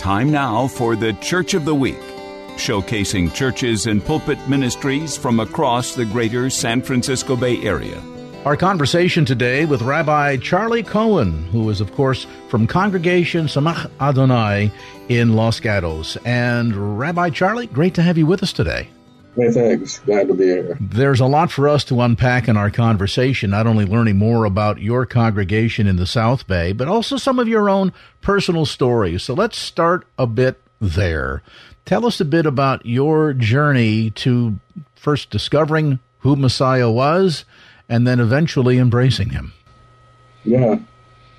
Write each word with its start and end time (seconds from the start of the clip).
Time 0.00 0.30
now 0.30 0.66
for 0.66 0.96
the 0.96 1.12
Church 1.20 1.52
of 1.52 1.66
the 1.66 1.74
Week, 1.74 2.00
showcasing 2.56 3.34
churches 3.34 3.84
and 3.84 4.02
pulpit 4.02 4.38
ministries 4.48 5.14
from 5.14 5.40
across 5.40 5.94
the 5.94 6.06
greater 6.06 6.48
San 6.48 6.80
Francisco 6.80 7.36
Bay 7.36 7.62
Area. 7.62 8.02
Our 8.46 8.56
conversation 8.56 9.26
today 9.26 9.66
with 9.66 9.82
Rabbi 9.82 10.38
Charlie 10.38 10.82
Cohen, 10.82 11.44
who 11.48 11.68
is, 11.68 11.82
of 11.82 11.92
course, 11.92 12.26
from 12.48 12.66
Congregation 12.66 13.44
Tsemach 13.44 13.90
Adonai 14.00 14.72
in 15.10 15.34
Los 15.34 15.60
Gatos. 15.60 16.16
And 16.24 16.98
Rabbi 16.98 17.28
Charlie, 17.28 17.66
great 17.66 17.92
to 17.96 18.02
have 18.02 18.16
you 18.16 18.24
with 18.24 18.42
us 18.42 18.54
today. 18.54 18.88
Hey, 19.40 19.50
thanks. 19.50 20.00
Glad 20.00 20.28
to 20.28 20.34
be 20.34 20.44
here. 20.44 20.76
There's 20.78 21.20
a 21.20 21.26
lot 21.26 21.50
for 21.50 21.66
us 21.66 21.82
to 21.84 22.02
unpack 22.02 22.46
in 22.46 22.58
our 22.58 22.70
conversation, 22.70 23.48
not 23.48 23.66
only 23.66 23.86
learning 23.86 24.18
more 24.18 24.44
about 24.44 24.82
your 24.82 25.06
congregation 25.06 25.86
in 25.86 25.96
the 25.96 26.06
South 26.06 26.46
Bay, 26.46 26.72
but 26.72 26.88
also 26.88 27.16
some 27.16 27.38
of 27.38 27.48
your 27.48 27.70
own 27.70 27.94
personal 28.20 28.66
stories. 28.66 29.22
So 29.22 29.32
let's 29.32 29.56
start 29.56 30.06
a 30.18 30.26
bit 30.26 30.60
there. 30.78 31.42
Tell 31.86 32.04
us 32.04 32.20
a 32.20 32.26
bit 32.26 32.44
about 32.44 32.84
your 32.84 33.32
journey 33.32 34.10
to 34.10 34.58
first 34.94 35.30
discovering 35.30 36.00
who 36.18 36.36
Messiah 36.36 36.90
was 36.90 37.46
and 37.88 38.06
then 38.06 38.20
eventually 38.20 38.76
embracing 38.76 39.30
him. 39.30 39.54
Yeah. 40.44 40.80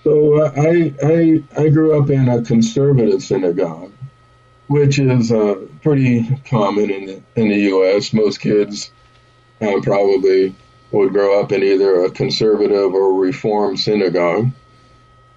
So 0.04 0.42
uh, 0.42 0.52
I, 0.58 0.94
I, 1.04 1.44
I 1.56 1.70
grew 1.70 2.02
up 2.02 2.10
in 2.10 2.28
a 2.28 2.42
conservative 2.42 3.22
synagogue 3.22 3.92
which 4.72 5.00
is 5.00 5.34
uh, 5.34 5.56
pretty 5.84 6.26
common 6.46 6.90
in 6.90 7.06
the, 7.06 7.22
in 7.36 7.50
the 7.50 7.58
U.S. 7.58 8.14
Most 8.14 8.40
kids 8.40 8.90
um, 9.60 9.82
probably 9.82 10.56
would 10.92 11.12
grow 11.12 11.42
up 11.42 11.52
in 11.52 11.62
either 11.62 12.06
a 12.06 12.12
conservative 12.12 12.94
or 12.94 13.14
reform 13.14 13.76
synagogue, 13.76 14.50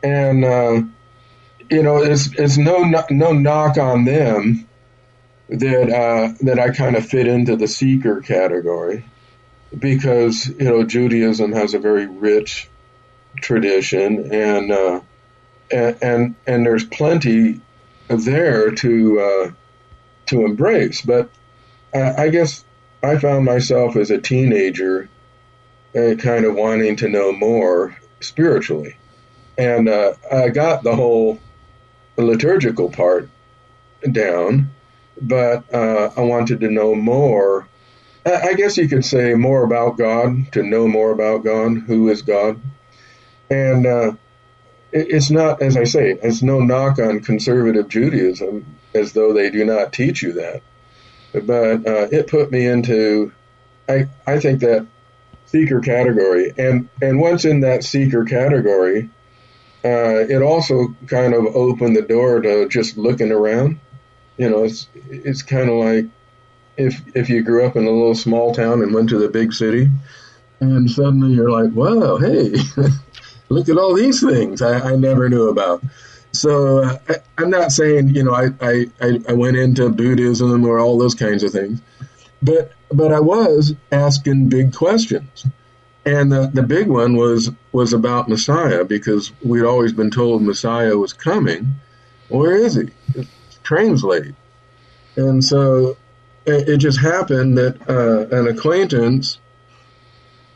and 0.05 0.44
uh, 0.44 0.82
you 1.68 1.82
know, 1.82 1.96
it's 2.02 2.32
it's 2.34 2.56
no 2.56 2.84
no 3.10 3.32
knock 3.32 3.77
on 3.77 4.05
them 4.05 4.68
that 5.48 5.90
uh, 5.90 6.32
that 6.42 6.60
I 6.60 6.70
kind 6.70 6.94
of 6.94 7.05
fit 7.05 7.27
into 7.27 7.56
the 7.56 7.68
seeker 7.68 8.20
category 8.20 9.05
because 9.77 10.46
you 10.46 10.64
know 10.64 10.84
Judaism 10.84 11.52
has 11.52 11.74
a 11.74 11.80
very 11.80 12.06
rich 12.06 12.68
tradition 13.36 14.32
and 14.32 14.70
uh, 14.70 15.00
and, 15.72 15.98
and 16.02 16.34
and 16.46 16.66
there's 16.66 16.84
plenty 16.84 17.60
there 18.08 18.70
to 18.70 19.20
uh, 19.20 19.50
to 20.27 20.44
embrace. 20.44 21.02
But 21.02 21.30
uh, 21.94 22.14
I 22.16 22.28
guess 22.28 22.64
I 23.02 23.19
found 23.19 23.44
myself 23.44 23.96
as 23.96 24.11
a 24.11 24.20
teenager 24.20 25.08
uh, 25.96 26.14
kind 26.19 26.44
of 26.44 26.55
wanting 26.55 26.96
to 26.96 27.08
know 27.08 27.33
more 27.33 27.96
spiritually, 28.20 28.96
and 29.56 29.88
uh, 29.88 30.14
I 30.30 30.48
got 30.48 30.83
the 30.83 30.96
whole 30.96 31.38
liturgical 32.16 32.91
part 32.91 33.28
down, 34.11 34.70
but 35.20 35.72
uh, 35.72 36.11
I 36.16 36.20
wanted 36.20 36.61
to 36.61 36.70
know 36.70 36.94
more. 36.94 37.68
I 38.27 38.55
guess 38.55 38.78
you 38.78 38.89
could 38.89 39.05
say 39.05 39.34
more 39.34 39.64
about 39.64 39.98
God, 39.98 40.50
to 40.52 40.62
know 40.62 40.89
more 40.89 41.11
about 41.11 41.45
God, 41.45 41.83
who 41.86 42.08
is 42.08 42.23
God. 42.23 42.58
And 43.50 43.86
uh, 43.86 44.12
it's 44.94 45.30
not, 45.30 45.60
as 45.60 45.77
I 45.77 45.84
say, 45.84 46.16
it's 46.22 46.42
no 46.42 46.60
knock 46.60 47.00
on 47.00 47.20
conservative 47.20 47.88
Judaism, 47.88 48.64
as 48.94 49.12
though 49.12 49.32
they 49.32 49.50
do 49.50 49.64
not 49.64 49.92
teach 49.92 50.22
you 50.22 50.34
that. 50.34 50.62
But 51.32 51.86
uh, 51.86 52.08
it 52.12 52.28
put 52.28 52.52
me 52.52 52.64
into, 52.64 53.32
I, 53.88 54.06
I 54.24 54.38
think 54.38 54.60
that 54.60 54.86
seeker 55.46 55.80
category, 55.80 56.52
and 56.56 56.88
and 57.02 57.18
once 57.18 57.44
in 57.44 57.60
that 57.60 57.82
seeker 57.82 58.24
category, 58.24 59.10
uh, 59.84 60.20
it 60.28 60.42
also 60.42 60.94
kind 61.08 61.34
of 61.34 61.44
opened 61.46 61.96
the 61.96 62.02
door 62.02 62.40
to 62.40 62.68
just 62.68 62.96
looking 62.96 63.32
around. 63.32 63.80
You 64.36 64.48
know, 64.48 64.62
it's 64.62 64.86
it's 64.94 65.42
kind 65.42 65.68
of 65.68 65.76
like 65.76 66.06
if 66.76 67.02
if 67.16 67.28
you 67.28 67.42
grew 67.42 67.66
up 67.66 67.74
in 67.74 67.84
a 67.84 67.90
little 67.90 68.14
small 68.14 68.55
town 68.55 68.80
and 68.80 68.94
went 68.94 69.08
to 69.08 69.18
the 69.18 69.28
big 69.28 69.52
city, 69.52 69.88
and 70.61 70.88
suddenly 70.88 71.34
you're 71.34 71.50
like, 71.50 71.72
wow, 71.72 72.16
hey. 72.16 72.55
look 73.48 73.68
at 73.68 73.78
all 73.78 73.94
these 73.94 74.20
things 74.20 74.62
I, 74.62 74.92
I 74.92 74.96
never 74.96 75.28
knew 75.28 75.48
about. 75.48 75.82
So 76.32 76.82
uh, 76.82 76.98
I, 77.08 77.42
am 77.42 77.50
not 77.50 77.70
saying 77.70 78.14
you 78.14 78.24
know 78.24 78.34
I, 78.34 78.50
I 78.60 78.86
I 79.28 79.32
went 79.32 79.56
into 79.56 79.88
Buddhism 79.88 80.64
or 80.66 80.78
all 80.80 80.98
those 80.98 81.14
kinds 81.14 81.42
of 81.42 81.52
things, 81.52 81.80
but 82.42 82.72
but 82.92 83.12
I 83.12 83.20
was 83.20 83.74
asking 83.92 84.48
big 84.48 84.74
questions, 84.74 85.46
and 86.05 86.32
the 86.32 86.50
the 86.52 86.62
big 86.62 86.88
one 86.88 87.16
was 87.16 87.50
was 87.72 87.92
about 87.92 88.28
Messiah 88.28 88.84
because 88.84 89.32
we'd 89.44 89.64
always 89.64 89.92
been 89.92 90.11
told 90.11 90.42
Messiah 90.42 90.96
was 90.96 91.12
coming. 91.12 91.74
Where 92.28 92.56
is 92.56 92.74
he? 92.74 92.90
Translate, 93.62 94.34
and 95.14 95.42
so 95.44 95.96
it, 96.46 96.68
it 96.68 96.76
just 96.78 96.98
happened 96.98 97.56
that 97.58 97.76
uh, 97.88 98.36
an 98.36 98.48
acquaintance 98.48 99.38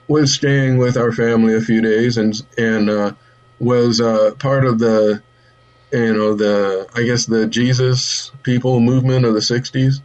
was 0.09 0.33
staying 0.33 0.79
with 0.79 0.97
our 0.97 1.13
family 1.13 1.55
a 1.55 1.61
few 1.61 1.81
days 1.81 2.17
and 2.17 2.35
and 2.57 2.91
uh, 2.91 3.13
was 3.61 4.01
uh, 4.01 4.33
part 4.39 4.65
of 4.65 4.79
the 4.79 5.23
you 5.93 6.15
know 6.15 6.35
the 6.35 6.89
I 6.95 7.03
guess 7.03 7.27
the 7.27 7.47
Jesus 7.47 8.33
people 8.43 8.81
movement 8.81 9.25
of 9.25 9.35
the 9.35 9.41
'60s, 9.41 10.01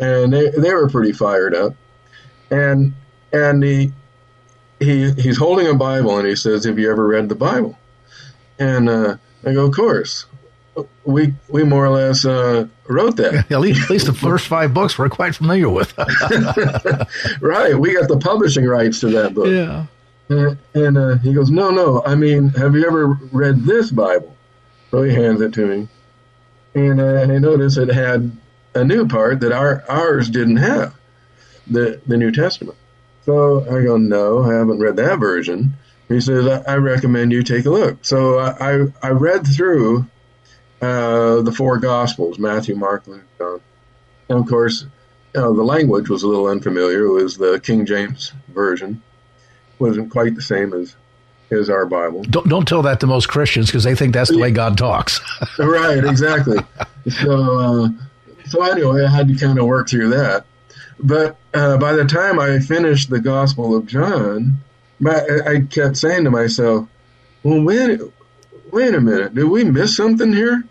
and 0.00 0.32
they 0.32 0.50
they 0.50 0.72
were 0.72 0.88
pretty 0.88 1.12
fired 1.12 1.54
up, 1.54 1.74
and 2.50 2.94
and 3.32 3.62
he 3.62 3.92
he 4.78 5.12
he's 5.12 5.38
holding 5.38 5.66
a 5.66 5.74
Bible 5.74 6.18
and 6.18 6.28
he 6.28 6.36
says, 6.36 6.64
"Have 6.64 6.78
you 6.78 6.90
ever 6.90 7.06
read 7.06 7.28
the 7.28 7.34
Bible?" 7.34 7.78
And 8.58 8.88
uh, 8.88 9.16
I 9.44 9.52
go, 9.52 9.66
"Of 9.66 9.74
course." 9.74 10.26
we 11.04 11.34
we 11.48 11.64
more 11.64 11.84
or 11.84 11.90
less 11.90 12.24
uh, 12.24 12.66
wrote 12.86 13.16
that. 13.16 13.46
at 13.50 13.60
least, 13.60 13.82
at 13.84 13.90
least 13.90 14.06
the 14.06 14.12
first 14.28 14.46
five 14.46 14.74
books 14.74 14.98
we're 14.98 15.08
quite 15.08 15.34
familiar 15.34 15.68
with. 15.68 15.96
right, 17.40 17.78
we 17.78 17.94
got 17.94 18.08
the 18.08 18.18
publishing 18.20 18.66
rights 18.66 19.00
to 19.00 19.08
that 19.10 19.34
book. 19.34 19.46
Yeah. 19.48 19.86
And, 20.28 20.58
and 20.74 20.98
uh, 20.98 21.18
he 21.18 21.34
goes, 21.34 21.50
no, 21.50 21.70
no. 21.70 22.02
I 22.04 22.14
mean, 22.14 22.50
have 22.50 22.74
you 22.74 22.86
ever 22.86 23.18
read 23.32 23.64
this 23.64 23.90
Bible? 23.90 24.36
So 24.90 25.02
he 25.02 25.14
hands 25.14 25.40
it 25.40 25.54
to 25.54 25.66
me, 25.66 25.88
and 26.74 27.00
uh, 27.00 27.22
I 27.22 27.38
notice 27.38 27.78
it 27.78 27.88
had 27.88 28.30
a 28.74 28.84
new 28.84 29.08
part 29.08 29.40
that 29.40 29.50
our 29.50 29.82
ours 29.88 30.28
didn't 30.28 30.58
have, 30.58 30.94
the 31.66 31.98
the 32.06 32.18
New 32.18 32.30
Testament. 32.30 32.76
So 33.24 33.62
I 33.62 33.82
go, 33.84 33.96
no, 33.96 34.42
I 34.42 34.52
haven't 34.52 34.80
read 34.80 34.96
that 34.96 35.18
version. 35.18 35.74
He 36.08 36.20
says, 36.20 36.46
I, 36.46 36.72
I 36.72 36.76
recommend 36.76 37.32
you 37.32 37.42
take 37.42 37.64
a 37.64 37.70
look. 37.70 38.04
So 38.04 38.38
I, 38.38 38.74
I, 38.74 38.86
I 39.02 39.08
read 39.10 39.46
through 39.46 40.06
uh, 40.82 41.40
the 41.42 41.52
four 41.52 41.78
Gospels 41.78 42.38
Matthew, 42.38 42.74
Mark, 42.74 43.06
Luke, 43.06 43.22
John. 43.38 43.60
And 44.28 44.38
of 44.40 44.46
course, 44.48 44.84
you 45.34 45.40
know, 45.40 45.54
the 45.54 45.62
language 45.62 46.08
was 46.08 46.24
a 46.24 46.28
little 46.28 46.48
unfamiliar. 46.48 47.06
It 47.06 47.12
was 47.12 47.36
the 47.36 47.60
King 47.60 47.86
James 47.86 48.32
Version. 48.48 49.02
It 49.74 49.80
wasn't 49.80 50.10
quite 50.10 50.34
the 50.34 50.42
same 50.42 50.74
as 50.74 50.96
as 51.50 51.70
our 51.70 51.86
Bible. 51.86 52.22
Don't 52.24 52.48
don't 52.48 52.66
tell 52.66 52.82
that 52.82 53.00
to 53.00 53.06
most 53.06 53.28
Christians 53.28 53.66
because 53.66 53.84
they 53.84 53.94
think 53.94 54.12
that's 54.12 54.30
the 54.30 54.38
way 54.38 54.50
God 54.50 54.76
talks. 54.76 55.20
right, 55.58 56.04
exactly. 56.04 56.58
So 57.08 57.58
uh, 57.58 57.88
so 58.46 58.62
anyway, 58.62 59.04
I 59.04 59.10
had 59.10 59.28
to 59.28 59.34
kind 59.36 59.58
of 59.58 59.66
work 59.66 59.88
through 59.88 60.10
that. 60.10 60.44
But 60.98 61.36
uh, 61.54 61.78
by 61.78 61.92
the 61.92 62.04
time 62.04 62.38
I 62.38 62.58
finished 62.58 63.10
the 63.10 63.20
Gospel 63.20 63.76
of 63.76 63.86
John, 63.86 64.58
my, 65.00 65.20
I 65.46 65.60
kept 65.60 65.96
saying 65.96 66.24
to 66.24 66.30
myself, 66.30 66.88
"Well, 67.42 67.62
wait, 67.62 68.00
wait 68.70 68.94
a 68.94 69.00
minute, 69.00 69.34
did 69.34 69.44
we 69.44 69.64
miss 69.64 69.96
something 69.96 70.32
here?" 70.32 70.64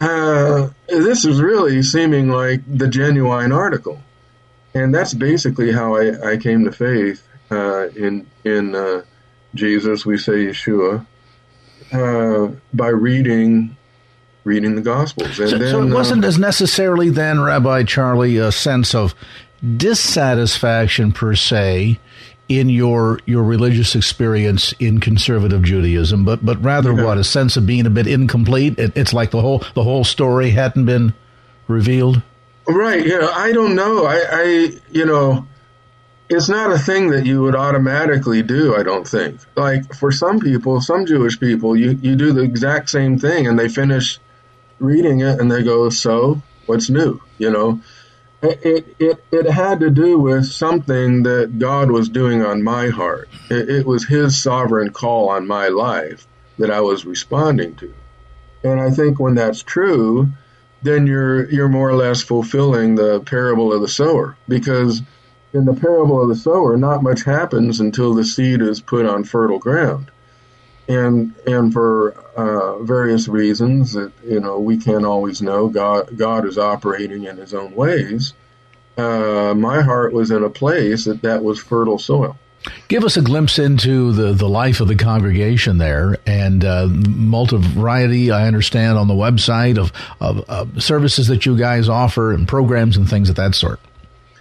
Uh, 0.00 0.68
this 0.86 1.24
is 1.24 1.40
really 1.40 1.82
seeming 1.82 2.28
like 2.28 2.60
the 2.66 2.86
genuine 2.86 3.52
article, 3.52 4.00
and 4.74 4.94
that's 4.94 5.14
basically 5.14 5.72
how 5.72 5.96
I, 5.96 6.32
I 6.32 6.36
came 6.36 6.64
to 6.64 6.72
faith 6.72 7.26
uh, 7.50 7.88
in 7.88 8.26
in 8.44 8.74
uh, 8.74 9.02
Jesus. 9.54 10.06
We 10.06 10.18
say 10.18 10.46
Yeshua 10.46 11.04
uh, 11.92 12.48
by 12.72 12.88
reading 12.88 13.76
reading 14.44 14.74
the 14.76 14.82
Gospels. 14.82 15.38
And 15.38 15.50
so, 15.50 15.58
then, 15.58 15.70
so 15.70 15.82
it 15.82 15.92
wasn't 15.92 16.24
uh, 16.24 16.28
as 16.28 16.38
necessarily 16.38 17.10
then, 17.10 17.40
Rabbi 17.40 17.82
Charlie, 17.84 18.38
a 18.38 18.52
sense 18.52 18.94
of 18.94 19.14
dissatisfaction 19.76 21.12
per 21.12 21.34
se 21.34 21.98
in 22.48 22.68
your 22.70 23.20
your 23.26 23.42
religious 23.42 23.94
experience 23.94 24.72
in 24.78 25.00
conservative 25.00 25.62
Judaism, 25.62 26.24
but 26.24 26.44
but 26.44 26.62
rather 26.62 26.92
yeah. 26.92 27.04
what 27.04 27.18
a 27.18 27.24
sense 27.24 27.56
of 27.56 27.66
being 27.66 27.86
a 27.86 27.90
bit 27.90 28.06
incomplete. 28.06 28.78
It, 28.78 28.96
it's 28.96 29.12
like 29.12 29.30
the 29.30 29.40
whole 29.40 29.62
the 29.74 29.82
whole 29.82 30.04
story 30.04 30.50
hadn't 30.50 30.86
been 30.86 31.14
revealed. 31.66 32.22
Right. 32.66 33.06
Yeah. 33.06 33.30
I 33.34 33.52
don't 33.52 33.74
know. 33.74 34.06
I, 34.06 34.24
I 34.30 34.42
you 34.90 35.06
know, 35.06 35.46
it's 36.28 36.48
not 36.48 36.72
a 36.72 36.78
thing 36.78 37.10
that 37.10 37.26
you 37.26 37.42
would 37.42 37.54
automatically 37.54 38.42
do. 38.42 38.74
I 38.74 38.82
don't 38.82 39.06
think. 39.06 39.40
Like 39.54 39.94
for 39.94 40.10
some 40.10 40.40
people, 40.40 40.80
some 40.80 41.04
Jewish 41.04 41.38
people, 41.38 41.76
you 41.76 41.98
you 42.02 42.16
do 42.16 42.32
the 42.32 42.42
exact 42.42 42.88
same 42.88 43.18
thing, 43.18 43.46
and 43.46 43.58
they 43.58 43.68
finish 43.68 44.18
reading 44.78 45.20
it, 45.20 45.38
and 45.38 45.50
they 45.50 45.62
go, 45.62 45.90
"So 45.90 46.40
what's 46.66 46.88
new?" 46.88 47.20
You 47.36 47.50
know 47.50 47.80
it, 48.42 48.96
it, 48.98 49.24
it 49.32 49.50
had 49.50 49.80
to 49.80 49.90
do 49.90 50.18
with 50.18 50.46
something 50.46 51.24
that 51.24 51.58
God 51.58 51.90
was 51.90 52.08
doing 52.08 52.44
on 52.44 52.62
my 52.62 52.88
heart. 52.88 53.28
It, 53.50 53.68
it, 53.68 53.86
was 53.86 54.06
His 54.06 54.40
sovereign 54.40 54.90
call 54.90 55.28
on 55.28 55.46
my 55.46 55.68
life 55.68 56.26
that 56.58 56.70
I 56.70 56.80
was 56.80 57.04
responding 57.04 57.74
to. 57.76 57.92
And 58.62 58.80
I 58.80 58.90
think 58.90 59.18
when 59.18 59.34
that's 59.34 59.62
true, 59.62 60.28
then 60.82 61.06
you're 61.06 61.50
you're 61.50 61.68
more 61.68 61.88
or 61.88 61.96
less 61.96 62.22
fulfilling 62.22 62.94
the 62.94 63.20
parable 63.20 63.72
of 63.72 63.80
the 63.80 63.88
sower 63.88 64.36
because 64.48 65.02
in 65.52 65.64
the 65.64 65.74
parable 65.74 66.22
of 66.22 66.28
the 66.28 66.36
sower, 66.36 66.76
not 66.76 67.02
much 67.02 67.24
happens 67.24 67.80
until 67.80 68.14
the 68.14 68.24
seed 68.24 68.60
is 68.60 68.80
put 68.80 69.06
on 69.06 69.24
fertile 69.24 69.58
ground 69.58 70.10
and 70.88 71.34
and 71.46 71.72
for 71.72 72.12
uh, 72.36 72.82
various 72.82 73.28
reasons 73.28 73.92
that 73.92 74.12
you 74.24 74.40
know 74.40 74.58
we 74.58 74.78
can't 74.78 75.04
always 75.04 75.42
know, 75.42 75.68
God 75.68 76.16
God 76.16 76.46
is 76.46 76.58
operating 76.58 77.24
in 77.24 77.36
His 77.36 77.54
own 77.54 77.74
ways. 77.74 78.32
Uh, 78.96 79.54
my 79.54 79.82
heart 79.82 80.12
was 80.12 80.30
in 80.30 80.42
a 80.42 80.50
place 80.50 81.04
that 81.04 81.22
that 81.22 81.44
was 81.44 81.60
fertile 81.60 81.98
soil. 81.98 82.36
Give 82.88 83.04
us 83.04 83.16
a 83.16 83.22
glimpse 83.22 83.58
into 83.58 84.12
the, 84.12 84.32
the 84.32 84.48
life 84.48 84.80
of 84.80 84.88
the 84.88 84.96
congregation 84.96 85.78
there 85.78 86.18
and 86.26 86.64
uh, 86.64 86.86
multi 86.88 87.56
variety, 87.56 88.30
I 88.30 88.46
understand, 88.46 88.98
on 88.98 89.06
the 89.06 89.14
website 89.14 89.78
of, 89.78 89.92
of, 90.20 90.40
of, 90.50 90.82
services 90.82 91.28
that 91.28 91.46
you 91.46 91.56
guys 91.56 91.88
offer 91.88 92.32
and 92.32 92.48
programs 92.48 92.96
and 92.96 93.08
things 93.08 93.30
of 93.30 93.36
that 93.36 93.54
sort. 93.54 93.78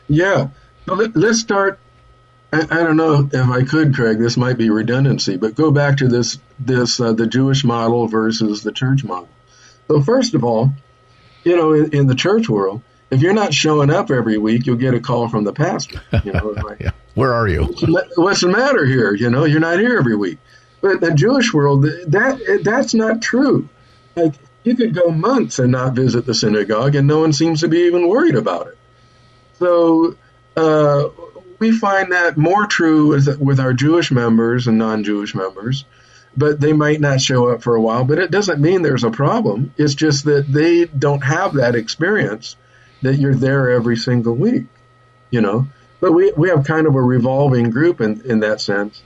Yeah. 0.09 0.49
So 0.87 0.95
let, 0.95 1.15
us 1.15 1.39
start 1.39 1.79
I, 2.51 2.61
I, 2.61 2.83
don't 2.83 2.97
know 2.97 3.29
if 3.31 3.49
I 3.49 3.63
could, 3.63 3.93
Craig. 3.93 4.19
This 4.19 4.37
might 4.37 4.57
be 4.57 4.69
redundancy, 4.69 5.35
but 5.35 5.55
go 5.55 5.71
back 5.71 5.97
to 5.97 6.07
this 6.07 6.39
this 6.59 6.99
uh, 6.99 7.13
the 7.13 7.27
Jewish 7.27 7.63
model 7.63 8.07
versus 8.07 8.63
the 8.63 8.71
church 8.71 9.03
model. 9.03 9.27
So 9.87 10.01
first 10.01 10.33
of 10.33 10.43
all, 10.43 10.71
you 11.43 11.57
know, 11.57 11.73
in, 11.73 11.93
in, 11.93 12.07
the 12.07 12.15
church 12.15 12.47
world, 12.47 12.81
if 13.09 13.21
you're 13.21 13.33
not 13.33 13.53
showing 13.53 13.89
up 13.89 14.11
every 14.11 14.37
week, 14.37 14.65
you'll 14.65 14.77
get 14.77 14.93
a 14.93 14.99
call 14.99 15.27
from 15.27 15.43
the 15.43 15.53
pastor. 15.53 16.01
You 16.23 16.33
know, 16.33 16.47
like, 16.63 16.79
yeah. 16.79 16.91
where 17.15 17.33
are 17.33 17.47
you? 17.47 17.63
What's 18.15 18.41
the 18.41 18.49
matter 18.49 18.85
here? 18.85 19.13
You 19.13 19.29
know, 19.29 19.43
you're 19.43 19.59
not 19.59 19.79
here 19.79 19.97
every 19.97 20.15
week. 20.15 20.39
But 20.79 21.01
the 21.01 21.13
Jewish 21.13 21.53
world, 21.53 21.83
that 21.83 22.61
that's 22.63 22.93
not 22.93 23.21
true. 23.21 23.67
Like 24.15 24.35
you 24.63 24.75
could 24.75 24.93
go 24.93 25.09
months 25.09 25.59
and 25.59 25.71
not 25.71 25.93
visit 25.93 26.25
the 26.25 26.33
synagogue, 26.33 26.95
and 26.95 27.07
no 27.07 27.19
one 27.19 27.33
seems 27.33 27.59
to 27.61 27.67
be 27.67 27.79
even 27.79 28.07
worried 28.07 28.35
about 28.35 28.67
it. 28.67 28.77
So. 29.59 30.15
Uh, 30.55 31.09
we 31.59 31.71
find 31.71 32.11
that 32.11 32.37
more 32.37 32.65
true 32.67 33.07
with 33.39 33.59
our 33.59 33.73
Jewish 33.73 34.11
members 34.11 34.67
and 34.67 34.77
non-Jewish 34.77 35.33
members, 35.33 35.85
but 36.35 36.59
they 36.59 36.73
might 36.73 37.01
not 37.01 37.21
show 37.21 37.49
up 37.49 37.63
for 37.63 37.75
a 37.75 37.81
while. 37.81 38.03
But 38.03 38.19
it 38.19 38.31
doesn't 38.31 38.61
mean 38.61 38.81
there's 38.81 39.03
a 39.03 39.11
problem. 39.11 39.73
It's 39.77 39.95
just 39.95 40.25
that 40.25 40.45
they 40.51 40.85
don't 40.85 41.23
have 41.23 41.55
that 41.55 41.75
experience 41.75 42.55
that 43.01 43.15
you're 43.15 43.35
there 43.35 43.71
every 43.71 43.97
single 43.97 44.35
week, 44.35 44.65
you 45.31 45.41
know. 45.41 45.67
But 45.99 46.11
we 46.11 46.31
we 46.33 46.49
have 46.49 46.63
kind 46.63 46.85
of 46.85 46.95
a 46.95 47.01
revolving 47.01 47.71
group 47.71 48.01
in 48.01 48.21
in 48.21 48.41
that 48.41 48.61
sense. 48.61 49.01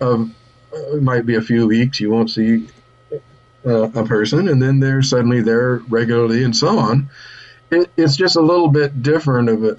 Of 0.00 0.30
uh, 0.72 0.96
it 0.96 1.02
might 1.02 1.24
be 1.24 1.36
a 1.36 1.40
few 1.40 1.66
weeks 1.66 2.00
you 2.00 2.10
won't 2.10 2.30
see 2.30 2.68
uh, 3.66 3.90
a 3.94 4.04
person, 4.04 4.48
and 4.48 4.60
then 4.60 4.78
they're 4.78 5.02
suddenly 5.02 5.40
there 5.40 5.76
regularly, 5.88 6.44
and 6.44 6.54
so 6.54 6.78
on. 6.78 7.08
It, 7.70 7.90
it's 7.96 8.16
just 8.16 8.36
a 8.36 8.42
little 8.42 8.68
bit 8.68 9.02
different 9.02 9.48
of 9.48 9.64
a 9.64 9.78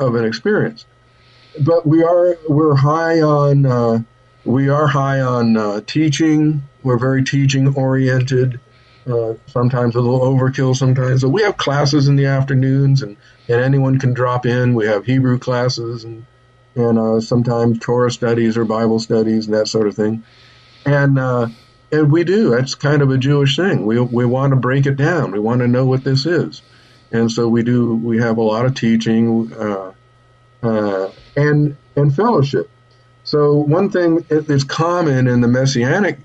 of 0.00 0.16
an 0.16 0.24
experience 0.24 0.84
but 1.60 1.86
we 1.86 2.02
are 2.02 2.36
we're 2.48 2.74
high 2.74 3.20
on 3.20 3.66
uh, 3.66 4.02
we 4.44 4.68
are 4.68 4.86
high 4.86 5.20
on 5.20 5.56
uh, 5.56 5.80
teaching. 5.86 6.62
We're 6.82 6.98
very 6.98 7.22
teaching 7.22 7.74
oriented. 7.74 8.60
Uh, 9.06 9.34
sometimes 9.46 9.94
a 9.96 10.00
little 10.00 10.20
overkill. 10.20 10.76
Sometimes, 10.76 11.22
so 11.22 11.28
we 11.28 11.42
have 11.42 11.56
classes 11.56 12.06
in 12.06 12.16
the 12.16 12.26
afternoons, 12.26 13.02
and, 13.02 13.16
and 13.48 13.60
anyone 13.60 13.98
can 13.98 14.12
drop 14.12 14.46
in. 14.46 14.74
We 14.74 14.86
have 14.86 15.04
Hebrew 15.04 15.38
classes 15.38 16.04
and 16.04 16.26
and 16.76 16.98
uh, 16.98 17.20
sometimes 17.20 17.78
Torah 17.80 18.10
studies 18.10 18.56
or 18.56 18.64
Bible 18.64 19.00
studies 19.00 19.46
and 19.46 19.54
that 19.54 19.68
sort 19.68 19.88
of 19.88 19.96
thing. 19.96 20.22
And 20.86 21.18
uh, 21.18 21.48
and 21.92 22.12
we 22.12 22.24
do. 22.24 22.50
That's 22.50 22.74
kind 22.74 23.02
of 23.02 23.10
a 23.10 23.18
Jewish 23.18 23.56
thing. 23.56 23.84
We 23.84 24.00
we 24.00 24.24
want 24.24 24.52
to 24.52 24.56
break 24.56 24.86
it 24.86 24.96
down. 24.96 25.32
We 25.32 25.40
want 25.40 25.60
to 25.60 25.68
know 25.68 25.84
what 25.84 26.04
this 26.04 26.24
is, 26.24 26.62
and 27.10 27.30
so 27.30 27.48
we 27.48 27.62
do. 27.62 27.96
We 27.96 28.18
have 28.18 28.38
a 28.38 28.42
lot 28.42 28.66
of 28.66 28.74
teaching. 28.74 29.52
Uh, 30.62 31.10
and 31.36 31.76
and 31.96 32.14
fellowship. 32.14 32.70
So 33.24 33.54
one 33.54 33.90
thing 33.90 34.16
that 34.28 34.50
is 34.50 34.64
common 34.64 35.28
in 35.28 35.40
the 35.40 35.48
messianic 35.48 36.18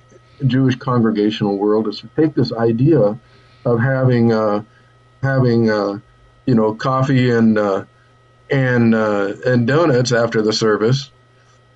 Jewish 0.46 0.76
congregational 0.76 1.58
world 1.58 1.88
is 1.88 2.00
to 2.00 2.10
take 2.16 2.34
this 2.34 2.52
idea 2.52 3.18
of 3.66 3.80
having 3.80 4.34
uh, 4.34 4.64
having 5.22 5.70
uh, 5.70 6.00
you 6.46 6.56
know 6.56 6.74
coffee 6.74 7.30
and 7.30 7.58
uh, 7.58 7.86
and 8.50 8.96
uh, 8.96 9.34
and 9.46 9.68
donuts 9.68 10.12
after 10.12 10.42
the 10.42 10.54
service, 10.54 11.12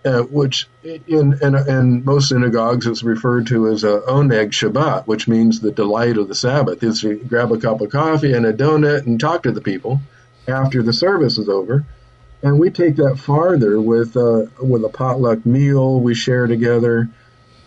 uh, 0.05 0.21
which 0.23 0.67
in, 0.83 1.37
in 1.41 1.55
in 1.67 2.05
most 2.05 2.29
synagogues 2.29 2.87
is 2.87 3.03
referred 3.03 3.47
to 3.47 3.67
as 3.67 3.83
a 3.83 4.01
oneg 4.07 4.51
Shabbat, 4.51 5.07
which 5.07 5.27
means 5.27 5.59
the 5.59 5.71
delight 5.71 6.17
of 6.17 6.27
the 6.27 6.35
Sabbath. 6.35 6.83
Is 6.83 7.01
to 7.01 7.15
grab 7.15 7.51
a 7.51 7.57
cup 7.57 7.81
of 7.81 7.89
coffee 7.89 8.33
and 8.33 8.45
a 8.45 8.53
donut 8.53 9.05
and 9.05 9.19
talk 9.19 9.43
to 9.43 9.51
the 9.51 9.61
people 9.61 10.01
after 10.47 10.81
the 10.81 10.93
service 10.93 11.37
is 11.37 11.49
over 11.49 11.85
and 12.41 12.59
we 12.59 12.69
take 12.69 12.95
that 12.97 13.17
farther 13.19 13.81
with 13.81 14.15
uh, 14.15 14.43
with 14.61 14.83
a 14.83 14.89
potluck 14.89 15.45
meal 15.45 15.99
we 15.99 16.15
share 16.15 16.47
together, 16.47 17.09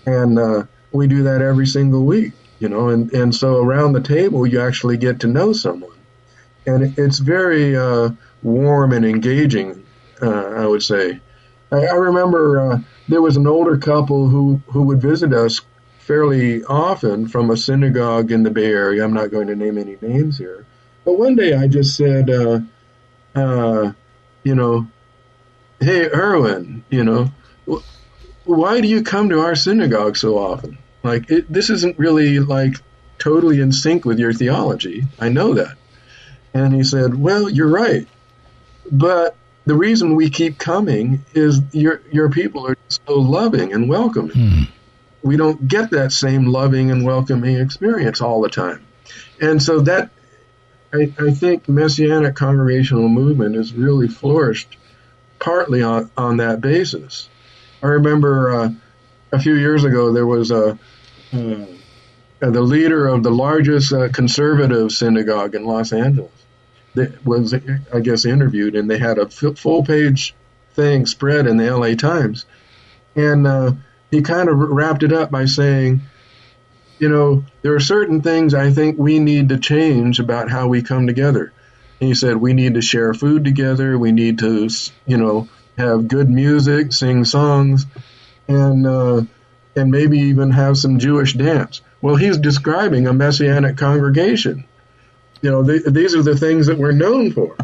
and 0.07 0.39
uh, 0.39 0.65
we 0.93 1.07
do 1.07 1.23
that 1.25 1.43
every 1.43 1.67
single 1.67 2.05
week. 2.05 2.33
You 2.59 2.69
know, 2.69 2.89
and 2.89 3.13
and 3.13 3.35
so 3.35 3.57
around 3.57 3.93
the 3.93 4.01
table 4.01 4.47
you 4.47 4.61
actually 4.61 4.97
get 4.97 5.21
to 5.21 5.27
know 5.27 5.53
someone, 5.53 5.99
and 6.67 6.97
it's 6.99 7.19
very 7.19 7.77
uh, 7.77 8.11
warm 8.43 8.93
and 8.93 9.05
engaging. 9.05 9.85
Uh, 10.21 10.53
I 10.57 10.67
would 10.67 10.83
say. 10.83 11.21
I, 11.73 11.87
I 11.87 11.95
remember 11.95 12.61
uh, 12.61 12.79
there 13.09 13.23
was 13.23 13.37
an 13.37 13.47
older 13.47 13.77
couple 13.77 14.29
who 14.29 14.61
who 14.69 14.83
would 14.83 15.03
visit 15.03 15.33
us 15.33 15.61
fairly 15.99 16.63
often 16.65 17.29
from 17.29 17.51
a 17.51 17.57
synagogue 17.57 18.31
in 18.31 18.43
the 18.43 18.51
Bay 18.51 18.67
Area. 18.67 19.05
I'm 19.05 19.13
not 19.13 19.31
going 19.31 19.49
to 19.49 19.57
name 19.57 19.79
any 19.79 19.97
names 20.01 20.39
here, 20.39 20.65
but 21.05 21.19
one 21.19 21.35
day 21.37 21.55
I 21.55 21.67
just 21.67 21.97
said. 21.97 22.31
You 24.43 24.55
know, 24.55 24.87
hey, 25.81 26.09
Erwin, 26.11 26.85
you 26.91 27.05
know, 27.05 27.31
why 28.45 28.81
do 28.81 28.89
you 28.89 29.03
come 29.03 29.29
to 29.31 29.41
our 29.41 29.55
synagogue 29.55 30.17
so 30.17 30.39
often? 30.39 30.79
Like, 31.03 31.31
it, 31.31 31.53
this 31.53 31.71
isn't 31.71 31.99
really 31.99 32.39
like 32.41 32.75
totally 33.19 33.61
in 33.61 33.73
sync 33.73 34.05
with 34.05 34.19
your 34.19 34.33
theology. 34.33 35.05
I 35.21 35.29
know 35.29 35.55
that. 35.55 35.77
And 36.55 36.75
he 36.75 36.85
said, 36.85 37.15
well, 37.15 37.49
you're 37.49 37.69
right. 37.69 38.07
But 38.91 39.37
the 39.65 39.75
reason 39.75 40.17
we 40.17 40.29
keep 40.29 40.59
coming 40.59 41.25
is 41.35 41.61
your, 41.73 42.03
your 42.11 42.31
people 42.31 42.67
are 42.67 42.77
so 42.89 43.15
loving 43.15 43.73
and 43.73 43.89
welcoming. 43.89 44.37
Hmm. 44.37 44.63
We 45.23 45.37
don't 45.37 45.69
get 45.69 45.91
that 45.91 46.11
same 46.11 46.47
loving 46.47 46.91
and 46.91 47.05
welcoming 47.05 47.57
experience 47.57 48.21
all 48.21 48.43
the 48.43 48.49
time. 48.49 48.85
And 49.41 49.63
so 49.63 49.81
that 49.81 50.11
I, 50.93 51.13
I 51.19 51.31
think 51.31 51.69
Messianic 51.69 52.35
congregational 52.35 53.09
movement 53.09 53.57
has 53.57 53.73
really 53.73 54.09
flourished 54.09 54.77
partly 55.39 55.83
on, 55.83 56.11
on 56.17 56.37
that 56.39 56.61
basis. 56.61 57.29
I 57.83 57.87
remember 57.87 58.53
uh, 58.53 58.71
a 59.33 59.41
few 59.41 59.55
years 59.55 59.85
ago 59.85 60.13
there 60.13 60.27
was 60.27 60.51
a 60.51 60.79
uh, 61.33 62.51
the 62.51 62.61
leader 62.61 63.07
of 63.07 63.23
the 63.23 63.31
largest 63.31 63.93
uh, 63.93 64.09
conservative 64.09 64.91
synagogue 64.91 65.55
in 65.55 65.65
Los 65.65 65.93
Angeles 65.93 66.33
that 66.95 67.25
was, 67.25 67.55
I 67.55 68.01
guess, 68.01 68.25
interviewed, 68.25 68.75
and 68.75 68.91
they 68.91 68.99
had 68.99 69.19
a 69.19 69.29
full 69.29 69.85
page 69.85 70.35
thing 70.75 71.07
spread 71.07 71.47
in 71.47 71.57
the 71.57 71.75
LA 71.75 71.95
Times, 71.95 72.45
and 73.15 73.47
uh, 73.47 73.73
he 74.11 74.23
kind 74.23 74.49
of 74.49 74.59
wrapped 74.59 75.03
it 75.03 75.13
up 75.13 75.31
by 75.31 75.47
saying 75.47 76.03
you 77.03 77.09
know, 77.09 77.45
there 77.63 77.75
are 77.75 77.81
certain 77.81 78.23
things 78.23 78.55
I 78.55 78.71
think 78.71 78.97
we 78.97 79.19
need 79.19 79.49
to 79.49 79.59
change 79.59 80.21
about 80.21 80.49
how 80.49 80.69
we 80.69 80.83
come 80.83 81.09
together. 81.09 81.53
And 82.01 82.09
he 82.09 82.15
said 82.15 82.37
we 82.37 82.53
need 82.53 82.75
to 82.75 82.81
share 82.81 83.13
food 83.13 83.43
together. 83.43 83.99
We 83.99 84.13
need 84.13 84.39
to, 84.39 84.69
you 85.05 85.17
know, 85.17 85.49
have 85.77 86.07
good 86.07 86.31
music, 86.31 86.93
sing 86.93 87.25
songs, 87.25 87.87
and 88.47 88.87
uh, 88.87 89.23
and 89.75 89.91
maybe 89.91 90.19
even 90.21 90.53
have 90.53 90.79
some 90.79 91.01
Jewish 91.01 91.33
dance. 91.33 91.81
Well, 92.01 92.15
he's 92.15 92.39
describing 92.39 93.09
a 93.09 93.13
messianic 93.13 93.77
congregation. 93.77 94.65
You 95.41 95.51
know, 95.51 95.63
they, 95.65 95.79
these 95.81 96.15
are 96.15 96.23
the 96.23 96.37
things 96.37 96.69
that 96.69 96.79
we're 96.79 96.93
known 96.93 97.33
for. 97.33 97.57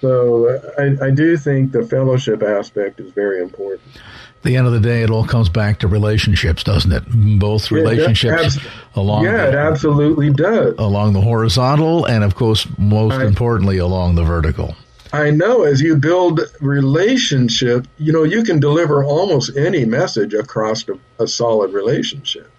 So 0.00 0.60
I, 0.78 1.06
I 1.06 1.10
do 1.10 1.36
think 1.36 1.72
the 1.72 1.84
fellowship 1.84 2.42
aspect 2.42 3.00
is 3.00 3.12
very 3.12 3.40
important. 3.42 3.82
At 3.96 4.44
the 4.44 4.56
end 4.56 4.68
of 4.68 4.72
the 4.72 4.80
day, 4.80 5.02
it 5.02 5.10
all 5.10 5.26
comes 5.26 5.48
back 5.48 5.80
to 5.80 5.88
relationships, 5.88 6.62
doesn't 6.62 6.92
it? 6.92 7.02
Both 7.40 7.72
relationships 7.72 8.56
abs- 8.56 8.66
along 8.94 9.24
yeah, 9.24 9.38
the, 9.38 9.48
it 9.48 9.54
absolutely 9.56 10.30
does. 10.30 10.76
along 10.78 11.14
the 11.14 11.20
horizontal, 11.20 12.04
and 12.04 12.22
of 12.22 12.36
course, 12.36 12.66
most 12.78 13.14
I- 13.14 13.24
importantly, 13.26 13.78
along 13.78 14.14
the 14.14 14.22
vertical. 14.24 14.76
I 15.12 15.30
know 15.30 15.62
as 15.62 15.80
you 15.80 15.96
build 15.96 16.40
relationship, 16.60 17.86
you 17.96 18.12
know, 18.12 18.24
you 18.24 18.44
can 18.44 18.60
deliver 18.60 19.02
almost 19.02 19.56
any 19.56 19.84
message 19.86 20.34
across 20.34 20.86
a, 20.88 20.98
a 21.18 21.26
solid 21.26 21.72
relationship. 21.72 22.50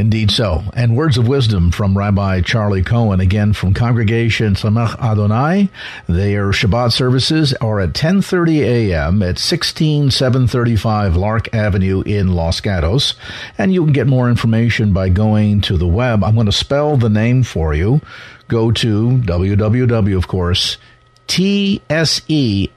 Indeed 0.00 0.30
so. 0.30 0.64
And 0.72 0.96
words 0.96 1.18
of 1.18 1.28
wisdom 1.28 1.70
from 1.70 1.96
Rabbi 1.96 2.40
Charlie 2.40 2.82
Cohen, 2.82 3.20
again 3.20 3.52
from 3.52 3.74
Congregation 3.74 4.54
Tsemach 4.54 4.98
Adonai. 4.98 5.68
Their 6.06 6.52
Shabbat 6.52 6.92
services 6.92 7.52
are 7.60 7.80
at 7.80 7.92
10.30 7.92 8.60
a.m. 8.60 9.22
at 9.22 9.38
16735 9.38 11.16
Lark 11.16 11.54
Avenue 11.54 12.00
in 12.06 12.32
Los 12.32 12.62
Gatos. 12.62 13.12
And 13.58 13.74
you 13.74 13.84
can 13.84 13.92
get 13.92 14.06
more 14.06 14.30
information 14.30 14.94
by 14.94 15.10
going 15.10 15.60
to 15.60 15.76
the 15.76 15.86
web. 15.86 16.24
I'm 16.24 16.34
going 16.34 16.46
to 16.46 16.52
spell 16.52 16.96
the 16.96 17.10
name 17.10 17.42
for 17.42 17.74
you. 17.74 18.00
Go 18.48 18.72
to 18.72 19.08
www, 19.10 20.16
of 20.16 20.28
course, 20.28 20.78
T-S-E-M-A-C-H 21.26 22.74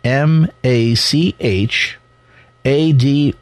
a-D-O-N-A-I 2.66 3.38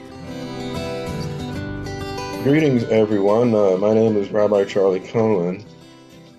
Greetings, 2.43 2.85
everyone. 2.85 3.55
Uh, 3.55 3.77
my 3.77 3.93
name 3.93 4.17
is 4.17 4.31
Rabbi 4.31 4.65
Charlie 4.65 5.01
Cohen, 5.01 5.63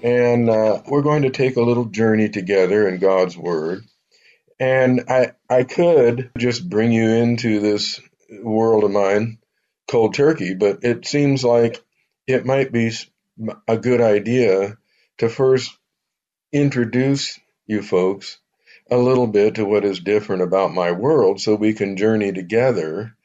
and 0.01 0.49
uh, 0.49 0.81
we're 0.87 1.03
going 1.03 1.21
to 1.23 1.29
take 1.29 1.57
a 1.57 1.61
little 1.61 1.85
journey 1.85 2.29
together 2.29 2.87
in 2.87 2.99
God's 2.99 3.37
Word. 3.37 3.83
And 4.59 5.05
I, 5.09 5.31
I 5.49 5.63
could 5.63 6.29
just 6.37 6.69
bring 6.69 6.91
you 6.91 7.09
into 7.09 7.59
this 7.59 7.99
world 8.31 8.83
of 8.83 8.91
mine 8.91 9.37
cold 9.89 10.13
turkey, 10.13 10.53
but 10.53 10.83
it 10.83 11.05
seems 11.05 11.43
like 11.43 11.83
it 12.27 12.45
might 12.45 12.71
be 12.71 12.91
a 13.67 13.77
good 13.77 14.01
idea 14.01 14.77
to 15.17 15.29
first 15.29 15.75
introduce 16.51 17.39
you 17.65 17.81
folks 17.81 18.37
a 18.89 18.97
little 18.97 19.27
bit 19.27 19.55
to 19.55 19.65
what 19.65 19.85
is 19.85 19.99
different 19.99 20.41
about 20.41 20.73
my 20.73 20.91
world 20.91 21.39
so 21.39 21.55
we 21.55 21.73
can 21.73 21.97
journey 21.97 22.31
together 22.31 23.15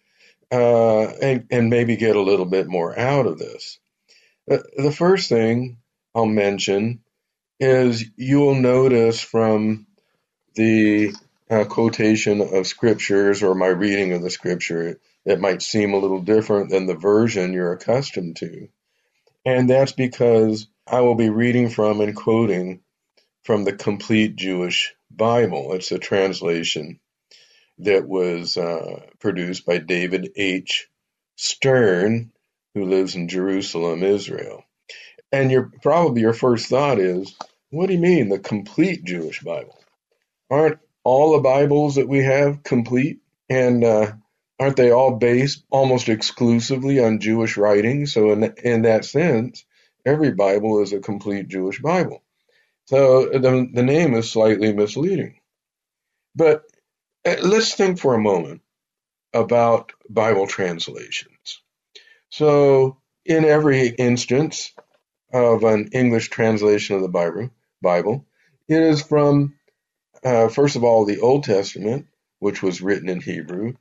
uh, 0.53 1.03
and, 1.03 1.47
and 1.51 1.71
maybe 1.71 1.97
get 1.97 2.17
a 2.17 2.23
little 2.23 2.45
bit 2.45 2.69
more 2.69 2.97
out 2.99 3.27
of 3.27 3.39
this. 3.39 3.79
The, 4.47 4.65
the 4.77 4.93
first 4.93 5.29
thing 5.29 5.79
I'll 6.15 6.27
mention 6.27 7.01
is 7.59 8.05
you'll 8.17 8.55
notice 8.55 9.21
from 9.21 9.87
the 10.55 11.09
uh, 11.11 11.26
quotation 11.49 12.41
of 12.41 12.67
scriptures 12.67 13.43
or 13.43 13.55
my 13.55 13.69
reading 13.69 14.13
of 14.13 14.23
the 14.23 14.31
scripture, 14.31 14.99
it 15.25 15.41
might 15.41 15.63
seem 15.63 15.95
a 15.95 15.99
little 15.99 16.21
different 16.21 16.71
than 16.71 16.87
the 16.87 16.95
version 16.95 17.53
you're 17.53 17.73
accustomed 17.73 18.37
to. 18.37 18.69
And 19.45 19.71
that's 19.71 19.93
because 19.93 20.67
I 20.87 21.01
will 21.01 21.15
be 21.15 21.31
reading 21.31 21.69
from 21.69 22.01
and 22.01 22.17
quoting 22.17 22.81
from 23.45 23.65
the 23.65 23.73
complete 23.73 24.35
Jewish 24.37 24.95
Bible. 25.11 25.73
It's 25.73 25.93
a 25.93 25.99
translation 25.99 26.99
that 27.79 28.07
was 28.09 28.57
uh, 28.57 29.03
produced 29.21 29.65
by 29.67 29.79
David 29.79 30.33
H. 30.35 30.89
Stern, 31.37 32.33
who 32.75 32.87
lives 32.87 33.15
in 33.15 33.29
Jerusalem, 33.29 34.03
Israel. 34.03 34.65
And 35.31 35.51
your 35.51 35.71
probably 35.83 36.23
your 36.23 36.33
first 36.33 36.69
thought 36.69 36.99
is, 36.99 37.37
what 37.71 37.87
do 37.87 37.95
you 37.95 38.01
mean 38.01 38.29
the 38.29 38.39
complete 38.39 39.05
Jewish 39.05 39.41
Bible? 39.43 39.79
Aren't 40.51 40.79
all 41.07 41.33
the 41.33 41.43
Bibles 41.43 41.95
that 41.95 42.09
we 42.09 42.25
have 42.25 42.65
complete? 42.65 43.21
And 43.49 43.85
uh, 43.85 44.13
aren't 44.59 44.77
they 44.77 44.91
all 44.91 45.13
based 45.13 45.65
almost 45.71 46.09
exclusively 46.09 46.99
on 46.99 47.21
Jewish 47.21 47.57
writings? 47.57 48.13
So 48.13 48.33
in 48.33 48.43
in 48.65 48.83
that 48.83 49.05
sense, 49.05 49.65
every 50.05 50.33
Bible 50.33 50.83
is 50.83 50.93
a 50.93 50.99
complete 50.99 51.47
Jewish 51.47 51.81
Bible. 51.81 52.25
So 52.87 53.27
the 53.27 53.69
the 53.73 53.85
name 53.85 54.15
is 54.15 54.33
slightly 54.33 54.73
misleading. 54.73 55.39
But 56.35 56.65
uh, 57.25 57.37
let's 57.41 57.75
think 57.75 58.01
for 58.01 58.15
a 58.15 58.21
moment 58.33 58.63
about 59.33 59.93
Bible 60.11 60.49
translations. 60.49 61.63
So 62.31 62.99
in 63.25 63.45
every 63.45 63.89
instance 63.89 64.73
of 65.33 65.63
an 65.63 65.91
English 65.93 66.31
translation 66.31 66.97
of 66.97 67.03
the 67.03 67.09
Bible, 67.09 67.51
Bible, 67.81 68.27
it 68.69 68.83
is 68.83 69.03
from 69.03 69.56
uh, 70.27 70.49
first 70.49 70.77
of 70.77 70.85
all 70.85 71.05
the 71.05 71.21
Old 71.21 71.45
Testament, 71.45 72.07
which 72.41 72.63
was 72.63 72.83
written 72.83 73.09
in 73.09 73.21
Hebrew, 73.21 73.75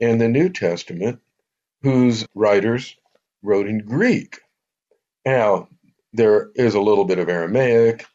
and 0.00 0.20
the 0.20 0.28
New 0.28 0.50
Testament, 0.50 1.20
whose 1.82 2.26
writers 2.34 2.96
wrote 3.42 3.66
in 3.66 3.78
Greek. 3.78 4.40
Now, 5.24 5.68
there 6.12 6.50
is 6.54 6.74
a 6.74 6.80
little 6.80 7.06
bit 7.06 7.18
of 7.18 7.30
Aramaic 7.30 8.06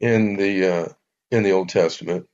in 0.00 0.36
the 0.36 0.66
uh, 0.66 0.88
in 1.30 1.42
the 1.42 1.52
Old 1.52 1.70
Testament, 1.70 2.28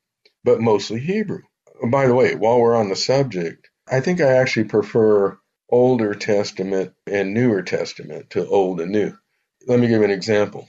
but 0.45 0.61
mostly 0.61 1.01
Hebrew. 1.01 1.43
By 1.91 2.09
the 2.09 2.15
way, 2.15 2.35
while 2.35 2.61
we're 2.61 2.77
on 2.77 2.89
the 2.89 2.97
subject, 2.97 3.71
I 3.91 4.01
think 4.01 4.21
I 4.21 4.33
actually 4.33 4.65
prefer 4.65 5.39
Older 5.71 6.15
Testament 6.15 6.95
and 7.07 7.35
Newer 7.35 7.63
Testament 7.63 8.31
to 8.31 8.47
Old 8.49 8.81
and 8.81 8.91
New. 8.91 9.17
Let 9.69 9.79
me 9.79 9.87
give 9.87 10.03
an 10.03 10.11
example. 10.11 10.69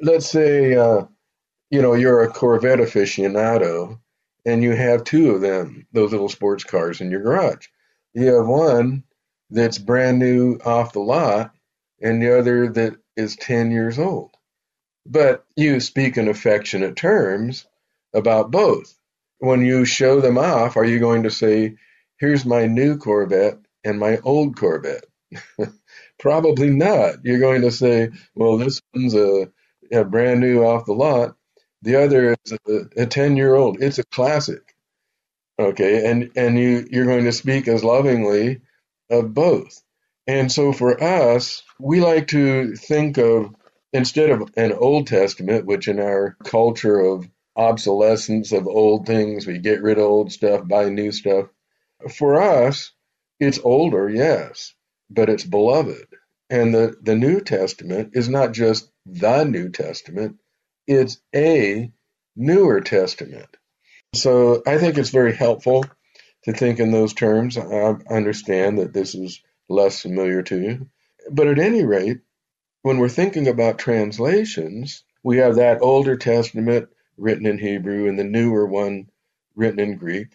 Let's 0.00 0.30
say 0.30 0.76
uh, 0.76 1.06
you 1.70 1.82
know 1.82 1.94
you're 1.94 2.22
a 2.22 2.32
Corvette 2.32 2.78
aficionado 2.78 3.98
and 4.46 4.62
you 4.62 4.74
have 4.74 5.04
two 5.04 5.32
of 5.32 5.40
them, 5.40 5.86
those 5.92 6.12
little 6.12 6.28
sports 6.28 6.62
cars 6.62 7.00
in 7.00 7.10
your 7.10 7.20
garage. 7.22 7.66
You 8.14 8.34
have 8.36 8.46
one 8.46 9.02
that's 9.50 9.78
brand 9.78 10.20
new 10.20 10.58
off 10.64 10.92
the 10.92 11.00
lot, 11.00 11.52
and 12.00 12.22
the 12.22 12.38
other 12.38 12.68
that 12.70 12.96
is 13.16 13.36
10 13.36 13.70
years 13.72 13.98
old. 13.98 14.30
But 15.04 15.44
you 15.56 15.80
speak 15.80 16.16
in 16.16 16.28
affectionate 16.28 16.96
terms 16.96 17.66
about 18.14 18.50
both. 18.50 18.96
When 19.38 19.64
you 19.64 19.84
show 19.84 20.20
them 20.20 20.38
off, 20.38 20.76
are 20.76 20.84
you 20.84 20.98
going 20.98 21.24
to 21.24 21.30
say, 21.30 21.76
Here's 22.18 22.46
my 22.46 22.66
new 22.66 22.96
Corvette 22.96 23.58
and 23.84 23.98
my 23.98 24.18
old 24.18 24.56
Corvette? 24.56 25.04
Probably 26.18 26.70
not. 26.70 27.16
You're 27.24 27.40
going 27.40 27.62
to 27.62 27.70
say, 27.70 28.10
Well, 28.34 28.58
this 28.58 28.80
one's 28.94 29.14
a, 29.14 29.50
a 29.92 30.04
brand 30.04 30.40
new 30.40 30.62
off 30.64 30.86
the 30.86 30.92
lot, 30.92 31.36
the 31.82 32.02
other 32.02 32.36
is 32.44 32.52
a, 32.68 33.02
a 33.02 33.06
10 33.06 33.36
year 33.36 33.54
old. 33.54 33.82
It's 33.82 33.98
a 33.98 34.04
classic. 34.04 34.74
Okay. 35.58 36.10
And, 36.10 36.30
and 36.36 36.58
you, 36.58 36.86
you're 36.90 37.06
going 37.06 37.24
to 37.24 37.32
speak 37.32 37.68
as 37.68 37.84
lovingly 37.84 38.60
of 39.10 39.32
both. 39.32 39.82
And 40.26 40.50
so 40.50 40.72
for 40.72 41.02
us, 41.02 41.62
we 41.78 42.00
like 42.00 42.28
to 42.28 42.74
think 42.74 43.18
of, 43.18 43.54
instead 43.92 44.30
of 44.30 44.50
an 44.56 44.72
Old 44.72 45.06
Testament, 45.06 45.66
which 45.66 45.86
in 45.88 46.00
our 46.00 46.36
culture 46.44 46.98
of 46.98 47.28
obsolescence 47.56 48.52
of 48.52 48.66
old 48.66 49.06
things, 49.06 49.46
we 49.46 49.58
get 49.58 49.82
rid 49.82 49.98
of 49.98 50.04
old 50.04 50.32
stuff, 50.32 50.66
buy 50.66 50.88
new 50.88 51.12
stuff. 51.12 51.46
For 52.16 52.40
us, 52.40 52.92
it's 53.40 53.60
older, 53.62 54.08
yes, 54.08 54.74
but 55.08 55.28
it's 55.28 55.44
beloved. 55.44 56.06
And 56.50 56.74
the, 56.74 56.96
the 57.00 57.16
New 57.16 57.40
Testament 57.40 58.10
is 58.14 58.28
not 58.28 58.52
just 58.52 58.90
the 59.06 59.44
New 59.44 59.70
Testament, 59.70 60.36
it's 60.86 61.18
a 61.34 61.90
newer 62.36 62.80
testament. 62.80 63.48
So 64.14 64.62
I 64.66 64.78
think 64.78 64.98
it's 64.98 65.10
very 65.10 65.34
helpful 65.34 65.84
to 66.44 66.52
think 66.52 66.78
in 66.78 66.92
those 66.92 67.12
terms. 67.12 67.58
I 67.58 67.94
understand 68.10 68.78
that 68.78 68.92
this 68.92 69.14
is 69.14 69.42
less 69.68 70.00
familiar 70.00 70.42
to 70.42 70.60
you. 70.60 70.88
But 71.30 71.48
at 71.48 71.58
any 71.58 71.84
rate, 71.84 72.20
when 72.82 72.98
we're 72.98 73.08
thinking 73.08 73.48
about 73.48 73.78
translations, 73.78 75.02
we 75.24 75.38
have 75.38 75.56
that 75.56 75.82
older 75.82 76.16
testament 76.16 76.88
written 77.16 77.46
in 77.46 77.58
Hebrew 77.58 78.08
and 78.08 78.18
the 78.18 78.24
newer 78.24 78.66
one 78.66 79.10
written 79.56 79.80
in 79.80 79.96
Greek. 79.96 80.28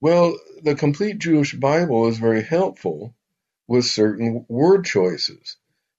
Well, 0.00 0.38
the 0.62 0.76
complete 0.76 1.18
Jewish 1.18 1.54
Bible 1.54 2.06
is 2.06 2.18
very 2.18 2.42
helpful 2.42 3.14
with 3.66 3.84
certain 3.84 4.46
word 4.48 4.84
choices 4.84 5.56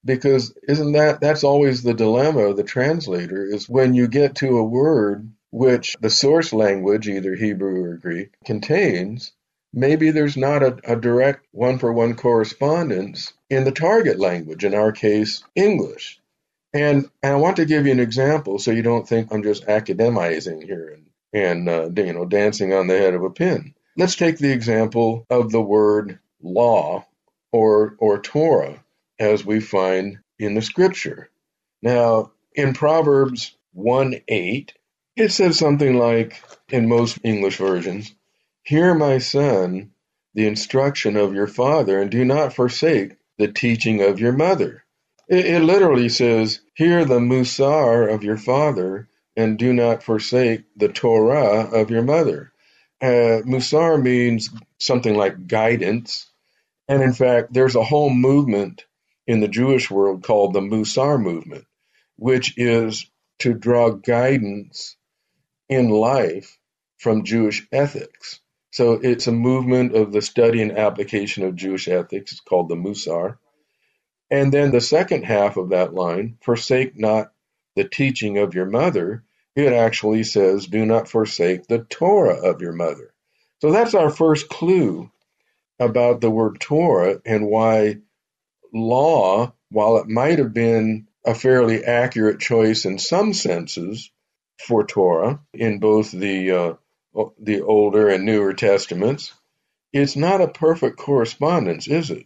because 0.09 0.53
isn't 0.67 0.93
that 0.93 1.21
that's 1.21 1.43
always 1.43 1.83
the 1.83 1.93
dilemma 1.93 2.41
of 2.41 2.57
the 2.57 2.63
translator 2.63 3.45
is 3.45 3.69
when 3.69 3.93
you 3.93 4.07
get 4.07 4.35
to 4.35 4.57
a 4.57 4.63
word 4.63 5.31
which 5.51 5.95
the 6.01 6.09
source 6.09 6.53
language 6.53 7.07
either 7.07 7.35
hebrew 7.35 7.83
or 7.83 7.95
greek 7.95 8.31
contains 8.45 9.31
maybe 9.73 10.11
there's 10.11 10.37
not 10.37 10.63
a, 10.63 10.77
a 10.83 10.95
direct 10.95 11.45
one-for-one 11.51 12.15
correspondence 12.15 13.33
in 13.49 13.63
the 13.63 13.71
target 13.71 14.19
language 14.19 14.65
in 14.65 14.73
our 14.73 14.91
case 14.91 15.43
english 15.55 16.19
and, 16.73 17.09
and 17.23 17.33
i 17.33 17.35
want 17.35 17.57
to 17.57 17.65
give 17.65 17.85
you 17.85 17.91
an 17.91 17.99
example 17.99 18.59
so 18.59 18.71
you 18.71 18.81
don't 18.81 19.07
think 19.07 19.31
i'm 19.31 19.43
just 19.43 19.65
academizing 19.67 20.63
here 20.63 20.89
and 20.89 21.05
and 21.33 21.69
uh, 21.69 21.89
you 21.95 22.13
know 22.13 22.25
dancing 22.25 22.73
on 22.73 22.87
the 22.87 22.97
head 22.97 23.13
of 23.13 23.23
a 23.23 23.29
pin. 23.29 23.73
Let's 23.97 24.15
take 24.15 24.37
the 24.37 24.51
example 24.51 25.25
of 25.29 25.51
the 25.51 25.61
word 25.61 26.19
law 26.41 27.05
or 27.51 27.95
or 27.99 28.21
Torah 28.21 28.83
as 29.19 29.45
we 29.45 29.59
find 29.59 30.19
in 30.39 30.53
the 30.53 30.61
scripture. 30.61 31.29
Now, 31.81 32.31
in 32.55 32.73
Proverbs 32.73 33.55
1 33.73 34.21
8, 34.27 34.73
it 35.15 35.31
says 35.31 35.57
something 35.57 35.97
like, 35.97 36.41
in 36.69 36.87
most 36.87 37.19
English 37.23 37.57
versions, 37.57 38.13
Hear, 38.63 38.93
my 38.93 39.17
son, 39.17 39.91
the 40.33 40.47
instruction 40.47 41.17
of 41.17 41.33
your 41.33 41.47
father, 41.47 42.01
and 42.01 42.11
do 42.11 42.23
not 42.23 42.53
forsake 42.53 43.17
the 43.37 43.47
teaching 43.47 44.01
of 44.01 44.19
your 44.19 44.33
mother. 44.33 44.83
It, 45.27 45.45
it 45.45 45.59
literally 45.61 46.09
says, 46.09 46.61
Hear 46.75 47.05
the 47.05 47.19
musar 47.19 48.13
of 48.13 48.23
your 48.23 48.37
father, 48.37 49.07
and 49.35 49.57
do 49.57 49.73
not 49.73 50.03
forsake 50.03 50.63
the 50.75 50.89
Torah 50.89 51.69
of 51.71 51.89
your 51.89 52.03
mother. 52.03 52.51
Uh, 53.01 53.41
musar 53.45 54.01
means 54.01 54.49
something 54.79 55.15
like 55.15 55.47
guidance. 55.47 56.29
And 56.87 57.01
in 57.01 57.13
fact, 57.13 57.53
there's 57.53 57.75
a 57.75 57.83
whole 57.83 58.09
movement 58.09 58.85
in 59.29 59.41
the 59.41 59.47
Jewish 59.47 59.91
world 59.91 60.23
called 60.23 60.53
the 60.53 60.59
Musar 60.59 61.21
movement, 61.21 61.65
which 62.15 62.57
is 62.57 63.05
to 63.37 63.53
draw 63.53 63.91
guidance 63.91 64.97
in 65.69 65.89
life 65.89 66.57
from 66.97 67.23
Jewish 67.23 67.67
ethics. 67.71 68.39
So 68.71 68.93
it's 68.93 69.27
a 69.27 69.31
movement 69.31 69.95
of 69.95 70.11
the 70.11 70.23
study 70.23 70.63
and 70.63 70.75
application 70.75 71.43
of 71.43 71.55
Jewish 71.55 71.87
ethics. 71.87 72.31
It's 72.31 72.41
called 72.41 72.69
the 72.69 72.75
Musar. 72.75 73.37
And 74.31 74.51
then 74.51 74.71
the 74.71 74.81
second 74.81 75.25
half 75.25 75.57
of 75.57 75.69
that 75.69 75.93
line, 75.93 76.39
forsake 76.41 76.97
not 76.97 77.31
the 77.75 77.87
teaching 77.87 78.39
of 78.39 78.55
your 78.55 78.65
mother, 78.65 79.23
it 79.55 79.73
actually 79.73 80.23
says, 80.23 80.65
do 80.65 80.87
not 80.87 81.07
forsake 81.07 81.67
the 81.67 81.85
Torah 81.87 82.49
of 82.49 82.61
your 82.63 82.73
mother. 82.73 83.13
So 83.61 83.71
that's 83.71 83.93
our 83.93 84.09
first 84.09 84.49
clue 84.49 85.11
about 85.79 86.19
the 86.19 86.31
word 86.31 86.59
Torah 86.59 87.21
and 87.27 87.45
why 87.45 87.97
law, 88.73 89.53
while 89.69 89.97
it 89.97 90.07
might 90.07 90.39
have 90.39 90.53
been 90.53 91.07
a 91.25 91.35
fairly 91.35 91.83
accurate 91.83 92.39
choice 92.39 92.85
in 92.85 92.97
some 92.97 93.33
senses 93.33 94.11
for 94.57 94.85
Torah 94.85 95.39
in 95.53 95.79
both 95.79 96.11
the 96.11 96.51
uh, 96.51 96.73
the 97.39 97.61
older 97.61 98.09
and 98.09 98.25
newer 98.25 98.53
testaments, 98.53 99.33
it's 99.91 100.15
not 100.15 100.41
a 100.41 100.47
perfect 100.47 100.97
correspondence, 100.97 101.87
is 101.87 102.11
it? 102.11 102.25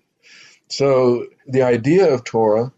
So 0.69 1.27
the 1.47 1.63
idea 1.63 2.13
of 2.13 2.23
Torah 2.23 2.73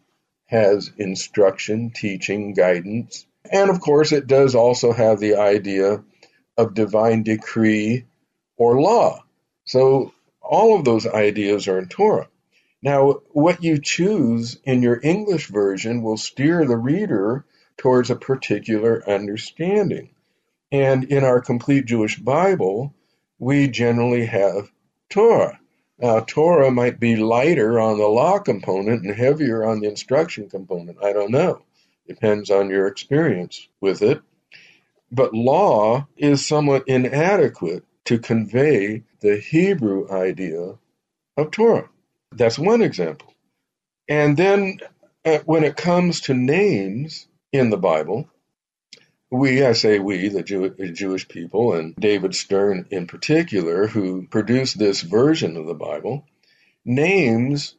has 0.47 0.91
instruction, 0.97 1.91
teaching, 1.91 2.53
guidance, 2.53 3.25
and 3.51 3.69
of 3.69 3.79
course 3.79 4.11
it 4.11 4.27
does 4.27 4.55
also 4.55 4.91
have 4.91 5.19
the 5.19 5.35
idea 5.35 6.03
of 6.57 6.73
divine 6.73 7.23
decree 7.23 8.05
or 8.57 8.79
law. 8.79 9.23
So 9.65 10.13
all 10.41 10.77
of 10.77 10.85
those 10.85 11.07
ideas 11.07 11.67
are 11.67 11.79
in 11.79 11.87
Torah. 11.87 12.27
Now, 12.81 13.21
what 13.31 13.63
you 13.63 13.79
choose 13.79 14.59
in 14.63 14.81
your 14.81 14.99
English 15.01 15.47
version 15.47 16.03
will 16.03 16.17
steer 16.17 16.65
the 16.65 16.77
reader 16.77 17.45
towards 17.77 18.09
a 18.09 18.15
particular 18.15 19.03
understanding. 19.09 20.09
And 20.71 21.05
in 21.05 21.23
our 21.23 21.41
complete 21.41 21.85
Jewish 21.85 22.17
Bible, 22.17 22.93
we 23.39 23.67
generally 23.67 24.25
have 24.25 24.71
Torah. 25.09 25.59
Now, 25.97 26.19
Torah 26.19 26.71
might 26.71 26.99
be 26.99 27.15
lighter 27.15 27.79
on 27.79 27.97
the 27.97 28.07
law 28.07 28.39
component 28.39 29.03
and 29.03 29.15
heavier 29.15 29.63
on 29.63 29.79
the 29.79 29.87
instruction 29.87 30.49
component. 30.49 31.01
I 31.01 31.13
don't 31.13 31.31
know. 31.31 31.63
Depends 32.07 32.51
on 32.51 32.69
your 32.69 32.87
experience 32.87 33.67
with 33.79 34.01
it. 34.01 34.21
But 35.11 35.33
law 35.33 36.07
is 36.17 36.45
somewhat 36.45 36.87
inadequate 36.87 37.83
to 38.05 38.19
convey 38.19 39.03
the 39.21 39.37
Hebrew 39.37 40.09
idea 40.11 40.75
of 41.37 41.51
Torah. 41.51 41.89
That's 42.31 42.59
one 42.59 42.81
example. 42.81 43.33
And 44.07 44.37
then 44.37 44.79
uh, 45.25 45.39
when 45.45 45.63
it 45.63 45.75
comes 45.75 46.21
to 46.21 46.33
names 46.33 47.27
in 47.51 47.69
the 47.69 47.77
Bible, 47.77 48.29
we, 49.31 49.63
I 49.65 49.73
say 49.73 49.99
we, 49.99 50.29
the 50.29 50.43
Jew, 50.43 50.69
Jewish 50.93 51.27
people, 51.27 51.73
and 51.73 51.95
David 51.95 52.35
Stern 52.35 52.87
in 52.91 53.07
particular, 53.07 53.87
who 53.87 54.27
produced 54.27 54.77
this 54.77 55.01
version 55.01 55.57
of 55.57 55.65
the 55.65 55.73
Bible, 55.73 56.25
names 56.85 57.75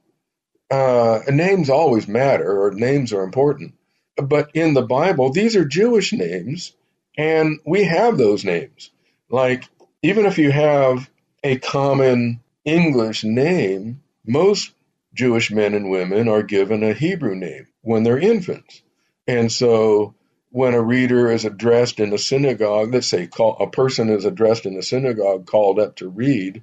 uh, 0.70 1.20
names 1.28 1.70
always 1.70 2.08
matter, 2.08 2.62
or 2.62 2.72
names 2.72 3.12
are 3.12 3.22
important. 3.22 3.74
But 4.16 4.50
in 4.54 4.74
the 4.74 4.82
Bible, 4.82 5.30
these 5.30 5.56
are 5.56 5.64
Jewish 5.64 6.12
names, 6.12 6.72
and 7.16 7.58
we 7.64 7.84
have 7.84 8.18
those 8.18 8.44
names. 8.44 8.90
Like, 9.30 9.64
even 10.02 10.26
if 10.26 10.38
you 10.38 10.50
have 10.50 11.08
a 11.44 11.58
common 11.58 12.40
English 12.64 13.24
name, 13.24 14.02
most 14.26 14.72
Jewish 15.14 15.50
men 15.50 15.74
and 15.74 15.90
women 15.90 16.28
are 16.28 16.42
given 16.42 16.82
a 16.82 16.92
Hebrew 16.92 17.34
name 17.34 17.68
when 17.82 18.02
they're 18.02 18.18
infants. 18.18 18.82
And 19.26 19.50
so 19.50 20.14
when 20.50 20.74
a 20.74 20.82
reader 20.82 21.30
is 21.30 21.44
addressed 21.44 22.00
in 22.00 22.12
a 22.12 22.18
synagogue, 22.18 22.92
let's 22.92 23.08
say 23.08 23.26
call, 23.26 23.56
a 23.60 23.70
person 23.70 24.10
is 24.10 24.24
addressed 24.24 24.66
in 24.66 24.76
a 24.76 24.82
synagogue 24.82 25.46
called 25.46 25.78
up 25.78 25.96
to 25.96 26.08
read 26.08 26.62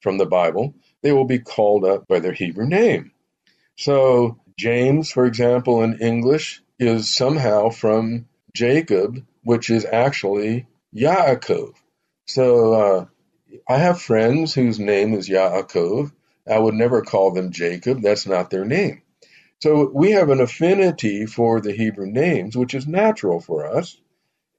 from 0.00 0.18
the 0.18 0.26
Bible, 0.26 0.74
they 1.02 1.12
will 1.12 1.24
be 1.24 1.38
called 1.38 1.84
up 1.84 2.06
by 2.06 2.20
their 2.20 2.32
Hebrew 2.32 2.66
name. 2.66 3.12
So 3.76 4.38
James, 4.58 5.10
for 5.10 5.26
example, 5.26 5.82
in 5.82 5.98
English 6.00 6.62
is 6.78 7.12
somehow 7.12 7.70
from 7.70 8.26
Jacob, 8.54 9.24
which 9.42 9.70
is 9.70 9.84
actually 9.84 10.66
Yaakov. 10.94 11.74
So 12.26 12.74
uh, 12.74 13.06
I 13.68 13.78
have 13.78 14.00
friends 14.00 14.54
whose 14.54 14.78
name 14.78 15.14
is 15.14 15.28
Yaakov. 15.28 16.12
I 16.48 16.58
would 16.58 16.74
never 16.74 17.02
call 17.02 17.30
them 17.32 17.52
Jacob. 17.52 18.02
That's 18.02 18.26
not 18.26 18.50
their 18.50 18.64
name. 18.64 19.02
So 19.60 19.90
we 19.92 20.12
have 20.12 20.28
an 20.28 20.40
affinity 20.40 21.26
for 21.26 21.60
the 21.60 21.72
Hebrew 21.72 22.06
names, 22.06 22.56
which 22.56 22.74
is 22.74 22.86
natural 22.86 23.40
for 23.40 23.66
us. 23.66 23.96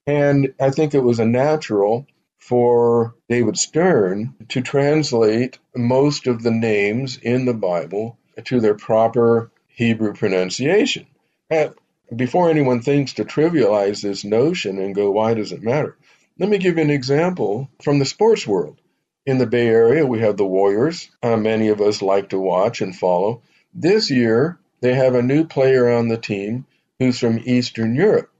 And 0.06 0.54
I 0.60 0.70
think 0.70 0.94
it 0.94 1.02
was 1.02 1.20
a 1.20 1.26
natural 1.26 2.06
for 2.38 3.14
David 3.28 3.56
Stern 3.56 4.34
to 4.48 4.60
translate 4.60 5.58
most 5.74 6.26
of 6.26 6.42
the 6.42 6.50
names 6.50 7.16
in 7.16 7.44
the 7.44 7.54
Bible 7.54 8.18
to 8.44 8.60
their 8.60 8.74
proper 8.74 9.50
Hebrew 9.68 10.14
pronunciation. 10.14 11.06
And 11.50 11.74
before 12.14 12.50
anyone 12.50 12.82
thinks 12.82 13.14
to 13.14 13.24
trivialize 13.24 14.00
this 14.02 14.24
notion 14.24 14.78
and 14.78 14.94
go, 14.94 15.10
why 15.10 15.34
does 15.34 15.52
it 15.52 15.62
matter? 15.62 15.96
Let 16.38 16.48
me 16.48 16.58
give 16.58 16.76
you 16.76 16.82
an 16.82 16.90
example 16.90 17.68
from 17.82 17.98
the 17.98 18.04
sports 18.04 18.46
world. 18.46 18.80
In 19.26 19.38
the 19.38 19.46
Bay 19.46 19.66
Area, 19.66 20.06
we 20.06 20.20
have 20.20 20.36
the 20.36 20.46
Warriors. 20.46 21.10
Uh, 21.20 21.36
many 21.36 21.66
of 21.68 21.80
us 21.80 22.00
like 22.00 22.28
to 22.28 22.38
watch 22.38 22.80
and 22.80 22.94
follow. 22.94 23.42
This 23.74 24.08
year, 24.08 24.60
they 24.80 24.94
have 24.94 25.16
a 25.16 25.22
new 25.22 25.44
player 25.44 25.90
on 25.90 26.06
the 26.06 26.16
team 26.16 26.64
who's 27.00 27.18
from 27.18 27.40
Eastern 27.44 27.96
Europe. 27.96 28.30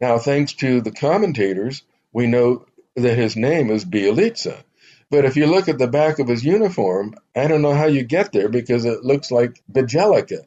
Now, 0.00 0.18
thanks 0.18 0.52
to 0.54 0.80
the 0.80 0.92
commentators, 0.92 1.82
we 2.12 2.28
know 2.28 2.66
that 2.94 3.18
his 3.18 3.34
name 3.34 3.68
is 3.70 3.84
Bielitsa. 3.84 4.62
But 5.10 5.24
if 5.24 5.36
you 5.36 5.46
look 5.46 5.68
at 5.68 5.78
the 5.78 5.88
back 5.88 6.20
of 6.20 6.28
his 6.28 6.44
uniform, 6.44 7.16
I 7.34 7.48
don't 7.48 7.62
know 7.62 7.74
how 7.74 7.86
you 7.86 8.04
get 8.04 8.32
there 8.32 8.48
because 8.48 8.84
it 8.84 9.04
looks 9.04 9.32
like 9.32 9.60
Bjelica. 9.72 10.46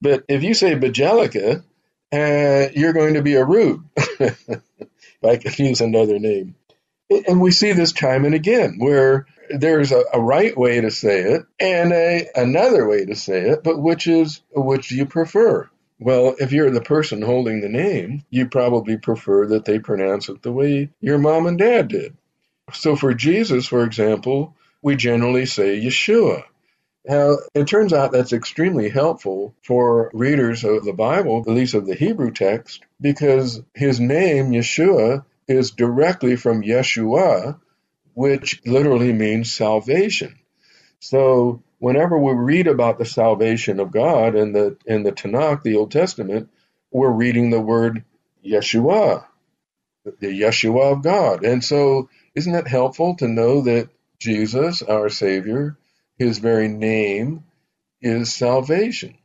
But 0.00 0.24
if 0.28 0.42
you 0.42 0.54
say 0.54 0.74
Bjelica, 0.74 1.62
uh, 2.12 2.68
you're 2.74 2.92
going 2.92 3.14
to 3.14 3.22
be 3.22 3.34
a 3.34 3.44
rube, 3.44 3.84
if 3.96 4.60
I 5.22 5.36
could 5.36 5.58
use 5.60 5.80
another 5.80 6.18
name. 6.18 6.56
And 7.10 7.40
we 7.40 7.50
see 7.50 7.72
this 7.72 7.92
time 7.92 8.24
and 8.24 8.34
again 8.34 8.76
where 8.78 9.26
there's 9.50 9.92
a, 9.92 10.04
a, 10.12 10.20
right 10.20 10.56
way 10.56 10.80
to 10.80 10.90
say 10.90 11.22
it 11.22 11.46
and 11.58 11.92
a 11.92 12.28
another 12.34 12.86
way 12.86 13.06
to 13.06 13.16
say 13.16 13.48
it, 13.48 13.64
but 13.64 13.80
which 13.80 14.06
is 14.06 14.42
which 14.54 14.88
do 14.88 14.96
you 14.96 15.06
prefer? 15.06 15.70
Well, 15.98 16.36
if 16.38 16.52
you're 16.52 16.70
the 16.70 16.80
person 16.80 17.22
holding 17.22 17.60
the 17.60 17.68
name, 17.68 18.24
you 18.30 18.48
probably 18.48 18.98
prefer 18.98 19.46
that 19.48 19.64
they 19.64 19.78
pronounce 19.78 20.28
it 20.28 20.42
the 20.42 20.52
way 20.52 20.90
your 21.00 21.18
mom 21.18 21.46
and 21.46 21.58
dad 21.58 21.88
did. 21.88 22.16
So 22.72 22.94
for 22.94 23.14
Jesus, 23.14 23.66
for 23.66 23.84
example, 23.84 24.54
we 24.82 24.94
generally 24.94 25.46
say 25.46 25.80
Yeshua. 25.80 26.44
Now, 27.04 27.38
it 27.54 27.66
turns 27.66 27.94
out 27.94 28.12
that's 28.12 28.34
extremely 28.34 28.90
helpful 28.90 29.54
for 29.62 30.10
readers 30.12 30.62
of 30.62 30.84
the 30.84 30.92
Bible, 30.92 31.42
at 31.46 31.54
least 31.54 31.74
of 31.74 31.86
the 31.86 31.94
Hebrew 31.94 32.30
text, 32.30 32.82
because 33.00 33.62
his 33.74 33.98
name, 33.98 34.50
Yeshua, 34.50 35.24
is 35.48 35.70
directly 35.70 36.36
from 36.36 36.62
Yeshua, 36.62 37.58
which 38.14 38.60
literally 38.66 39.12
means 39.12 39.52
salvation. 39.52 40.38
So 41.00 41.62
whenever 41.78 42.18
we 42.18 42.32
read 42.32 42.66
about 42.66 42.98
the 42.98 43.04
salvation 43.04 43.80
of 43.80 43.92
God 43.92 44.34
in 44.34 44.52
the 44.52 44.76
in 44.86 45.02
the 45.02 45.12
Tanakh, 45.12 45.62
the 45.62 45.76
Old 45.76 45.90
Testament, 45.90 46.50
we're 46.90 47.10
reading 47.10 47.50
the 47.50 47.60
word 47.60 48.04
Yeshua, 48.44 49.24
the 50.04 50.40
Yeshua 50.40 50.92
of 50.92 51.02
God. 51.02 51.44
And 51.44 51.64
so 51.64 52.08
isn't 52.34 52.54
it 52.54 52.68
helpful 52.68 53.16
to 53.16 53.28
know 53.28 53.62
that 53.62 53.88
Jesus, 54.18 54.82
our 54.82 55.08
Savior, 55.08 55.76
his 56.18 56.38
very 56.38 56.68
name 56.68 57.44
is 58.00 58.34
salvation? 58.34 59.16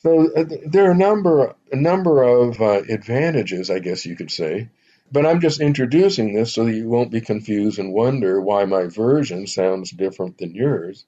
So 0.00 0.30
uh, 0.34 0.44
there 0.66 0.88
are 0.88 0.92
a 0.92 0.96
number 0.96 1.54
a 1.72 1.76
number 1.76 2.22
of 2.22 2.60
uh, 2.60 2.82
advantages, 2.88 3.70
I 3.70 3.78
guess 3.78 4.06
you 4.06 4.14
could 4.14 4.30
say, 4.30 4.68
But 5.12 5.26
I'm 5.26 5.40
just 5.40 5.60
introducing 5.60 6.34
this 6.34 6.54
so 6.54 6.64
that 6.64 6.74
you 6.74 6.88
won't 6.88 7.12
be 7.12 7.20
confused 7.20 7.78
and 7.78 7.92
wonder 7.92 8.40
why 8.40 8.64
my 8.64 8.84
version 8.84 9.46
sounds 9.46 9.90
different 9.90 10.38
than 10.38 10.54
yours, 10.54 11.04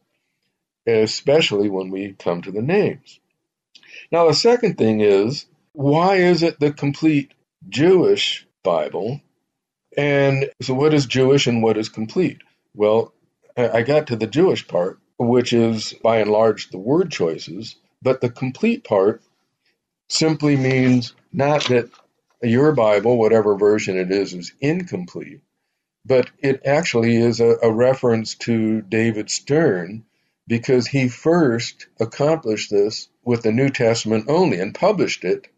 especially 0.86 1.68
when 1.68 1.90
we 1.90 2.14
come 2.18 2.42
to 2.42 2.52
the 2.52 2.62
names. 2.62 3.20
Now, 4.12 4.26
the 4.26 4.34
second 4.34 4.78
thing 4.78 5.00
is 5.00 5.46
why 5.72 6.16
is 6.16 6.42
it 6.42 6.60
the 6.60 6.72
complete 6.72 7.32
Jewish 7.68 8.46
Bible? 8.62 9.20
And 9.96 10.50
so, 10.62 10.74
what 10.74 10.94
is 10.94 11.06
Jewish 11.06 11.46
and 11.46 11.62
what 11.62 11.76
is 11.76 11.88
complete? 11.88 12.38
Well, 12.74 13.12
I 13.56 13.82
got 13.82 14.06
to 14.08 14.16
the 14.16 14.26
Jewish 14.28 14.68
part, 14.68 15.00
which 15.18 15.52
is 15.52 15.94
by 16.02 16.18
and 16.18 16.30
large 16.30 16.70
the 16.70 16.78
word 16.78 17.10
choices, 17.10 17.76
but 18.00 18.20
the 18.20 18.30
complete 18.30 18.84
part 18.84 19.22
simply 20.08 20.56
means 20.56 21.14
not 21.32 21.64
that 21.64 21.90
your 22.42 22.72
Bible, 22.72 23.16
whatever 23.18 23.56
version 23.56 23.98
it 23.98 24.10
is, 24.10 24.32
is 24.34 24.52
incomplete, 24.60 25.40
but 26.04 26.30
it 26.38 26.62
actually 26.64 27.16
is 27.16 27.40
a, 27.40 27.56
a 27.62 27.72
reference 27.72 28.34
to 28.36 28.82
David 28.82 29.30
Stern 29.30 30.04
because 30.46 30.86
he 30.86 31.08
first 31.08 31.86
accomplished 32.00 32.70
this 32.70 33.08
with 33.24 33.42
the 33.42 33.52
New 33.52 33.68
Testament 33.68 34.26
only 34.28 34.60
and 34.60 34.74
published 34.74 35.24
it, 35.24 35.48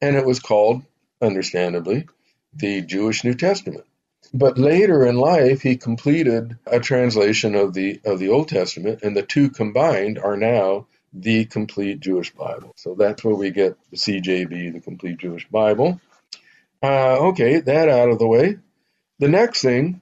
and 0.00 0.16
it 0.16 0.24
was 0.24 0.40
called, 0.40 0.82
understandably, 1.20 2.06
the 2.54 2.80
Jewish 2.80 3.24
New 3.24 3.34
Testament. 3.34 3.84
But 4.32 4.58
later 4.58 5.06
in 5.06 5.16
life, 5.16 5.62
he 5.62 5.76
completed 5.76 6.56
a 6.66 6.80
translation 6.80 7.54
of 7.54 7.72
the 7.72 8.00
of 8.04 8.18
the 8.18 8.28
Old 8.28 8.48
Testament, 8.48 9.00
and 9.02 9.16
the 9.16 9.22
two 9.22 9.50
combined 9.50 10.18
are 10.18 10.36
now 10.36 10.86
the 11.12 11.46
complete 11.46 12.00
Jewish 12.00 12.34
Bible. 12.34 12.72
So 12.76 12.94
that's 12.94 13.24
where 13.24 13.34
we 13.34 13.50
get 13.50 13.76
the 13.90 13.96
CJB, 13.96 14.72
the 14.72 14.80
complete 14.80 15.18
Jewish 15.18 15.48
Bible. 15.48 16.00
Uh, 16.82 17.28
okay, 17.28 17.60
that 17.60 17.88
out 17.88 18.08
of 18.08 18.18
the 18.18 18.26
way. 18.26 18.56
The 19.18 19.28
next 19.28 19.62
thing 19.62 20.00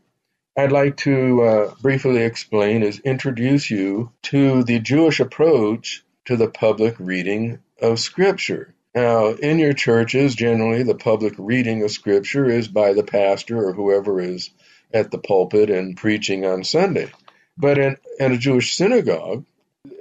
I'd 0.57 0.73
like 0.73 0.99
to 0.99 1.43
uh, 1.43 1.75
briefly 1.81 2.23
explain 2.23 2.83
is 2.83 3.01
introduce 3.01 3.71
you 3.71 4.13
to 4.25 4.63
the 4.63 4.79
Jewish 4.79 5.21
approach 5.21 6.05
to 6.27 6.37
the 6.37 6.49
public 6.49 6.97
reading 6.99 7.61
of 7.81 7.99
Scripture. 7.99 8.75
Now, 8.95 9.29
in 9.29 9.59
your 9.59 9.75
churches, 9.75 10.35
generally 10.35 10.83
the 10.83 10.95
public 10.95 11.35
reading 11.39 11.83
of 11.83 11.91
Scripture 11.91 12.47
is 12.47 12.69
by 12.69 12.93
the 12.93 13.03
pastor 13.03 13.69
or 13.69 13.73
whoever 13.73 14.21
is 14.21 14.51
at 14.93 15.11
the 15.11 15.19
pulpit 15.19 15.71
and 15.71 15.97
preaching 15.97 16.47
on 16.47 16.65
Sunday. 16.65 17.11
But 17.59 17.79
in, 17.79 17.97
in 18.19 18.33
a 18.33 18.39
Jewish 18.39 18.75
synagogue, 18.75 19.45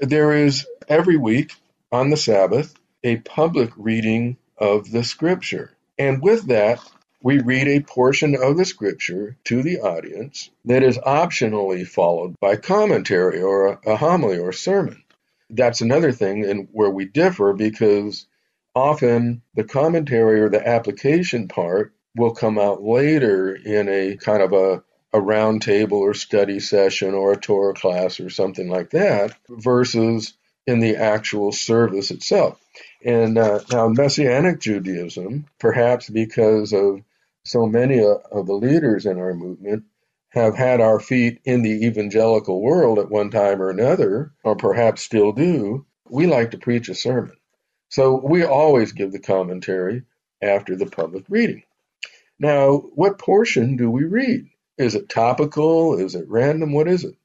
there 0.01 0.33
is 0.33 0.65
every 0.87 1.17
week 1.17 1.53
on 1.91 2.09
the 2.09 2.17
Sabbath 2.17 2.73
a 3.03 3.17
public 3.17 3.71
reading 3.77 4.37
of 4.57 4.89
the 4.91 5.03
Scripture. 5.03 5.74
And 5.97 6.21
with 6.21 6.47
that, 6.47 6.79
we 7.21 7.39
read 7.39 7.67
a 7.67 7.79
portion 7.79 8.35
of 8.35 8.57
the 8.57 8.65
scripture 8.65 9.37
to 9.45 9.63
the 9.63 9.79
audience 9.79 10.51
that 10.65 10.83
is 10.83 10.97
optionally 10.99 11.87
followed 11.87 12.35
by 12.39 12.55
commentary 12.55 13.41
or 13.41 13.67
a, 13.67 13.79
a 13.93 13.95
homily 13.95 14.37
or 14.37 14.51
sermon. 14.51 15.03
That's 15.49 15.81
another 15.81 16.11
thing 16.11 16.45
and 16.45 16.67
where 16.71 16.89
we 16.89 17.05
differ 17.05 17.53
because 17.53 18.27
often 18.75 19.41
the 19.55 19.63
commentary 19.63 20.41
or 20.41 20.49
the 20.49 20.67
application 20.67 21.47
part 21.47 21.93
will 22.15 22.33
come 22.33 22.59
out 22.59 22.83
later 22.83 23.55
in 23.55 23.89
a 23.89 24.17
kind 24.17 24.41
of 24.41 24.53
a, 24.53 24.83
a 25.13 25.21
round 25.21 25.61
table 25.61 25.99
or 25.99 26.13
study 26.13 26.59
session 26.59 27.13
or 27.13 27.33
a 27.33 27.39
Torah 27.39 27.73
class 27.73 28.19
or 28.19 28.29
something 28.29 28.69
like 28.69 28.91
that 28.91 29.35
versus 29.49 30.33
in 30.67 30.79
the 30.79 30.95
actual 30.95 31.51
service 31.51 32.11
itself. 32.11 32.59
And 33.03 33.37
uh, 33.37 33.59
now, 33.71 33.87
Messianic 33.87 34.59
Judaism, 34.59 35.45
perhaps 35.59 36.09
because 36.09 36.73
of 36.73 37.01
so 37.43 37.67
many 37.67 37.99
of 37.99 38.47
the 38.47 38.53
leaders 38.53 39.05
in 39.05 39.19
our 39.19 39.33
movement, 39.33 39.83
have 40.29 40.55
had 40.55 40.81
our 40.81 40.99
feet 40.99 41.39
in 41.45 41.61
the 41.61 41.85
evangelical 41.85 42.61
world 42.61 42.99
at 42.99 43.09
one 43.09 43.29
time 43.29 43.61
or 43.61 43.69
another, 43.69 44.33
or 44.43 44.55
perhaps 44.55 45.01
still 45.01 45.31
do, 45.31 45.85
we 46.09 46.27
like 46.27 46.51
to 46.51 46.57
preach 46.57 46.89
a 46.89 46.95
sermon. 46.95 47.37
So 47.89 48.15
we 48.15 48.43
always 48.43 48.91
give 48.91 49.11
the 49.11 49.19
commentary 49.19 50.03
after 50.41 50.75
the 50.75 50.87
public 50.87 51.25
reading. 51.29 51.63
Now, 52.37 52.77
what 52.95 53.19
portion 53.19 53.77
do 53.77 53.89
we 53.89 54.03
read? 54.03 54.47
Is 54.77 54.95
it 54.95 55.07
topical? 55.07 55.97
Is 55.97 56.15
it 56.15 56.27
random? 56.27 56.73
What 56.73 56.89
is 56.89 57.05
it? 57.05 57.15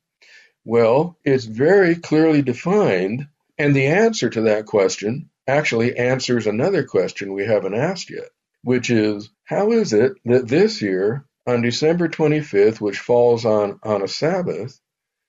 Well, 0.71 1.19
it's 1.25 1.47
very 1.47 1.97
clearly 1.97 2.43
defined, 2.43 3.27
and 3.59 3.75
the 3.75 3.87
answer 3.87 4.31
to 4.31 4.43
that 4.43 4.67
question 4.67 5.29
actually 5.49 5.97
answers 5.97 6.47
another 6.47 6.85
question 6.85 7.33
we 7.33 7.45
haven't 7.45 7.75
asked 7.75 8.09
yet, 8.09 8.29
which 8.63 8.89
is 8.89 9.31
how 9.43 9.73
is 9.73 9.93
it 9.93 10.13
that 10.27 10.47
this 10.47 10.81
year, 10.81 11.25
on 11.45 11.63
December 11.63 12.09
25th, 12.09 12.81
which 12.81 13.01
falls 13.01 13.45
on, 13.45 13.81
on 13.83 14.03
a 14.03 14.07
Sabbath, 14.07 14.81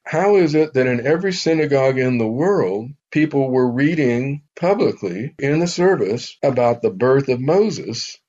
how 0.04 0.36
is 0.36 0.54
it 0.54 0.75
that 0.75 0.86
in 0.86 1.08
every 1.08 1.34
synagogue 1.34 1.97
in 1.97 2.19
the 2.19 2.27
world, 2.27 2.91
people 3.10 3.49
were 3.49 3.67
reading 3.67 4.43
publicly 4.56 5.34
in 5.39 5.58
the 5.58 5.65
service 5.65 6.38
about 6.43 6.84
the 6.84 6.91
birth 6.91 7.30
of 7.30 7.41
Moses 7.41 8.19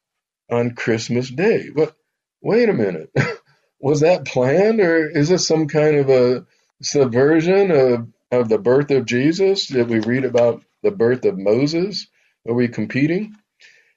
on 0.50 0.74
Christmas 0.74 1.28
Day? 1.28 1.68
But 1.68 1.94
wait 2.40 2.70
a 2.70 2.72
minute. 2.72 3.10
Was 3.80 4.00
that 4.00 4.24
planned, 4.24 4.80
or 4.80 5.10
is 5.10 5.28
this 5.28 5.46
some 5.46 5.68
kind 5.68 5.96
of 5.96 6.08
a 6.08 6.46
subversion 6.82 7.70
of, 7.70 8.08
of 8.30 8.48
the 8.48 8.58
birth 8.58 8.90
of 8.90 9.06
Jesus 9.06 9.68
that 9.68 9.88
we 9.88 10.00
read 10.00 10.24
about 10.24 10.62
the 10.82 10.90
birth 10.90 11.24
of 11.24 11.38
Moses? 11.38 12.06
Are 12.46 12.54
we 12.54 12.68
competing? 12.68 13.36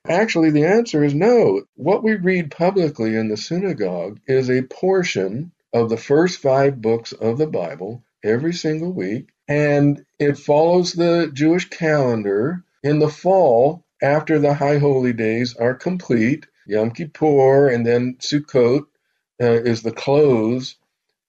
Actually, 0.08 0.52
the 0.52 0.66
answer 0.66 1.04
is 1.04 1.16
no. 1.16 1.64
What 1.76 2.04
we 2.04 2.14
read 2.14 2.52
publicly 2.52 3.16
in 3.16 3.28
the 3.28 3.38
synagogue 3.38 4.20
is 4.28 4.50
a 4.50 4.62
portion 4.62 5.52
of 5.74 5.90
the 5.90 5.98
first 5.98 6.40
five 6.40 6.80
books 6.80 7.12
of 7.12 7.38
the 7.38 7.48
Bible 7.48 8.04
every 8.24 8.54
single 8.54 8.92
week, 8.92 9.30
and 9.48 10.06
it 10.20 10.38
follows 10.38 10.94
the 10.94 11.30
Jewish 11.34 11.70
calendar. 11.70 12.64
In 12.84 13.00
the 13.00 13.10
fall, 13.10 13.84
after 14.02 14.38
the 14.38 14.54
high 14.54 14.78
holy 14.78 15.14
days 15.14 15.56
are 15.56 15.74
complete, 15.74 16.46
Yom 16.68 16.92
Kippur 16.92 17.70
and 17.70 17.86
then 17.86 18.18
Sukkot 18.20 18.86
uh, 19.42 19.46
is 19.46 19.82
the 19.82 19.92
close 19.92 20.76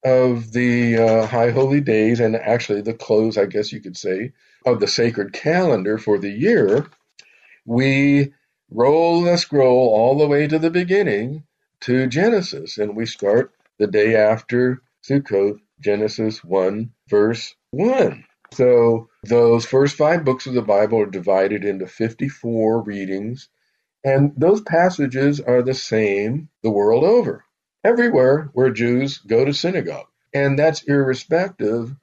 of 0.07 0.53
the 0.53 0.97
uh, 0.97 1.27
high 1.27 1.51
holy 1.51 1.81
days, 1.81 2.21
and 2.21 2.37
actually 2.37 2.81
the 2.81 2.95
close, 2.95 3.37
I 3.37 3.47
guess 3.47 3.73
you 3.73 3.81
could 3.81 3.97
say, 3.97 4.33
of 4.65 4.79
the 4.79 4.87
sacred 4.87 5.33
calendar 5.33 5.99
for 5.99 6.17
the 6.17 6.31
year, 6.31 6.87
we 7.65 8.33
roll 8.71 9.23
the 9.23 9.37
scroll 9.37 9.89
all 9.89 10.17
the 10.17 10.29
way 10.29 10.47
to 10.47 10.61
the 10.61 10.71
beginning 10.71 11.43
to 11.81 12.07
Genesis, 12.07 12.79
and 12.79 12.95
we 12.97 13.05
start 13.05 13.53
the 13.79 13.89
day 13.89 14.15
after 14.15 14.81
Sukkot, 15.03 15.59
Genesis 15.81 16.43
1, 16.45 16.93
verse 17.09 17.57
1. 17.73 18.25
So 18.53 19.09
those 19.25 19.67
first 19.67 19.97
five 19.97 20.25
books 20.25 20.47
of 20.47 20.55
the 20.55 20.63
Bible 20.63 21.01
are 21.01 21.07
divided 21.07 21.65
into 21.65 21.89
54 21.89 22.83
readings, 22.83 23.49
and 24.05 24.33
those 24.37 24.61
passages 24.61 25.41
are 25.41 25.63
the 25.63 25.75
same 25.75 26.49
the 26.63 26.71
world 26.71 27.03
over, 27.03 27.45
everywhere 27.87 28.51
where 28.53 28.71
Jews 28.71 29.19
go 29.19 29.45
to 29.45 29.53
synagogue. 29.53 30.07
And 30.35 30.59
that's 30.59 30.83
irrespective 30.83 31.95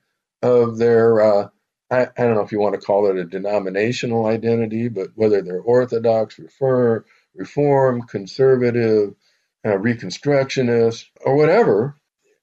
of 0.41 0.78
their 0.78 1.22
uh, 1.22 1.50
I, 1.91 2.08
I 2.17 2.24
don't 2.24 2.36
know 2.36 2.41
if 2.41 2.52
you 2.52 2.60
want 2.60 2.74
to 2.74 2.86
call 2.86 3.08
it 3.08 3.17
a 3.17 3.26
denominational 3.26 4.26
identity, 4.26 4.88
but 4.88 5.10
whether 5.15 5.41
they're 5.41 5.62
Orthodox, 5.62 6.39
Reform, 6.39 8.02
Conservative, 8.08 9.13
uh, 9.63 9.78
Reconstructionist, 9.78 11.06
or 11.22 11.36
whatever, 11.36 11.96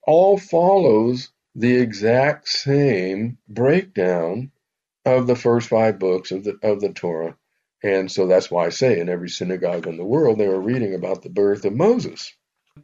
all 0.07 0.38
follows 0.38 1.31
the 1.57 1.76
exact 1.76 2.48
same 2.48 3.38
breakdown 3.48 4.53
of 5.05 5.26
the 5.26 5.35
first 5.35 5.68
five 5.68 5.98
books 5.98 6.31
of 6.31 6.44
the 6.44 6.59
of 6.62 6.81
the 6.81 6.92
Torah. 6.92 7.37
And 7.83 8.12
so 8.12 8.26
that's 8.26 8.50
why 8.50 8.66
I 8.66 8.68
say 8.68 9.00
in 9.00 9.09
every 9.09 9.31
synagogue 9.31 9.87
in 9.87 9.96
the 9.96 10.05
world 10.05 10.38
they 10.38 10.46
were 10.46 10.61
reading 10.61 10.94
about 10.94 11.22
the 11.22 11.31
birth 11.31 11.64
of 11.64 11.74
Moses. 11.74 12.33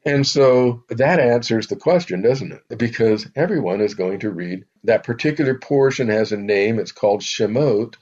And 0.04 0.26
so 0.26 0.84
that 0.88 1.20
answers 1.20 1.66
the 1.66 1.76
question, 1.76 2.22
doesn't 2.22 2.52
it? 2.52 2.78
Because 2.78 3.26
everyone 3.34 3.80
is 3.80 3.94
going 3.94 4.20
to 4.20 4.30
read 4.30 4.64
that 4.84 5.04
particular 5.04 5.58
portion 5.58 6.08
has 6.08 6.32
a 6.32 6.36
name. 6.36 6.78
It's 6.78 6.92
called 6.92 7.22
Shemot, 7.22 7.96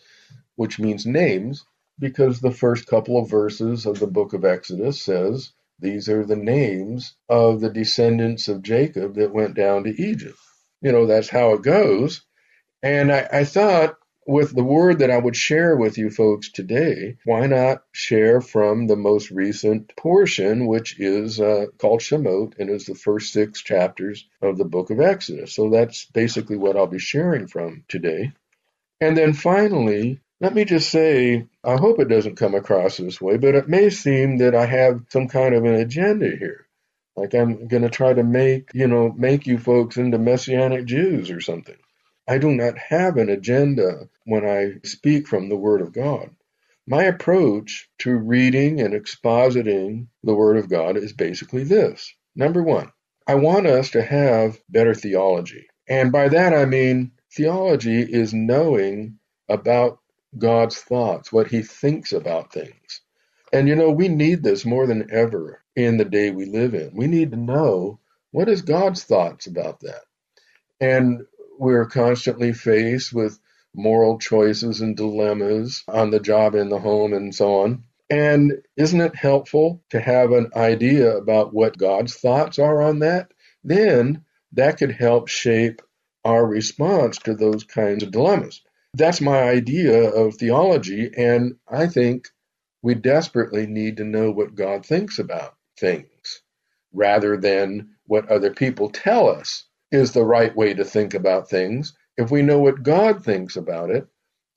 which 0.57 0.79
means 0.79 1.07
names, 1.07 1.65
because 1.99 2.41
the 2.41 2.51
first 2.51 2.87
couple 2.87 3.19
of 3.19 3.31
verses 3.31 3.87
of 3.87 4.01
the 4.01 4.07
book 4.07 4.33
of 4.33 4.45
Exodus 4.45 5.03
says 5.03 5.53
these 5.79 6.09
are 6.09 6.25
the 6.25 6.37
names 6.37 7.15
of 7.29 7.61
the 7.61 7.71
descendants 7.71 8.49
of 8.49 8.63
Jacob 8.63 9.15
that 9.15 9.35
went 9.35 9.55
down 9.55 9.85
to 9.85 10.03
Egypt. 10.03 10.39
You 10.81 10.93
know, 10.93 11.07
that's 11.07 11.29
how 11.29 11.55
it 11.55 11.63
goes. 11.63 12.23
And 12.83 13.11
I, 13.13 13.29
I 13.33 13.45
thought 13.45 13.97
with 14.27 14.55
the 14.55 14.65
word 14.65 15.01
that 15.01 15.11
I 15.11 15.19
would 15.19 15.37
share 15.37 15.77
with 15.77 15.99
you 15.99 16.11
folks 16.11 16.51
today, 16.51 17.17
why 17.25 17.47
not 17.47 17.83
share 17.93 18.41
from 18.41 18.87
the 18.87 18.97
most 18.97 19.31
recent 19.31 19.95
portion, 19.97 20.67
which 20.67 20.99
is 20.99 21.41
uh, 21.41 21.67
called 21.79 22.01
Shemot 22.01 22.59
and 22.59 22.71
is 22.71 22.87
the 22.87 22.95
first 22.95 23.33
six 23.33 23.63
chapters 23.63 24.27
of 24.41 24.57
the 24.57 24.65
book 24.65 24.91
of 24.91 25.01
Exodus. 25.01 25.55
So 25.55 25.71
that's 25.71 26.07
basically 26.07 26.57
what 26.57 26.77
I'll 26.77 26.87
be 26.87 26.99
sharing 26.99 27.47
from 27.47 27.85
today. 27.89 28.33
And 29.01 29.17
then 29.17 29.35
finally, 29.35 30.21
let 30.41 30.55
me 30.55 30.65
just 30.65 30.91
say, 30.91 31.47
I 31.63 31.77
hope 31.77 32.01
it 32.01 32.09
doesn't 32.09 32.37
come 32.37 32.55
across 32.55 32.97
this 32.97 33.21
way, 33.21 33.37
but 33.37 33.55
it 33.55 33.69
may 33.69 33.91
seem 33.91 34.39
that 34.39 34.55
I 34.55 34.67
have 34.67 35.03
some 35.11 35.29
kind 35.29 35.55
of 35.55 35.65
an 35.65 35.75
agenda 35.75 36.31
here. 36.37 36.67
Like 37.17 37.35
I'm 37.35 37.69
going 37.69 37.83
to 37.83 37.91
try 37.91 38.13
to 38.13 38.25
make, 38.25 38.71
you 38.75 38.89
know, 38.89 39.13
make 39.17 39.47
you 39.47 39.59
folks 39.59 39.97
into 39.97 40.19
Messianic 40.19 40.87
Jews 40.87 41.31
or 41.31 41.41
something. 41.41 41.77
I 42.27 42.39
do 42.39 42.51
not 42.51 42.79
have 42.79 43.19
an 43.19 43.29
agenda 43.29 44.09
when 44.25 44.47
I 44.47 44.81
speak 44.87 45.29
from 45.29 45.49
the 45.49 45.57
Word 45.57 45.83
of 45.83 45.93
God. 45.93 46.31
My 46.87 47.05
approach 47.05 47.89
to 47.99 48.17
reading 48.17 48.81
and 48.81 48.95
expositing 48.95 50.07
the 50.23 50.35
Word 50.35 50.57
of 50.57 50.69
God 50.69 50.97
is 50.97 51.13
basically 51.13 51.65
this. 51.65 52.15
Number 52.35 52.63
one, 52.63 52.93
I 53.27 53.35
want 53.37 53.67
us 53.67 53.91
to 53.91 54.03
have 54.03 54.59
better 54.69 54.95
theology. 54.95 55.67
And 55.89 56.13
by 56.13 56.29
that 56.29 56.55
I 56.55 56.65
mean 56.65 57.13
theology 57.33 58.01
is 58.01 58.33
knowing 58.33 59.19
about 59.49 59.99
God's 60.39 60.79
thoughts, 60.79 61.33
what 61.33 61.49
He 61.49 61.63
thinks 61.63 62.13
about 62.13 62.53
things. 62.53 63.01
And 63.53 63.69
you 63.69 63.77
know, 63.77 63.91
we 63.91 64.09
need 64.09 64.43
this 64.43 64.65
more 64.65 64.87
than 64.87 65.11
ever 65.11 65.63
in 65.77 65.99
the 65.99 66.05
day 66.05 66.31
we 66.31 66.47
live 66.47 66.75
in. 66.75 66.91
We 66.95 67.07
need 67.07 67.31
to 67.33 67.37
know 67.37 68.01
what 68.31 68.49
is 68.49 68.63
God's 68.63 69.05
thoughts 69.05 69.47
about 69.47 69.81
that. 69.81 70.03
And 70.81 71.27
we're 71.59 71.87
constantly 71.87 72.53
faced 72.53 73.13
with 73.13 73.39
moral 73.75 74.19
choices 74.19 74.81
and 74.81 74.97
dilemmas 74.97 75.85
on 75.89 76.11
the 76.11 76.21
job, 76.21 76.55
in 76.55 76.69
the 76.69 76.79
home, 76.79 77.13
and 77.13 77.35
so 77.35 77.61
on. 77.61 77.85
And 78.11 78.63
isn't 78.77 79.01
it 79.01 79.17
helpful 79.17 79.83
to 79.91 80.01
have 80.01 80.33
an 80.33 80.51
idea 80.55 81.17
about 81.17 81.55
what 81.55 81.79
God's 81.79 82.15
thoughts 82.15 82.59
are 82.59 82.83
on 82.83 83.01
that? 83.01 83.33
Then 83.65 84.25
that 84.53 84.79
could 84.79 84.93
help 84.93 85.29
shape 85.29 85.83
our 86.25 86.47
response 86.47 87.19
to 87.19 87.35
those 87.35 87.65
kinds 87.65 88.03
of 88.03 88.11
dilemmas. 88.11 88.63
That's 88.95 89.21
my 89.21 89.43
idea 89.43 90.11
of 90.11 90.37
theology, 90.37 91.11
and 91.17 91.57
I 91.69 91.87
think 91.89 92.29
we 92.83 92.95
desperately 92.95 93.67
need 93.67 93.97
to 93.97 94.05
know 94.05 94.31
what 94.31 94.55
God 94.55 94.87
thinks 94.87 95.19
about 95.19 95.57
things 95.79 96.43
rather 96.93 97.37
than 97.37 97.97
what 98.07 98.29
other 98.31 98.53
people 98.53 98.91
tell 98.91 99.29
us 99.29 99.65
is 99.95 100.13
the 100.13 100.25
right 100.25 100.55
way 100.55 100.75
to 100.75 100.85
think 100.85 101.15
about 101.15 101.49
things. 101.49 101.95
If 102.17 102.31
we 102.31 102.43
know 102.43 102.59
what 102.59 102.83
God 102.83 103.25
thinks 103.25 103.57
about 103.57 103.91
it, 103.91 104.07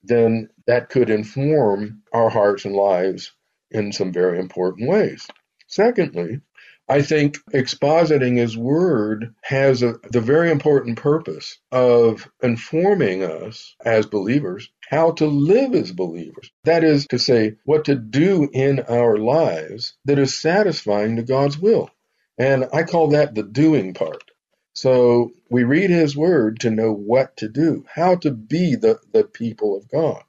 then 0.03 0.49
that 0.65 0.89
could 0.89 1.09
inform 1.09 2.03
our 2.13 2.29
hearts 2.29 2.65
and 2.65 2.75
lives 2.75 3.31
in 3.71 3.91
some 3.91 4.11
very 4.11 4.39
important 4.39 4.89
ways. 4.89 5.27
Secondly, 5.67 6.41
I 6.89 7.01
think 7.01 7.37
expositing 7.53 8.37
his 8.37 8.57
word 8.57 9.35
has 9.43 9.83
a, 9.83 9.95
the 10.11 10.21
very 10.21 10.49
important 10.49 10.97
purpose 10.97 11.57
of 11.71 12.29
informing 12.41 13.23
us 13.23 13.75
as 13.83 14.05
believers 14.05 14.69
how 14.89 15.11
to 15.11 15.25
live 15.25 15.75
as 15.75 15.91
believers. 15.91 16.49
That 16.63 16.85
is 16.85 17.05
to 17.07 17.19
say, 17.19 17.55
what 17.65 17.85
to 17.85 17.95
do 17.95 18.49
in 18.53 18.79
our 18.87 19.17
lives 19.17 19.95
that 20.05 20.17
is 20.17 20.39
satisfying 20.39 21.17
to 21.17 21.23
God's 21.23 21.59
will. 21.59 21.89
And 22.37 22.67
I 22.71 22.83
call 22.83 23.09
that 23.09 23.35
the 23.35 23.43
doing 23.43 23.93
part. 23.93 24.23
So 24.77 25.31
we 25.49 25.63
read 25.63 25.89
his 25.89 26.15
word 26.15 26.59
to 26.59 26.69
know 26.69 26.93
what 26.93 27.37
to 27.37 27.49
do, 27.49 27.83
how 27.91 28.13
to 28.17 28.29
be 28.29 28.75
the, 28.75 28.99
the 29.11 29.23
people 29.23 29.75
of 29.75 29.89
God. 29.89 30.21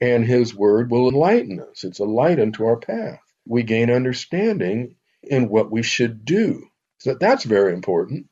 And 0.00 0.24
his 0.24 0.52
word 0.52 0.90
will 0.90 1.08
enlighten 1.08 1.60
us. 1.60 1.84
It's 1.84 2.00
a 2.00 2.04
light 2.04 2.40
unto 2.40 2.64
our 2.64 2.78
path. 2.78 3.20
We 3.46 3.62
gain 3.62 3.88
understanding 3.92 4.96
in 5.22 5.48
what 5.48 5.70
we 5.70 5.84
should 5.84 6.24
do. 6.24 6.66
So 6.98 7.14
that's 7.14 7.44
very 7.44 7.74
important. 7.74 8.26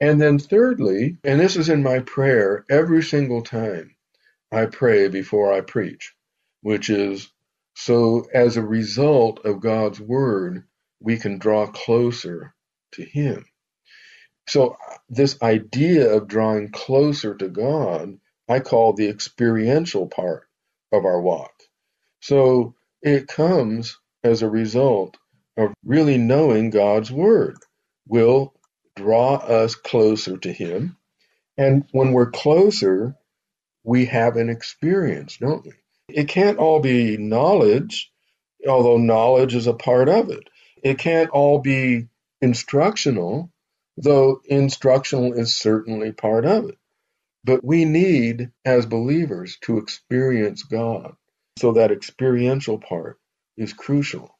And 0.00 0.18
then, 0.18 0.38
thirdly, 0.38 1.18
and 1.24 1.38
this 1.38 1.56
is 1.56 1.68
in 1.68 1.82
my 1.82 1.98
prayer 1.98 2.64
every 2.70 3.02
single 3.02 3.42
time 3.42 3.94
I 4.50 4.64
pray 4.64 5.08
before 5.08 5.52
I 5.52 5.60
preach, 5.60 6.14
which 6.62 6.88
is 6.88 7.30
so 7.74 8.26
as 8.32 8.56
a 8.56 8.62
result 8.62 9.44
of 9.44 9.60
God's 9.60 10.00
word, 10.00 10.64
we 11.00 11.18
can 11.18 11.36
draw 11.36 11.66
closer 11.66 12.54
to 12.92 13.04
Him. 13.04 13.44
So, 14.50 14.76
this 15.08 15.40
idea 15.42 16.12
of 16.12 16.26
drawing 16.26 16.72
closer 16.72 17.36
to 17.36 17.46
God, 17.46 18.18
I 18.48 18.58
call 18.58 18.92
the 18.92 19.08
experiential 19.08 20.08
part 20.08 20.48
of 20.90 21.04
our 21.04 21.20
walk. 21.20 21.52
So, 22.18 22.74
it 23.00 23.28
comes 23.28 23.96
as 24.24 24.42
a 24.42 24.50
result 24.50 25.18
of 25.56 25.72
really 25.84 26.18
knowing 26.18 26.70
God's 26.70 27.12
Word 27.12 27.58
will 28.08 28.52
draw 28.96 29.36
us 29.36 29.76
closer 29.76 30.36
to 30.38 30.52
Him. 30.52 30.96
And 31.56 31.84
when 31.92 32.10
we're 32.10 32.32
closer, 32.32 33.14
we 33.84 34.06
have 34.06 34.34
an 34.34 34.48
experience, 34.48 35.36
don't 35.36 35.64
we? 35.64 35.74
It 36.08 36.26
can't 36.26 36.58
all 36.58 36.80
be 36.80 37.16
knowledge, 37.16 38.10
although 38.68 38.96
knowledge 38.96 39.54
is 39.54 39.68
a 39.68 39.74
part 39.74 40.08
of 40.08 40.28
it. 40.28 40.50
It 40.82 40.98
can't 40.98 41.30
all 41.30 41.60
be 41.60 42.08
instructional, 42.40 43.52
though 44.02 44.40
instructional 44.46 45.32
is 45.34 45.54
certainly 45.54 46.12
part 46.12 46.44
of 46.44 46.68
it. 46.68 46.78
But 47.44 47.64
we 47.64 47.84
need, 47.84 48.50
as 48.64 48.86
believers, 48.86 49.58
to 49.62 49.78
experience 49.78 50.62
God. 50.62 51.14
So 51.58 51.72
that 51.72 51.92
experiential 51.92 52.78
part 52.78 53.18
is 53.56 53.72
crucial. 53.72 54.36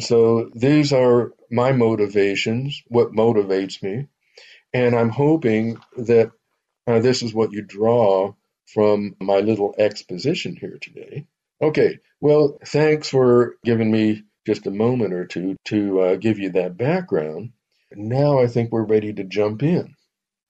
So 0.00 0.50
these 0.54 0.92
are 0.92 1.32
my 1.50 1.72
motivations, 1.72 2.82
what 2.88 3.12
motivates 3.12 3.82
me. 3.82 4.06
And 4.72 4.94
I'm 4.94 5.10
hoping 5.10 5.78
that 5.96 6.32
uh, 6.86 6.98
this 6.98 7.22
is 7.22 7.32
what 7.32 7.52
you 7.52 7.62
draw 7.62 8.34
from 8.66 9.14
my 9.20 9.40
little 9.40 9.74
exposition 9.78 10.56
here 10.56 10.78
today. 10.80 11.26
Okay, 11.62 11.98
well, 12.20 12.58
thanks 12.66 13.08
for 13.08 13.54
giving 13.64 13.90
me 13.90 14.24
just 14.46 14.66
a 14.66 14.70
moment 14.70 15.14
or 15.14 15.26
two 15.26 15.56
to 15.66 16.00
uh, 16.00 16.16
give 16.16 16.38
you 16.38 16.50
that 16.50 16.76
background. 16.76 17.52
Now 17.92 18.40
I 18.40 18.46
think 18.46 18.72
we're 18.72 18.84
ready 18.84 19.12
to 19.12 19.24
jump 19.24 19.62
in. 19.62 19.94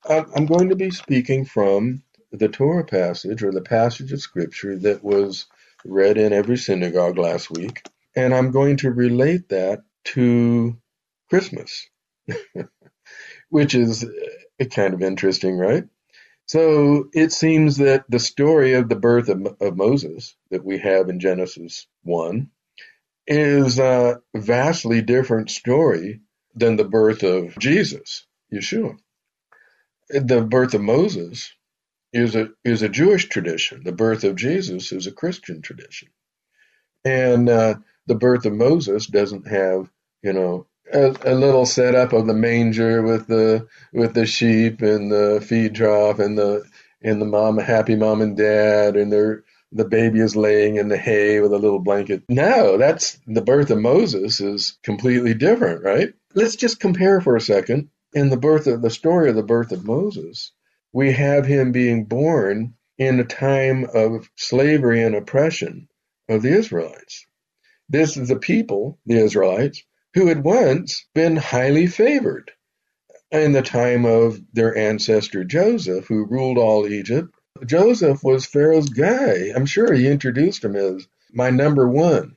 I'm 0.09 0.47
going 0.47 0.69
to 0.69 0.77
be 0.77 0.91
speaking 0.91 1.45
from 1.45 2.03
the 2.31 2.49
Torah 2.49 2.85
passage 2.85 3.43
or 3.43 3.53
the 3.53 3.63
passage 3.63 4.13
of 4.13 4.21
Scripture 4.21 4.77
that 4.79 5.03
was 5.03 5.47
read 5.85 6.19
in 6.19 6.33
every 6.33 6.57
synagogue 6.57 7.19
last 7.19 7.51
week. 7.51 7.83
And 8.17 8.35
I'm 8.35 8.51
going 8.51 8.79
to 8.79 8.91
relate 8.91 9.49
that 9.49 9.83
to 10.07 10.77
Christmas, 11.31 11.89
which 13.49 13.75
is 13.75 14.05
uh, 14.05 14.65
kind 14.67 14.95
of 14.95 15.03
interesting, 15.03 15.57
right? 15.57 15.85
So 16.47 17.09
it 17.15 17.33
seems 17.33 17.79
that 17.79 18.05
the 18.09 18.19
story 18.19 18.75
of 18.75 18.89
the 18.89 18.97
birth 18.97 19.29
of, 19.29 19.57
of 19.61 19.77
Moses 19.77 20.37
that 20.51 20.65
we 20.65 20.79
have 20.79 21.09
in 21.09 21.21
Genesis 21.21 21.87
1 22.03 22.51
is 23.27 23.79
a 23.79 24.21
vastly 24.35 25.01
different 25.01 25.51
story 25.51 26.21
than 26.55 26.77
the 26.77 26.85
birth 26.85 27.23
of 27.23 27.59
Jesus, 27.59 28.27
Yeshua. 28.53 28.97
The 30.09 30.43
birth 30.43 30.75
of 30.75 30.83
Moses 30.83 31.53
is 32.13 32.37
a 32.37 32.51
is 32.65 32.83
a 32.83 32.89
Jewish 32.89 33.29
tradition. 33.29 33.83
The 33.85 33.93
birth 33.93 34.25
of 34.25 34.37
Jesus 34.37 34.93
is 34.93 35.07
a 35.07 35.13
Christian 35.13 35.63
tradition, 35.63 36.09
and 37.05 37.49
uh, 37.49 37.75
the 38.07 38.15
birth 38.15 38.47
of 38.47 38.53
Moses 38.53 39.07
doesn't 39.07 39.49
have, 39.49 39.91
you 40.23 40.33
know, 40.33 40.67
a, 40.93 41.15
a, 41.25 41.35
little 41.35 41.67
setup 41.67 42.13
of 42.13 42.27
the 42.27 42.35
manger 42.35 43.03
with 43.03 43.27
the 43.27 43.67
with 43.93 44.15
the 44.15 44.27
sheep 44.27 44.83
and 44.83 45.11
the 45.11 45.45
feed 45.47 45.75
trough 45.75 46.19
and 46.19 46.37
the 46.37 46.65
and 47.03 47.21
the 47.21 47.27
mom 47.27 47.59
happy 47.59 47.97
mom 47.97 48.21
and 48.21 48.37
dad 48.37 48.97
and 48.97 49.13
their 49.13 49.45
the 49.73 49.85
baby 49.85 50.21
is 50.21 50.37
laying 50.37 50.77
in 50.77 50.89
the 50.89 50.97
hay 50.97 51.41
with 51.41 51.53
a 51.53 51.59
little 51.59 51.81
blanket. 51.81 52.23
No, 52.29 52.79
that's 52.79 53.19
the 53.27 53.43
birth 53.43 53.71
of 53.71 53.79
Moses 53.79 54.41
is 54.41 54.79
completely 54.85 55.35
different, 55.35 55.83
right? 55.83 56.15
Let's 56.37 56.57
just 56.57 56.81
compare 56.81 57.21
for 57.21 57.37
a 57.37 57.41
second. 57.41 57.91
In 58.13 58.29
the 58.29 58.37
birth 58.37 58.67
of 58.67 58.83
the 58.83 58.91
story 58.91 59.31
of 59.31 59.37
the 59.37 59.45
birth 59.45 59.71
of 59.71 59.85
Moses, 59.85 60.51
we 60.93 61.13
have 61.13 61.47
him 61.47 61.71
being 61.71 62.07
born 62.07 62.75
in 62.99 63.21
a 63.21 63.25
time 63.25 63.87
of 63.95 64.29
slavery 64.35 65.05
and 65.05 65.15
oppression 65.15 65.89
of 66.29 66.43
the 66.43 66.53
Israelites. 66.53 67.25
This 67.89 68.17
is 68.17 68.29
the 68.29 68.37
people, 68.37 68.99
the 69.07 69.19
Israelites, 69.19 69.85
who 70.15 70.27
had 70.27 70.43
once 70.43 71.07
been 71.15 71.37
highly 71.37 71.87
favored 71.87 72.51
in 73.31 73.53
the 73.53 73.63
time 73.63 74.05
of 74.05 74.41
their 74.53 74.77
ancestor 74.77 75.45
Joseph, 75.45 76.07
who 76.07 76.27
ruled 76.27 76.59
all 76.59 76.89
Egypt. 76.89 77.33
Joseph 77.65 78.25
was 78.25 78.45
Pharaoh's 78.45 78.89
guy. 78.89 79.53
I'm 79.55 79.67
sure 79.67 79.93
he 79.93 80.09
introduced 80.09 80.65
him 80.65 80.75
as 80.75 81.07
my 81.33 81.51
number 81.51 81.89
one, 81.89 82.37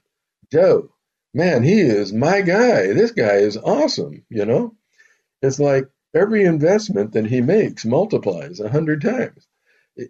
Joe. 0.51 0.91
Man, 1.33 1.63
he 1.63 1.79
is 1.81 2.13
my 2.13 2.41
guy. 2.41 2.93
This 2.93 3.11
guy 3.11 3.35
is 3.35 3.57
awesome, 3.57 4.23
you 4.29 4.45
know? 4.45 4.75
It's 5.41 5.59
like 5.59 5.87
every 6.13 6.45
investment 6.45 7.13
that 7.13 7.27
he 7.27 7.41
makes 7.41 7.85
multiplies 7.85 8.59
a 8.59 8.69
hundred 8.69 9.01
times. 9.01 9.47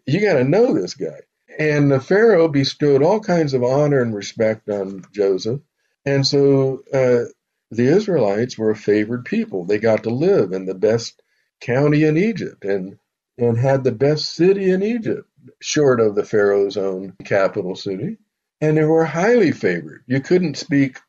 You 0.06 0.21
got 0.21 0.34
to 0.36 0.43
know 0.43 0.73
this 0.73 0.93
guy. 0.93 1.21
And 1.60 1.91
the 1.91 1.99
Pharaoh 1.99 2.47
bestowed 2.47 3.01
all 3.01 3.19
kinds 3.19 3.53
of 3.53 3.63
honor 3.63 4.01
and 4.01 4.13
respect 4.13 4.69
on 4.69 5.06
Joseph. 5.12 5.62
And 6.06 6.25
so 6.25 6.84
uh, 6.93 7.25
the 7.71 7.88
Israelites 7.88 8.58
were 8.58 8.71
a 8.71 8.75
favored 8.75 9.25
people. 9.25 9.65
They 9.65 9.80
got 9.80 10.03
to 10.03 10.10
live 10.10 10.51
in 10.53 10.65
the 10.65 10.75
best 10.75 11.21
county 11.60 12.03
in 12.03 12.17
Egypt 12.17 12.63
and, 12.63 12.99
and 13.38 13.58
had 13.58 13.84
the 13.84 13.91
best 13.91 14.34
city 14.34 14.69
in 14.69 14.84
Egypt. 14.84 15.27
short 15.60 15.99
of 15.99 16.15
the 16.15 16.25
Pharaoh's 16.25 16.77
own 16.77 17.13
capital 17.23 17.75
city, 17.75 18.17
and 18.62 18.77
they 18.77 18.84
were 18.84 19.06
highly 19.06 19.51
favored. 19.51 20.03
You 20.08 20.21
couldn't 20.21 20.58
speak 20.58 20.99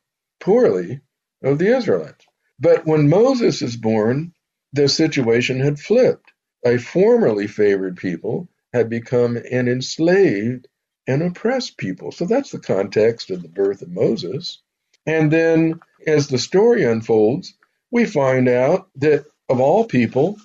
poorly 0.40 1.00
of 1.42 1.58
the 1.58 1.76
Israelites. 1.76 2.26
But 2.58 2.86
when 2.86 3.08
Moses 3.08 3.62
is 3.62 3.76
born, 3.76 4.32
the 4.72 4.88
situation 4.88 5.60
had 5.60 5.78
flipped. 5.78 6.32
A 6.64 6.78
formerly 6.78 7.46
favored 7.46 7.96
people 7.96 8.48
had 8.72 8.90
become 8.90 9.36
an 9.36 9.68
enslaved 9.68 10.68
and 11.06 11.22
oppressed 11.22 11.78
people. 11.78 12.12
So 12.12 12.26
that's 12.26 12.50
the 12.50 12.58
context 12.58 13.30
of 13.30 13.42
the 13.42 13.48
birth 13.48 13.82
of 13.82 13.90
Moses. 13.90 14.60
And 15.06 15.30
then 15.30 15.80
as 16.06 16.28
the 16.28 16.38
story 16.38 16.84
unfolds, 16.84 17.54
we 17.90 18.04
find 18.04 18.48
out 18.48 18.88
that 18.96 19.24
of 19.48 19.60
all 19.60 19.84
people, 19.84 20.36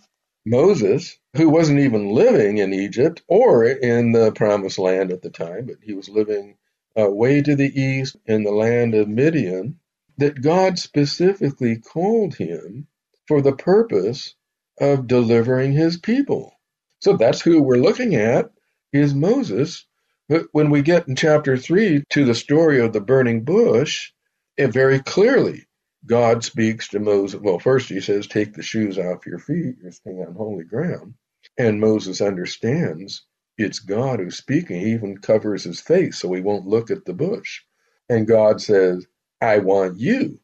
Moses, 0.45 1.17
who 1.35 1.49
wasn't 1.49 1.79
even 1.79 2.09
living 2.09 2.59
in 2.59 2.73
Egypt 2.73 3.21
or 3.27 3.65
in 3.65 4.11
the 4.13 4.31
promised 4.31 4.79
land 4.79 5.11
at 5.11 5.21
the 5.21 5.29
time, 5.29 5.65
but 5.65 5.77
he 5.81 5.93
was 5.93 6.07
living 6.07 6.55
uh, 6.97 7.09
way 7.09 7.41
to 7.41 7.55
the 7.55 7.81
east 7.81 8.15
in 8.25 8.43
the 8.43 8.51
land 8.51 8.95
of 8.95 9.09
Midian, 9.09 9.79
that 10.17 10.41
God 10.41 10.79
specifically 10.79 11.77
called 11.77 12.35
him 12.35 12.87
for 13.27 13.41
the 13.41 13.55
purpose 13.55 14.35
of 14.79 15.07
delivering 15.07 15.73
his 15.73 15.97
people. 15.97 16.53
So 16.99 17.17
that's 17.17 17.41
who 17.41 17.61
we're 17.61 17.77
looking 17.77 18.15
at 18.15 18.51
is 18.93 19.13
Moses. 19.13 19.85
But 20.29 20.47
when 20.53 20.69
we 20.69 20.81
get 20.81 21.07
in 21.07 21.15
chapter 21.15 21.57
3 21.57 22.03
to 22.11 22.25
the 22.25 22.35
story 22.35 22.79
of 22.81 22.93
the 22.93 23.01
burning 23.01 23.43
bush, 23.43 24.11
it 24.57 24.69
very 24.69 24.99
clearly 24.99 25.65
God 26.05 26.43
speaks 26.43 26.89
to 26.89 26.99
Moses. 26.99 27.41
Well, 27.41 27.59
first 27.59 27.89
he 27.89 28.01
says, 28.01 28.27
Take 28.27 28.53
the 28.53 28.63
shoes 28.63 28.97
off 28.99 29.25
your 29.25 29.39
feet, 29.39 29.75
you're 29.81 29.91
standing 29.91 30.25
on 30.25 30.35
holy 30.35 30.65
ground. 30.65 31.15
And 31.57 31.79
Moses 31.81 32.21
understands 32.21 33.25
it's 33.57 33.79
God 33.79 34.19
who's 34.19 34.37
speaking. 34.37 34.81
He 34.81 34.93
even 34.93 35.17
covers 35.19 35.63
his 35.63 35.81
face 35.81 36.19
so 36.19 36.33
he 36.33 36.41
won't 36.41 36.67
look 36.67 36.91
at 36.91 37.05
the 37.05 37.13
bush. 37.13 37.61
And 38.09 38.27
God 38.27 38.61
says, 38.61 39.05
I 39.43 39.57
want 39.59 39.99
you 39.99 40.39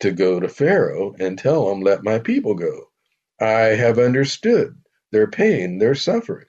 to 0.00 0.10
go 0.10 0.40
to 0.40 0.48
Pharaoh 0.48 1.14
and 1.20 1.38
tell 1.38 1.70
him, 1.70 1.82
Let 1.82 2.02
my 2.02 2.18
people 2.18 2.54
go. 2.54 2.90
I 3.40 3.76
have 3.76 3.98
understood 3.98 4.76
their 5.12 5.28
pain, 5.28 5.78
their 5.78 5.94
suffering. 5.94 6.46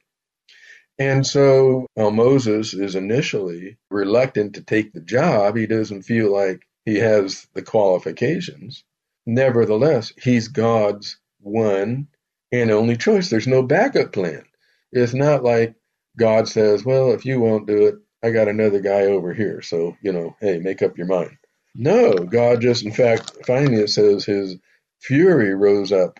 And 0.98 1.26
so 1.26 1.86
while 1.94 2.12
Moses 2.12 2.74
is 2.74 2.96
initially 2.96 3.78
reluctant 3.92 4.56
to 4.56 4.64
take 4.64 4.94
the 4.94 5.02
job, 5.02 5.56
he 5.56 5.68
doesn't 5.68 6.04
feel 6.04 6.32
like 6.32 6.64
he 6.86 6.96
has 6.98 7.48
the 7.54 7.62
qualifications. 7.62 8.84
Nevertheless, 9.28 10.12
he's 10.22 10.48
God's 10.48 11.20
one 11.40 12.08
and 12.52 12.72
only 12.72 12.98
choice. 12.98 13.30
There's 13.30 13.48
no 13.48 13.62
backup 13.62 14.12
plan. 14.12 14.44
It's 14.92 15.14
not 15.14 15.44
like 15.44 15.76
God 16.18 16.48
says, 16.48 16.84
Well, 16.84 17.12
if 17.12 17.26
you 17.26 17.40
won't 17.40 17.68
do 17.68 17.86
it, 17.88 17.96
I 18.24 18.32
got 18.32 18.48
another 18.48 18.80
guy 18.80 19.04
over 19.04 19.34
here. 19.34 19.62
So, 19.62 19.98
you 20.02 20.12
know, 20.12 20.36
hey, 20.42 20.58
make 20.58 20.82
up 20.82 20.98
your 20.98 21.08
mind. 21.08 21.38
No, 21.76 22.14
God 22.14 22.62
just, 22.62 22.84
in 22.86 22.92
fact, 22.92 23.32
finally 23.46 23.78
it 23.84 23.90
says 23.90 24.26
his 24.26 24.58
fury 25.00 25.56
rose 25.56 25.92
up 25.92 26.20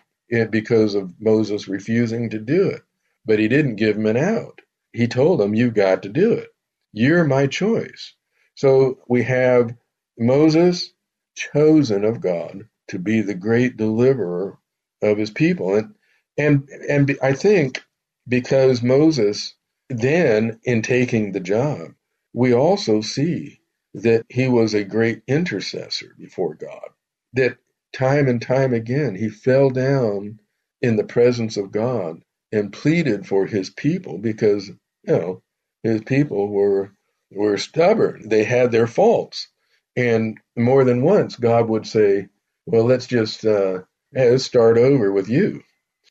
because 0.50 0.94
of 0.94 1.12
Moses 1.20 1.68
refusing 1.68 2.30
to 2.30 2.38
do 2.38 2.68
it. 2.70 2.82
But 3.26 3.38
he 3.38 3.48
didn't 3.48 3.76
give 3.76 3.96
him 3.96 4.06
an 4.06 4.16
out. 4.16 4.60
He 4.92 5.06
told 5.06 5.40
him, 5.40 5.54
You've 5.54 5.74
got 5.74 6.02
to 6.04 6.08
do 6.08 6.32
it. 6.32 6.48
You're 6.92 7.24
my 7.24 7.46
choice. 7.46 8.14
So 8.54 8.98
we 9.08 9.22
have 9.24 9.74
Moses, 10.18 10.92
chosen 11.34 12.04
of 12.04 12.20
God 12.20 12.68
to 12.88 12.98
be 12.98 13.20
the 13.22 13.34
great 13.34 13.76
deliverer 13.76 14.58
of 15.02 15.18
his 15.18 15.30
people. 15.30 15.74
And, 15.76 15.94
and, 16.38 16.68
and 16.88 17.18
I 17.22 17.32
think 17.34 17.82
because 18.28 18.82
Moses 18.82 19.54
then, 19.90 20.60
in 20.64 20.82
taking 20.82 21.32
the 21.32 21.40
job, 21.40 21.92
we 22.34 22.54
also 22.54 23.00
see 23.02 23.60
that 23.94 24.26
he 24.28 24.48
was 24.48 24.74
a 24.74 24.84
great 24.84 25.22
intercessor 25.28 26.14
before 26.18 26.54
God, 26.54 26.90
that 27.34 27.58
time 27.92 28.28
and 28.28 28.40
time 28.42 28.74
again 28.74 29.14
he 29.14 29.28
fell 29.28 29.70
down 29.70 30.40
in 30.82 30.96
the 30.96 31.04
presence 31.04 31.56
of 31.56 31.72
God 31.72 32.22
and 32.52 32.72
pleaded 32.72 33.26
for 33.26 33.46
his 33.46 33.70
people 33.70 34.18
because, 34.18 34.68
you 34.68 34.76
know, 35.06 35.42
his 35.82 36.02
people 36.02 36.48
were 36.48 36.92
were 37.32 37.58
stubborn. 37.58 38.28
They 38.28 38.44
had 38.44 38.72
their 38.72 38.86
faults. 38.86 39.48
And 39.96 40.38
more 40.56 40.84
than 40.84 41.02
once, 41.02 41.36
God 41.36 41.68
would 41.68 41.86
say, 41.86 42.28
Well, 42.66 42.84
let's 42.84 43.06
just 43.06 43.44
uh, 43.44 43.80
let's 44.14 44.44
start 44.44 44.78
over 44.78 45.12
with 45.12 45.28
you. 45.28 45.62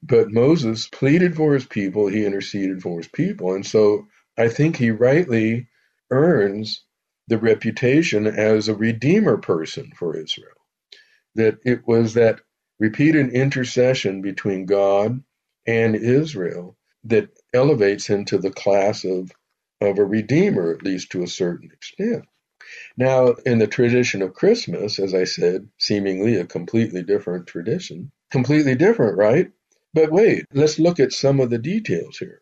But 0.04 0.32
Moses 0.32 0.88
pleaded 0.88 1.36
for 1.36 1.54
his 1.54 1.66
people, 1.66 2.08
he 2.08 2.26
interceded 2.26 2.82
for 2.82 2.98
his 2.98 3.08
people. 3.08 3.54
And 3.54 3.66
so 3.66 4.08
I 4.38 4.50
think 4.50 4.78
he 4.78 4.92
rightly 4.92 5.68
earns 6.12 6.84
the 7.32 7.40
reputation 7.40 8.28
as 8.28 8.70
a 8.70 8.76
redeemer 8.76 9.38
person 9.40 9.94
for 9.98 10.18
Israel. 10.18 10.50
That 11.36 11.60
it 11.66 11.88
was 11.88 12.16
that 12.16 12.42
repeated 12.80 13.32
intercession 13.34 14.22
between 14.22 14.68
God 14.68 15.24
and 15.68 15.96
Israel 15.96 16.78
that 17.06 17.30
elevates 17.54 18.08
him 18.08 18.26
to 18.26 18.40
the 18.40 18.52
class 18.52 19.06
of, 19.06 19.32
of 19.82 20.00
a 20.00 20.06
redeemer, 20.06 20.74
at 20.74 20.84
least 20.84 21.12
to 21.12 21.24
a 21.24 21.28
certain 21.28 21.72
extent. 21.74 22.26
Now, 22.98 23.30
in 23.46 23.60
the 23.60 23.68
tradition 23.68 24.22
of 24.22 24.36
Christmas, 24.36 25.00
as 25.00 25.14
I 25.16 25.26
said, 25.26 25.70
seemingly 25.80 26.36
a 26.38 26.46
completely 26.46 27.04
different 27.04 27.48
tradition, 27.48 28.12
completely 28.32 28.76
different, 28.76 29.18
right? 29.18 29.52
But 29.94 30.12
wait, 30.12 30.46
let's 30.54 30.80
look 30.80 31.00
at 31.00 31.14
some 31.14 31.40
of 31.40 31.50
the 31.50 31.60
details 31.60 32.18
here. 32.20 32.42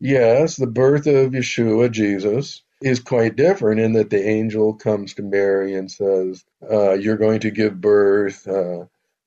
Yes, 0.00 0.56
the 0.56 0.66
birth 0.66 1.06
of 1.06 1.32
Yeshua, 1.32 1.90
Jesus, 1.90 2.62
is 2.82 3.00
quite 3.00 3.36
different 3.36 3.80
in 3.80 3.92
that 3.94 4.10
the 4.10 4.26
angel 4.28 4.74
comes 4.74 5.14
to 5.14 5.22
Mary 5.22 5.74
and 5.74 5.90
says, 5.90 6.44
uh, 6.70 6.92
You're 6.92 7.16
going 7.16 7.40
to 7.40 7.50
give 7.50 7.80
birth, 7.80 8.46
uh, 8.48 8.82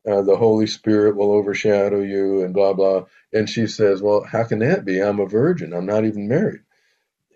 uh, 0.08 0.22
the 0.22 0.38
Holy 0.38 0.68
Spirit 0.68 1.15
will 1.15 1.32
overshadow 1.32 2.02
you, 2.02 2.44
and 2.44 2.54
blah, 2.54 2.74
blah. 2.74 3.06
And 3.34 3.50
she 3.50 3.68
says, 3.68 4.02
Well, 4.02 4.24
how 4.24 4.44
can 4.46 4.60
that 4.60 4.86
be? 4.86 5.02
I'm 5.02 5.20
a 5.20 5.28
virgin. 5.28 5.74
I'm 5.74 5.86
not 5.86 6.06
even 6.06 6.28
married. 6.28 6.62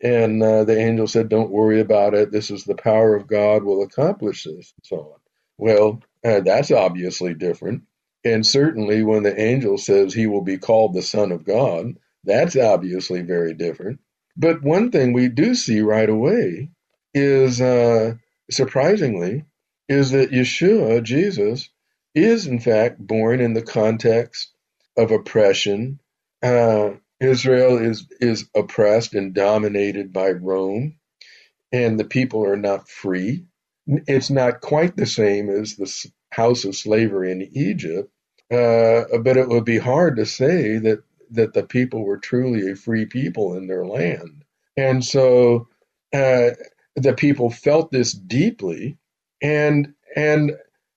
And 0.02 0.42
uh, 0.44 0.64
the 0.66 0.80
angel 0.80 1.08
said, 1.08 1.30
Don't 1.30 1.52
worry 1.52 1.82
about 1.82 2.14
it. 2.14 2.32
This 2.32 2.52
is 2.52 2.64
the 2.64 2.76
power 2.76 3.16
of 3.16 3.28
God 3.28 3.64
will 3.64 3.84
accomplish 3.84 4.44
this, 4.46 4.74
and 4.78 4.86
so 4.86 4.98
on. 4.98 5.20
Well, 5.58 6.04
uh, 6.24 6.42
that's 6.42 6.72
obviously 6.72 7.34
different. 7.34 7.84
And 8.24 8.46
certainly 8.46 9.04
when 9.04 9.24
the 9.24 9.40
angel 9.40 9.78
says 9.78 10.14
he 10.14 10.28
will 10.28 10.44
be 10.44 10.58
called 10.58 10.94
the 10.94 11.02
Son 11.02 11.32
of 11.32 11.46
God, 11.46 11.98
that's 12.24 12.56
obviously 12.58 13.22
very 13.22 13.54
different. 13.54 14.00
But 14.40 14.64
one 14.64 14.92
thing 14.92 15.14
we 15.14 15.30
do 15.30 15.56
see 15.56 15.82
right 15.82 16.10
away 16.10 16.72
is, 17.16 17.62
uh, 17.62 18.16
surprisingly, 18.52 19.46
is 19.90 20.12
that 20.12 20.32
Yeshua, 20.32 21.04
Jesus, 21.04 21.70
is 22.16 22.48
in 22.48 22.60
fact 22.62 23.00
born 23.00 23.42
in 23.42 23.56
the 23.56 23.64
context 23.64 24.52
of 24.98 25.12
oppression, 25.12 26.02
uh, 26.44 26.92
Israel 27.22 27.80
is, 27.80 28.08
is 28.22 28.48
oppressed 28.56 29.16
and 29.16 29.36
dominated 29.36 30.14
by 30.14 30.32
Rome, 30.32 30.98
and 31.72 32.00
the 32.00 32.06
people 32.06 32.46
are 32.46 32.58
not 32.58 32.90
free. 32.90 33.46
It's 33.88 34.32
not 34.32 34.62
quite 34.62 34.98
the 34.98 35.08
same 35.08 35.50
as 35.50 35.76
the 35.76 36.12
house 36.32 36.66
of 36.66 36.76
slavery 36.78 37.32
in 37.32 37.50
Egypt, 37.54 38.12
uh, 38.52 39.06
but 39.24 39.38
it 39.38 39.50
would 39.50 39.66
be 39.66 39.80
hard 39.80 40.18
to 40.18 40.26
say 40.28 40.80
that, 40.80 41.04
that 41.32 41.54
the 41.54 41.64
people 41.64 42.04
were 42.06 42.18
truly 42.18 42.72
a 42.72 42.76
free 42.76 43.06
people 43.06 43.56
in 43.56 43.68
their 43.68 43.86
land. 43.86 44.44
And 44.78 45.04
so 45.04 45.68
uh, 46.14 46.52
the 46.96 47.14
people 47.16 47.50
felt 47.50 47.92
this 47.92 48.14
deeply. 48.14 48.98
And, 49.42 49.94
and 50.16 50.54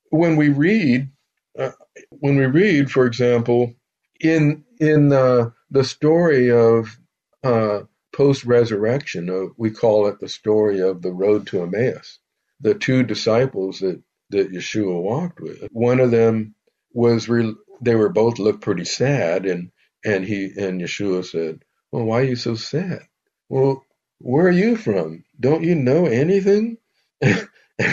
when 0.09 0.35
we 0.35 0.49
read, 0.49 1.09
uh, 1.57 1.71
when 2.09 2.37
we 2.37 2.45
read, 2.45 2.91
for 2.91 3.05
example, 3.05 3.73
in, 4.19 4.63
in 4.79 5.13
uh, 5.13 5.51
the 5.69 5.83
story 5.83 6.51
of 6.51 6.97
uh, 7.43 7.81
post 8.13 8.45
resurrection, 8.45 9.29
uh, 9.29 9.53
we 9.57 9.71
call 9.71 10.07
it 10.07 10.19
the 10.19 10.29
story 10.29 10.81
of 10.81 11.01
the 11.01 11.11
road 11.11 11.47
to 11.47 11.61
Emmaus. 11.61 12.19
The 12.61 12.73
two 12.73 13.03
disciples 13.03 13.79
that, 13.79 14.01
that 14.29 14.51
Yeshua 14.51 15.01
walked 15.01 15.41
with, 15.41 15.67
one 15.71 15.99
of 15.99 16.11
them 16.11 16.55
was, 16.93 17.27
re- 17.29 17.55
they 17.81 17.95
were 17.95 18.09
both 18.09 18.39
looked 18.39 18.61
pretty 18.61 18.85
sad, 18.85 19.45
and, 19.45 19.71
and 20.05 20.25
he 20.25 20.45
and 20.57 20.81
Yeshua 20.81 21.25
said, 21.25 21.63
Well, 21.91 22.05
why 22.05 22.21
are 22.21 22.25
you 22.25 22.35
so 22.35 22.55
sad? 22.55 23.01
Well, 23.49 23.85
where 24.19 24.47
are 24.47 24.51
you 24.51 24.77
from? 24.77 25.25
Don't 25.39 25.63
you 25.63 25.75
know 25.75 26.05
anything? 26.05 26.77
and 27.21 27.47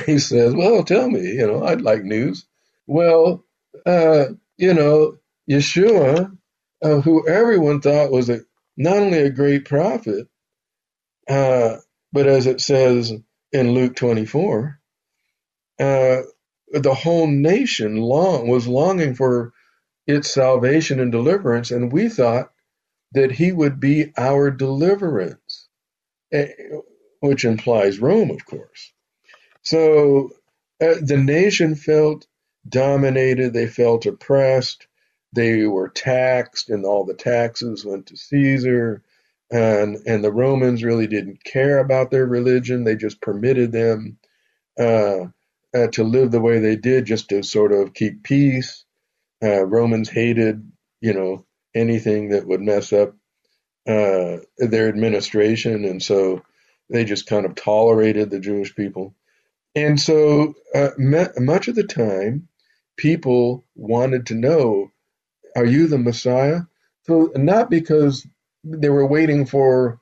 he 0.07 0.19
says, 0.19 0.55
Well, 0.55 0.85
tell 0.85 1.11
me, 1.11 1.21
you 1.21 1.47
know, 1.47 1.65
I'd 1.65 1.83
like 1.83 2.05
news. 2.05 2.47
Well, 2.87 3.45
uh, 3.87 4.27
you 4.59 4.75
know, 4.75 5.19
Yeshua 5.51 6.37
uh, 6.83 7.01
who 7.01 7.29
everyone 7.29 7.81
thought 7.81 8.11
was 8.11 8.31
a, 8.31 8.41
not 8.77 8.97
only 8.97 9.19
a 9.19 9.31
great 9.31 9.65
prophet, 9.65 10.29
uh, 11.29 11.77
but 12.13 12.27
as 12.27 12.47
it 12.47 12.61
says 12.61 13.13
in 13.53 13.73
Luke 13.73 13.97
24, 13.97 14.79
uh, 15.79 16.17
the 16.73 16.95
whole 16.95 17.27
nation 17.27 17.97
long 17.97 18.49
was 18.49 18.67
longing 18.67 19.15
for 19.15 19.53
its 20.11 20.33
salvation 20.35 21.01
and 21.01 21.13
deliverance, 21.13 21.71
and 21.73 21.93
we 21.93 22.09
thought 22.11 22.53
that 23.13 23.33
he 23.33 23.53
would 23.53 23.81
be 23.81 24.13
our 24.19 24.51
deliverance. 24.51 25.69
eh, 26.33 26.49
which 27.21 27.45
implies 27.45 27.99
Rome, 28.01 28.31
of 28.31 28.45
course. 28.47 28.93
So 29.63 30.31
uh, 30.83 30.97
the 31.03 31.19
nation 31.19 31.75
felt 31.77 32.27
dominated, 32.69 33.53
they 33.53 33.67
felt 33.69 34.07
oppressed, 34.07 34.87
they 35.35 35.67
were 35.67 35.91
taxed, 35.91 36.71
and 36.71 36.85
all 36.85 37.05
the 37.05 37.15
taxes 37.15 37.85
went 37.85 38.07
to 38.09 38.17
Caesar. 38.17 39.03
And, 39.53 39.99
and 40.07 40.25
the 40.25 40.33
Romans 40.33 40.85
really 40.85 41.07
didn't 41.09 41.45
care 41.45 41.79
about 41.79 42.11
their 42.11 42.27
religion. 42.27 42.85
They 42.85 42.97
just 42.97 43.21
permitted 43.21 43.73
them 43.73 44.19
uh, 44.79 45.27
uh, 45.75 45.89
to 45.93 46.05
live 46.05 46.31
the 46.33 46.41
way 46.41 46.61
they 46.61 46.77
did 46.77 47.07
just 47.07 47.29
to 47.31 47.43
sort 47.43 47.73
of 47.73 47.95
keep 47.95 48.25
peace. 48.25 48.85
Uh, 49.43 49.65
Romans 49.67 50.09
hated, 50.11 50.71
you 51.01 51.15
know, 51.15 51.47
anything 51.75 52.31
that 52.31 52.47
would 52.47 52.61
mess 52.61 52.93
up 52.93 53.15
uh, 53.89 54.39
their 54.59 54.89
administration, 54.89 55.85
and 55.85 56.03
so 56.03 56.43
they 56.91 57.05
just 57.05 57.27
kind 57.27 57.47
of 57.47 57.55
tolerated 57.57 58.31
the 58.31 58.41
Jewish 58.41 58.75
people. 58.75 59.15
And 59.75 60.01
so, 60.01 60.55
uh, 60.75 60.91
much 60.99 61.69
of 61.69 61.77
the 61.77 61.85
time, 61.85 62.49
people 62.97 63.65
wanted 63.77 64.27
to 64.27 64.35
know, 64.35 64.91
"Are 65.57 65.67
you 65.67 65.89
the 65.89 65.99
Messiah?" 65.99 66.63
So, 67.07 67.33
not 67.37 67.71
because 67.71 68.27
they 68.65 68.91
were 68.91 69.07
waiting 69.07 69.47
for 69.47 70.01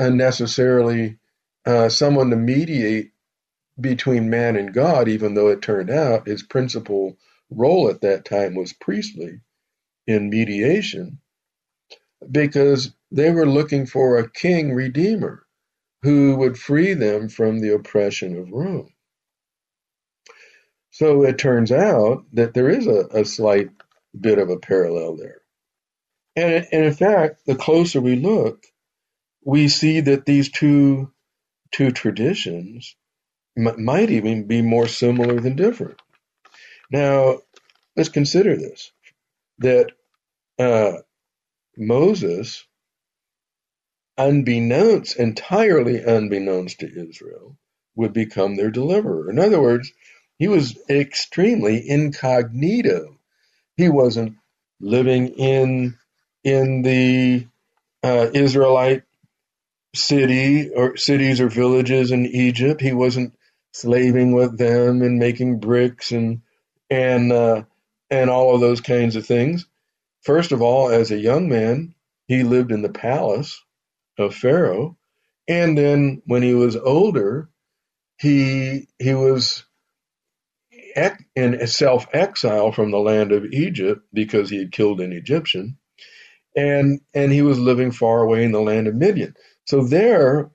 necessarily 0.00 1.18
uh, 1.66 1.88
someone 1.88 2.30
to 2.30 2.36
mediate 2.36 3.12
between 3.80 4.30
man 4.30 4.56
and 4.56 4.72
God, 4.74 5.08
even 5.08 5.34
though 5.34 5.48
it 5.48 5.62
turned 5.62 5.90
out 5.90 6.28
his 6.28 6.42
principal 6.42 7.16
role 7.50 7.88
at 7.88 8.02
that 8.02 8.24
time 8.24 8.54
was 8.54 8.72
priestly 8.72 9.40
in 10.06 10.30
mediation, 10.30 11.20
because 12.30 12.92
they 13.10 13.30
were 13.30 13.46
looking 13.46 13.86
for 13.86 14.18
a 14.18 14.30
king 14.30 14.72
redeemer 14.74 15.46
who 16.02 16.36
would 16.36 16.58
free 16.58 16.94
them 16.94 17.28
from 17.28 17.60
the 17.60 17.74
oppression 17.74 18.36
of 18.38 18.50
Rome. 18.50 18.90
So 20.90 21.24
it 21.24 21.38
turns 21.38 21.72
out 21.72 22.24
that 22.32 22.54
there 22.54 22.70
is 22.70 22.86
a, 22.86 23.06
a 23.12 23.24
slight 23.24 23.70
bit 24.18 24.38
of 24.38 24.50
a 24.50 24.58
parallel 24.58 25.16
there. 25.16 25.40
And, 26.36 26.66
and 26.72 26.84
in 26.86 26.94
fact, 26.94 27.46
the 27.46 27.54
closer 27.54 28.00
we 28.00 28.16
look, 28.16 28.64
we 29.44 29.68
see 29.68 30.00
that 30.00 30.26
these 30.26 30.50
two, 30.50 31.12
two 31.72 31.90
traditions 31.90 32.96
might 33.56 34.10
even 34.10 34.46
be 34.46 34.62
more 34.62 34.88
similar 34.88 35.40
than 35.40 35.56
different. 35.56 36.00
Now, 36.90 37.40
let's 37.96 38.10
consider 38.10 38.56
this 38.56 38.92
that 39.60 39.92
uh, 40.58 40.98
Moses, 41.76 42.64
unbeknownst, 44.18 45.16
entirely 45.18 46.02
unbeknownst 46.02 46.80
to 46.80 47.08
Israel, 47.10 47.56
would 47.96 48.12
become 48.12 48.56
their 48.56 48.70
deliverer. 48.70 49.30
In 49.30 49.38
other 49.38 49.60
words, 49.60 49.92
he 50.38 50.48
was 50.48 50.78
extremely 50.90 51.88
incognito. 51.88 53.18
He 53.76 53.88
wasn't 53.88 54.36
living 54.80 55.28
in 55.30 55.96
in 56.44 56.82
the 56.82 57.46
uh, 58.04 58.28
Israelite 58.34 59.04
city 59.94 60.70
or 60.70 60.96
cities 60.96 61.40
or 61.40 61.48
villages 61.48 62.12
in 62.12 62.26
Egypt. 62.26 62.80
He 62.80 62.92
wasn't 62.92 63.34
slaving 63.72 64.32
with 64.32 64.58
them 64.58 65.02
and 65.02 65.18
making 65.18 65.60
bricks 65.60 66.12
and 66.12 66.42
and 66.90 67.32
uh, 67.32 67.62
and 68.10 68.30
all 68.30 68.54
of 68.54 68.60
those 68.60 68.80
kinds 68.80 69.16
of 69.16 69.26
things. 69.26 69.66
First 70.22 70.52
of 70.52 70.62
all, 70.62 70.90
as 70.90 71.10
a 71.10 71.18
young 71.18 71.48
man, 71.48 71.94
he 72.28 72.42
lived 72.44 72.72
in 72.72 72.82
the 72.82 72.90
palace 72.90 73.62
of 74.18 74.34
Pharaoh, 74.34 74.96
and 75.48 75.76
then 75.78 76.22
when 76.26 76.42
he 76.42 76.54
was 76.54 76.76
older, 76.76 77.50
he 78.18 78.88
he 78.98 79.14
was 79.14 79.64
in 81.36 81.66
self 81.66 82.06
exile 82.12 82.72
from 82.72 82.90
the 82.90 82.98
land 82.98 83.32
of 83.32 83.46
Egypt 83.46 84.02
because 84.12 84.50
he 84.50 84.58
had 84.58 84.72
killed 84.72 85.00
an 85.00 85.12
Egyptian, 85.12 85.78
and 86.56 87.00
and 87.14 87.32
he 87.32 87.42
was 87.42 87.58
living 87.58 87.92
far 87.92 88.22
away 88.22 88.44
in 88.44 88.52
the 88.52 88.60
land 88.60 88.86
of 88.88 88.94
Midian. 88.94 89.34
So 89.66 89.84
there, 89.84 90.50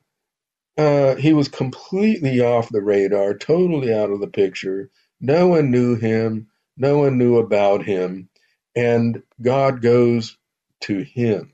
uh, 0.77 1.15
he 1.15 1.33
was 1.33 1.49
completely 1.49 2.41
off 2.41 2.69
the 2.69 2.81
radar, 2.81 3.35
totally 3.37 3.93
out 3.93 4.11
of 4.11 4.21
the 4.21 4.27
picture. 4.27 4.91
No 5.21 5.49
one 5.49 5.71
knew 5.71 5.95
him. 5.97 6.49
No 6.77 6.99
one 6.99 7.19
knew 7.19 7.37
about 7.37 7.85
him. 7.85 8.29
And 8.75 9.23
God 9.41 9.81
goes 9.83 10.37
to 10.81 11.03
him. 11.03 11.53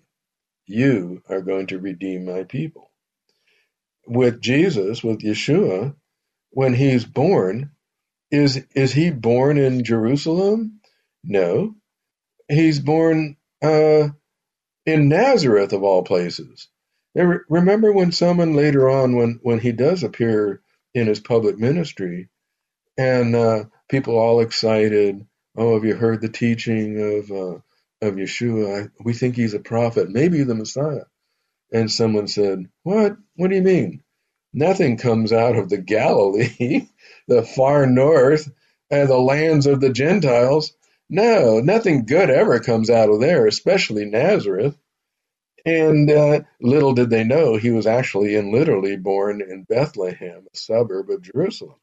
You 0.68 1.24
are 1.30 1.42
going 1.42 1.68
to 1.68 1.80
redeem 1.80 2.26
my 2.26 2.46
people. 2.46 2.92
With 4.08 4.42
Jesus, 4.42 5.04
with 5.04 5.20
Yeshua, 5.20 5.96
when 6.52 6.74
he's 6.74 7.06
born, 7.06 7.72
is, 8.32 8.66
is 8.76 8.94
he 8.94 9.12
born 9.12 9.58
in 9.58 9.84
Jerusalem? 9.84 10.82
No. 11.24 11.76
He's 12.50 12.80
born 12.80 13.38
uh, 13.62 14.10
in 14.86 15.10
Nazareth, 15.10 15.74
of 15.74 15.84
all 15.84 16.04
places. 16.04 16.70
Remember 17.50 17.92
when 17.92 18.12
someone 18.12 18.56
later 18.56 18.90
on, 18.90 19.16
when, 19.16 19.40
when 19.44 19.60
he 19.60 19.72
does 19.74 20.04
appear 20.04 20.62
in 20.94 21.08
his 21.08 21.20
public 21.20 21.58
ministry, 21.58 22.30
and 22.98 23.36
uh, 23.36 23.66
people 23.90 24.18
all 24.18 24.42
excited, 24.42 25.26
oh, 25.56 25.76
have 25.76 25.86
you 25.86 25.96
heard 25.96 26.22
the 26.22 26.30
teaching 26.30 27.00
of 27.00 27.32
uh, 27.32 27.60
of 28.08 28.16
Yeshua? 28.16 28.92
We 29.04 29.14
think 29.14 29.36
he's 29.36 29.54
a 29.54 29.60
prophet, 29.60 30.10
maybe 30.10 30.44
the 30.44 30.56
Messiah. 30.56 31.06
And 31.72 31.92
someone 31.92 32.28
said, 32.28 32.68
what? 32.84 33.18
What 33.36 33.50
do 33.50 33.56
you 33.56 33.62
mean? 33.62 34.04
Nothing 34.54 34.98
comes 34.98 35.34
out 35.34 35.58
of 35.58 35.70
the 35.70 35.78
Galilee, 35.78 36.88
the 37.28 37.44
far 37.44 37.86
north, 37.86 38.50
and 38.90 39.10
the 39.10 39.20
lands 39.20 39.68
of 39.68 39.82
the 39.82 39.92
Gentiles. 39.92 40.74
No, 41.10 41.60
nothing 41.60 42.06
good 42.06 42.30
ever 42.30 42.60
comes 42.60 42.90
out 42.90 43.10
of 43.10 43.20
there, 43.20 43.46
especially 43.48 44.06
Nazareth. 44.06 44.78
And 45.66 46.10
uh, 46.10 46.42
little 46.62 46.94
did 46.94 47.10
they 47.10 47.26
know 47.26 47.58
he 47.58 47.72
was 47.72 47.88
actually 47.88 48.36
and 48.36 48.52
literally 48.52 48.96
born 48.96 49.42
in 49.42 49.64
Bethlehem, 49.64 50.48
a 50.54 50.58
suburb 50.58 51.10
of 51.10 51.22
Jerusalem. 51.22 51.76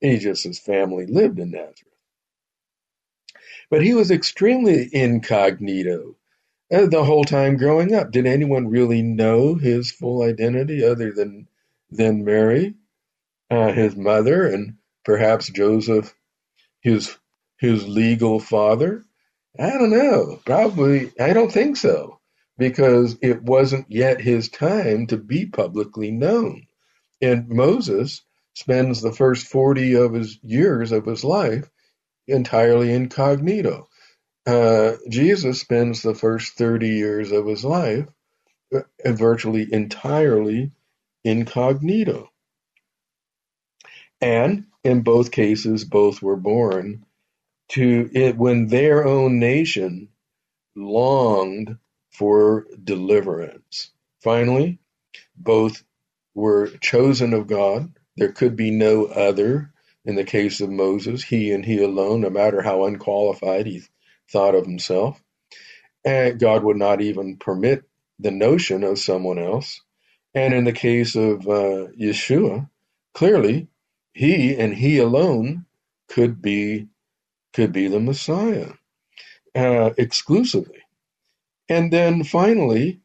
His 0.00 0.58
family 0.58 1.06
lived 1.06 1.38
in 1.38 1.50
Nazareth. 1.50 1.84
But 3.70 3.82
he 3.82 3.94
was 3.94 4.10
extremely 4.10 4.88
incognito 4.92 6.16
uh, 6.72 6.86
the 6.86 7.04
whole 7.04 7.24
time 7.24 7.56
growing 7.56 7.94
up. 7.94 8.10
Did 8.12 8.26
anyone 8.26 8.68
really 8.68 9.02
know 9.02 9.54
his 9.54 9.90
full 9.90 10.22
identity 10.22 10.84
other 10.84 11.12
than 11.12 11.48
than 11.90 12.24
Mary, 12.24 12.74
uh, 13.50 13.72
his 13.72 13.96
mother, 13.96 14.46
and 14.46 14.76
perhaps 15.04 15.50
Joseph, 15.50 16.14
his 16.80 17.16
his 17.58 17.86
legal 17.88 18.40
father? 18.40 19.04
I 19.58 19.70
don't 19.70 19.90
know. 19.90 20.40
Probably, 20.46 21.12
I 21.20 21.32
don't 21.32 21.52
think 21.52 21.76
so 21.76 22.20
because 22.58 23.16
it 23.22 23.42
wasn't 23.42 23.90
yet 23.90 24.20
his 24.20 24.48
time 24.48 25.06
to 25.08 25.16
be 25.16 25.46
publicly 25.46 26.10
known. 26.10 26.66
And 27.20 27.48
Moses 27.48 28.22
spends 28.58 29.00
the 29.00 29.12
first 29.12 29.46
40 29.46 29.94
of 29.94 30.14
his 30.14 30.38
years 30.42 30.90
of 30.90 31.06
his 31.06 31.22
life 31.22 31.70
entirely 32.26 32.92
incognito. 32.92 33.88
Uh, 34.44 34.94
Jesus 35.08 35.60
spends 35.60 36.02
the 36.02 36.14
first 36.14 36.54
30 36.54 36.88
years 36.88 37.30
of 37.30 37.46
his 37.46 37.64
life 37.64 38.08
uh, 38.74 38.80
virtually 39.04 39.72
entirely 39.72 40.72
incognito. 41.22 42.30
And 44.20 44.66
in 44.82 45.02
both 45.02 45.30
cases, 45.30 45.84
both 45.84 46.20
were 46.20 46.36
born 46.36 47.06
to 47.70 48.10
it 48.12 48.36
when 48.36 48.66
their 48.66 49.06
own 49.06 49.38
nation 49.38 50.08
longed 50.74 51.76
for 52.10 52.66
deliverance. 52.82 53.92
Finally, 54.22 54.80
both 55.36 55.84
were 56.34 56.68
chosen 56.80 57.32
of 57.34 57.46
God. 57.46 57.97
There 58.18 58.32
could 58.32 58.56
be 58.56 58.72
no 58.72 59.06
other. 59.06 59.72
In 60.06 60.16
the 60.16 60.24
case 60.24 60.60
of 60.62 60.70
Moses, 60.70 61.24
he 61.24 61.52
and 61.52 61.64
he 61.64 61.82
alone, 61.82 62.22
no 62.22 62.30
matter 62.30 62.62
how 62.62 62.86
unqualified 62.86 63.66
he 63.66 63.82
thought 64.30 64.56
of 64.56 64.66
himself. 64.66 65.22
And 66.04 66.40
God 66.40 66.64
would 66.64 66.78
not 66.78 67.02
even 67.02 67.38
permit 67.38 67.84
the 68.18 68.32
notion 68.32 68.84
of 68.84 68.98
someone 69.00 69.38
else. 69.38 69.82
And 70.34 70.54
in 70.54 70.64
the 70.64 70.72
case 70.72 71.16
of 71.16 71.48
uh, 71.48 71.88
Yeshua, 72.00 72.70
clearly 73.14 73.68
he 74.14 74.56
and 74.56 74.74
he 74.74 74.98
alone 74.98 75.66
could 76.08 76.42
be 76.42 76.88
could 77.54 77.72
be 77.72 77.88
the 77.88 78.00
Messiah 78.00 78.72
uh, 79.56 79.90
exclusively. 79.98 80.82
And 81.68 81.92
then 81.92 82.24
finally, 82.24 83.00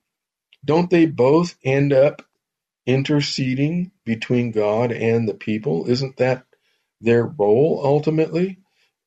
don't 0.66 0.90
they 0.90 1.06
both 1.08 1.58
end 1.64 1.94
up 1.94 2.24
interceding 2.88 3.92
between 4.06 4.52
God 4.52 4.92
and 4.92 5.28
the 5.30 5.36
people? 5.36 5.90
Isn't 5.90 6.18
that 6.18 6.46
their 7.02 7.26
role 7.26 7.82
ultimately? 7.84 8.60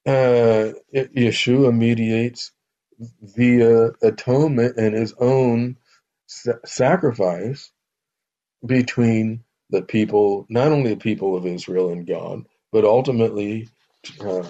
Uh, 0.07 0.73
Yeshua 0.95 1.77
mediates 1.77 2.53
via 3.23 3.91
atonement 4.03 4.77
and 4.79 4.95
his 4.95 5.15
own 5.21 5.77
sacrifice 6.67 7.73
between 8.67 9.45
the 9.71 9.83
people, 9.83 10.47
not 10.49 10.73
only 10.73 10.91
the 10.95 11.01
people 11.01 11.37
of 11.37 11.47
Israel 11.47 11.91
and 11.91 12.07
God, 12.07 12.45
but 12.73 12.85
ultimately 12.85 13.69
uh, 14.21 14.45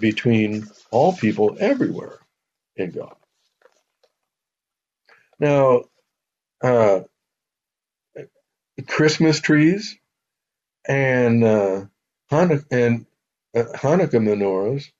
between 0.00 0.68
all 0.90 1.14
people 1.14 1.56
everywhere 1.60 2.18
in 2.76 2.92
God. 2.92 3.16
Now, 5.40 5.84
uh, 6.62 7.00
Christmas 8.86 9.40
trees 9.40 9.98
and 10.86 11.44
uh, 11.44 11.84
and 12.30 13.06
uh, 13.54 13.64
Hanukkah 13.74 14.20
menorahs 14.22 14.90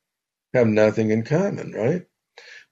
have 0.54 0.66
nothing 0.66 1.10
in 1.10 1.22
common, 1.22 1.72
right? 1.72 2.06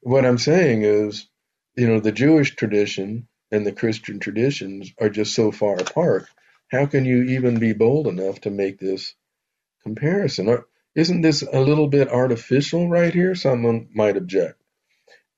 What 0.00 0.24
I'm 0.24 0.38
saying 0.38 0.82
is, 0.82 1.28
you 1.76 1.86
know, 1.86 2.00
the 2.00 2.12
Jewish 2.12 2.56
tradition 2.56 3.28
and 3.50 3.66
the 3.66 3.72
Christian 3.72 4.18
traditions 4.18 4.92
are 5.00 5.10
just 5.10 5.34
so 5.34 5.52
far 5.52 5.76
apart. 5.76 6.26
How 6.70 6.86
can 6.86 7.04
you 7.04 7.22
even 7.22 7.58
be 7.58 7.72
bold 7.72 8.06
enough 8.06 8.40
to 8.42 8.50
make 8.50 8.78
this 8.78 9.14
comparison? 9.82 10.62
Isn't 10.94 11.20
this 11.20 11.42
a 11.42 11.60
little 11.60 11.88
bit 11.88 12.08
artificial 12.08 12.88
right 12.88 13.12
here? 13.12 13.34
Someone 13.34 13.88
might 13.94 14.16
object. 14.16 14.60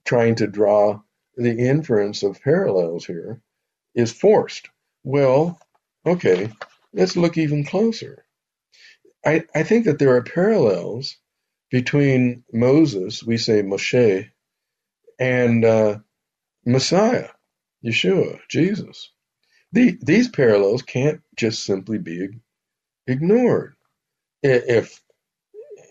Trying 0.04 0.36
to 0.36 0.46
draw 0.46 1.00
the 1.36 1.58
inference 1.58 2.22
of 2.22 2.40
parallels 2.40 3.04
here 3.04 3.42
is 3.94 4.12
forced. 4.12 4.70
Well, 5.08 5.58
okay, 6.06 6.50
let's 6.92 7.16
look 7.16 7.38
even 7.38 7.64
closer. 7.64 8.26
I, 9.26 9.44
I 9.54 9.64
think 9.64 9.86
that 9.86 9.98
there 9.98 10.16
are 10.16 10.22
parallels 10.22 11.16
between 11.70 12.44
Moses, 12.52 13.22
we 13.24 13.38
say 13.38 13.62
Moshe, 13.62 14.30
and 15.18 15.64
uh, 15.64 15.98
Messiah, 16.66 17.30
Yeshua, 17.84 18.40
Jesus. 18.50 19.12
The, 19.72 19.98
these 20.02 20.28
parallels 20.28 20.82
can't 20.82 21.22
just 21.36 21.64
simply 21.64 21.98
be 21.98 22.28
ignored. 23.06 23.74
If 24.42 25.02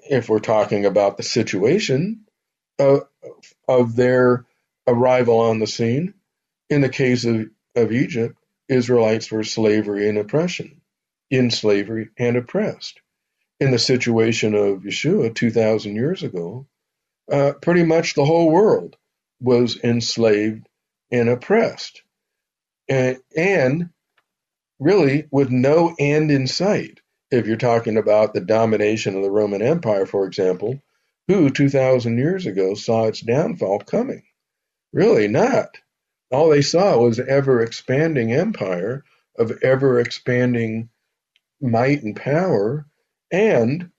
if 0.10 0.30
we're 0.30 0.40
talking 0.40 0.86
about 0.86 1.18
the 1.18 1.24
situation 1.24 2.26
of, 2.80 3.04
of 3.68 3.96
their 3.96 4.46
arrival 4.88 5.40
on 5.40 5.60
the 5.60 5.68
scene, 5.68 6.14
in 6.70 6.82
the 6.82 6.90
case 6.90 7.26
of, 7.26 7.48
of 7.76 7.92
Egypt, 7.92 8.37
Israelites 8.70 9.32
were 9.32 9.44
slavery 9.44 10.10
and 10.10 10.18
oppression, 10.18 10.82
in 11.30 11.52
slavery 11.52 12.10
and 12.18 12.38
oppressed 12.38 13.00
in 13.60 13.72
the 13.72 13.80
situation 13.80 14.54
of 14.54 14.84
Yeshua 14.84 15.34
2,000 15.34 15.96
years 15.96 16.24
ago, 16.24 16.68
uh, 17.32 17.54
pretty 17.62 17.84
much 17.84 18.14
the 18.14 18.26
whole 18.26 18.52
world 18.52 18.96
was 19.40 19.78
enslaved 19.84 20.68
and 21.12 21.30
oppressed. 21.30 22.04
And, 22.88 23.18
and 23.36 23.90
really 24.80 25.28
with 25.32 25.50
no 25.50 25.96
end 25.98 26.32
in 26.32 26.48
sight. 26.48 27.00
If 27.30 27.46
you're 27.46 27.58
talking 27.58 27.98
about 27.98 28.34
the 28.34 28.42
domination 28.42 29.16
of 29.16 29.24
the 29.24 29.32
Roman 29.32 29.62
Empire, 29.62 30.06
for 30.06 30.26
example, 30.26 30.82
who 31.28 31.50
2,000 31.50 32.18
years 32.18 32.46
ago 32.46 32.74
saw 32.74 33.06
its 33.06 33.20
downfall 33.20 33.80
coming? 33.80 34.24
Really 34.94 35.28
not. 35.28 35.78
All 36.32 36.50
they 36.50 36.62
saw 36.62 37.00
was 37.02 37.20
ever 37.20 37.62
expanding 37.62 38.34
empire 38.34 39.04
of 39.38 39.64
ever 39.64 40.00
expanding 40.00 40.90
might 41.62 42.04
and 42.04 42.16
power 42.16 42.86
and 43.32 43.90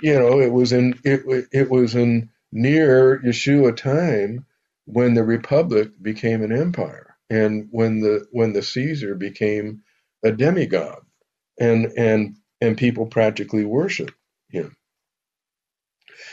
you 0.00 0.14
know 0.14 0.40
it 0.40 0.52
was 0.52 0.72
in 0.72 0.98
it, 1.04 1.48
it 1.52 1.70
was 1.70 1.94
in 1.94 2.30
near 2.52 3.20
Yeshua 3.20 3.76
time 3.76 4.46
when 4.86 5.14
the 5.14 5.24
republic 5.24 5.90
became 6.00 6.42
an 6.42 6.52
empire 6.52 7.16
and 7.30 7.68
when 7.70 8.00
the 8.00 8.26
when 8.32 8.52
the 8.52 8.62
Caesar 8.62 9.14
became 9.14 9.82
a 10.24 10.32
demigod 10.32 11.00
and 11.58 11.86
and 11.96 12.36
and 12.60 12.78
people 12.78 13.06
practically 13.06 13.64
worship 13.64 14.10
him. 14.48 14.76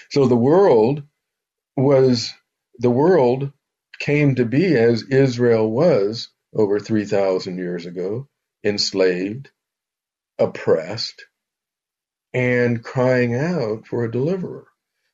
So 0.10 0.28
the 0.28 0.36
world 0.36 1.04
was 1.76 2.34
the 2.80 2.92
world 2.92 3.52
came 4.02 4.34
to 4.34 4.46
be 4.46 4.76
as 4.76 5.04
Israel 5.04 5.72
was 5.72 6.30
over 6.56 6.80
3000 6.80 7.58
years 7.58 7.86
ago 7.86 8.28
enslaved 8.64 9.52
oppressed 10.40 11.26
and 12.34 12.84
crying 12.84 13.36
out 13.36 13.86
for 13.86 14.04
a 14.04 14.12
deliverer. 14.12 14.66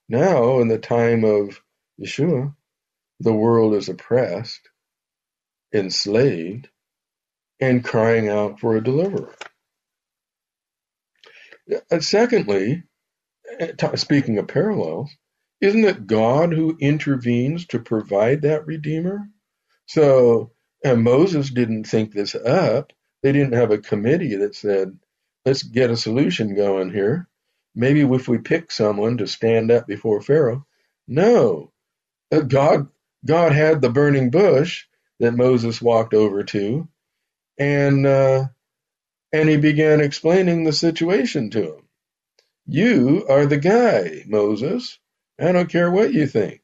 Now, 0.07 0.59
in 0.61 0.69
the 0.69 0.79
time 0.79 1.25
of 1.25 1.61
Yeshua, 2.01 2.55
the 3.19 3.33
world 3.33 3.73
is 3.73 3.89
oppressed, 3.89 4.61
enslaved, 5.73 6.69
and 7.59 7.83
crying 7.83 8.29
out 8.29 8.61
for 8.61 8.77
a 8.77 8.83
deliverer. 8.83 9.35
And 11.91 12.03
secondly, 12.03 12.83
uh, 13.59 13.95
speaking 13.97 14.38
of 14.38 14.47
parallels, 14.47 15.11
isn't 15.62 15.86
it 15.86 16.08
God 16.08 16.53
who 16.53 16.78
intervenes 16.80 17.66
to 17.68 17.80
provide 17.80 18.43
that 18.43 18.68
Redeemer? 18.68 19.30
So, 19.88 20.51
and 20.84 21.03
Moses 21.03 21.49
didn't 21.49 21.86
think 21.86 22.14
this 22.14 22.36
up. 22.36 22.93
They 23.24 23.32
didn't 23.32 23.53
have 23.53 23.72
a 23.72 23.80
committee 23.80 24.36
that 24.38 24.55
said, 24.55 24.97
let's 25.45 25.64
get 25.64 25.89
a 25.89 25.97
solution 25.97 26.55
going 26.55 26.91
here. 26.91 27.28
Maybe 27.76 28.01
if 28.01 28.28
we 28.28 28.38
pick 28.38 28.72
someone 28.72 29.18
to 29.18 29.28
stand 29.28 29.72
up 29.72 29.88
before 29.88 30.22
Pharaoh. 30.22 30.66
No. 31.08 31.72
Uh, 32.32 32.41
God 32.41 32.88
God 33.26 33.51
had 33.51 33.82
the 33.82 33.89
burning 33.89 34.30
bush 34.30 34.86
that 35.20 35.34
Moses 35.34 35.82
walked 35.82 36.14
over 36.14 36.43
to, 36.43 36.88
and 37.58 38.05
uh, 38.05 38.45
and 39.34 39.49
he 39.49 39.58
began 39.58 40.01
explaining 40.01 40.64
the 40.64 40.74
situation 40.74 41.49
to 41.51 41.76
him. 41.76 41.82
You 42.66 43.26
are 43.30 43.45
the 43.45 43.58
guy, 43.58 44.24
Moses. 44.28 44.99
I 45.39 45.51
don't 45.51 45.69
care 45.69 45.91
what 45.91 46.13
you 46.13 46.27
think. 46.27 46.61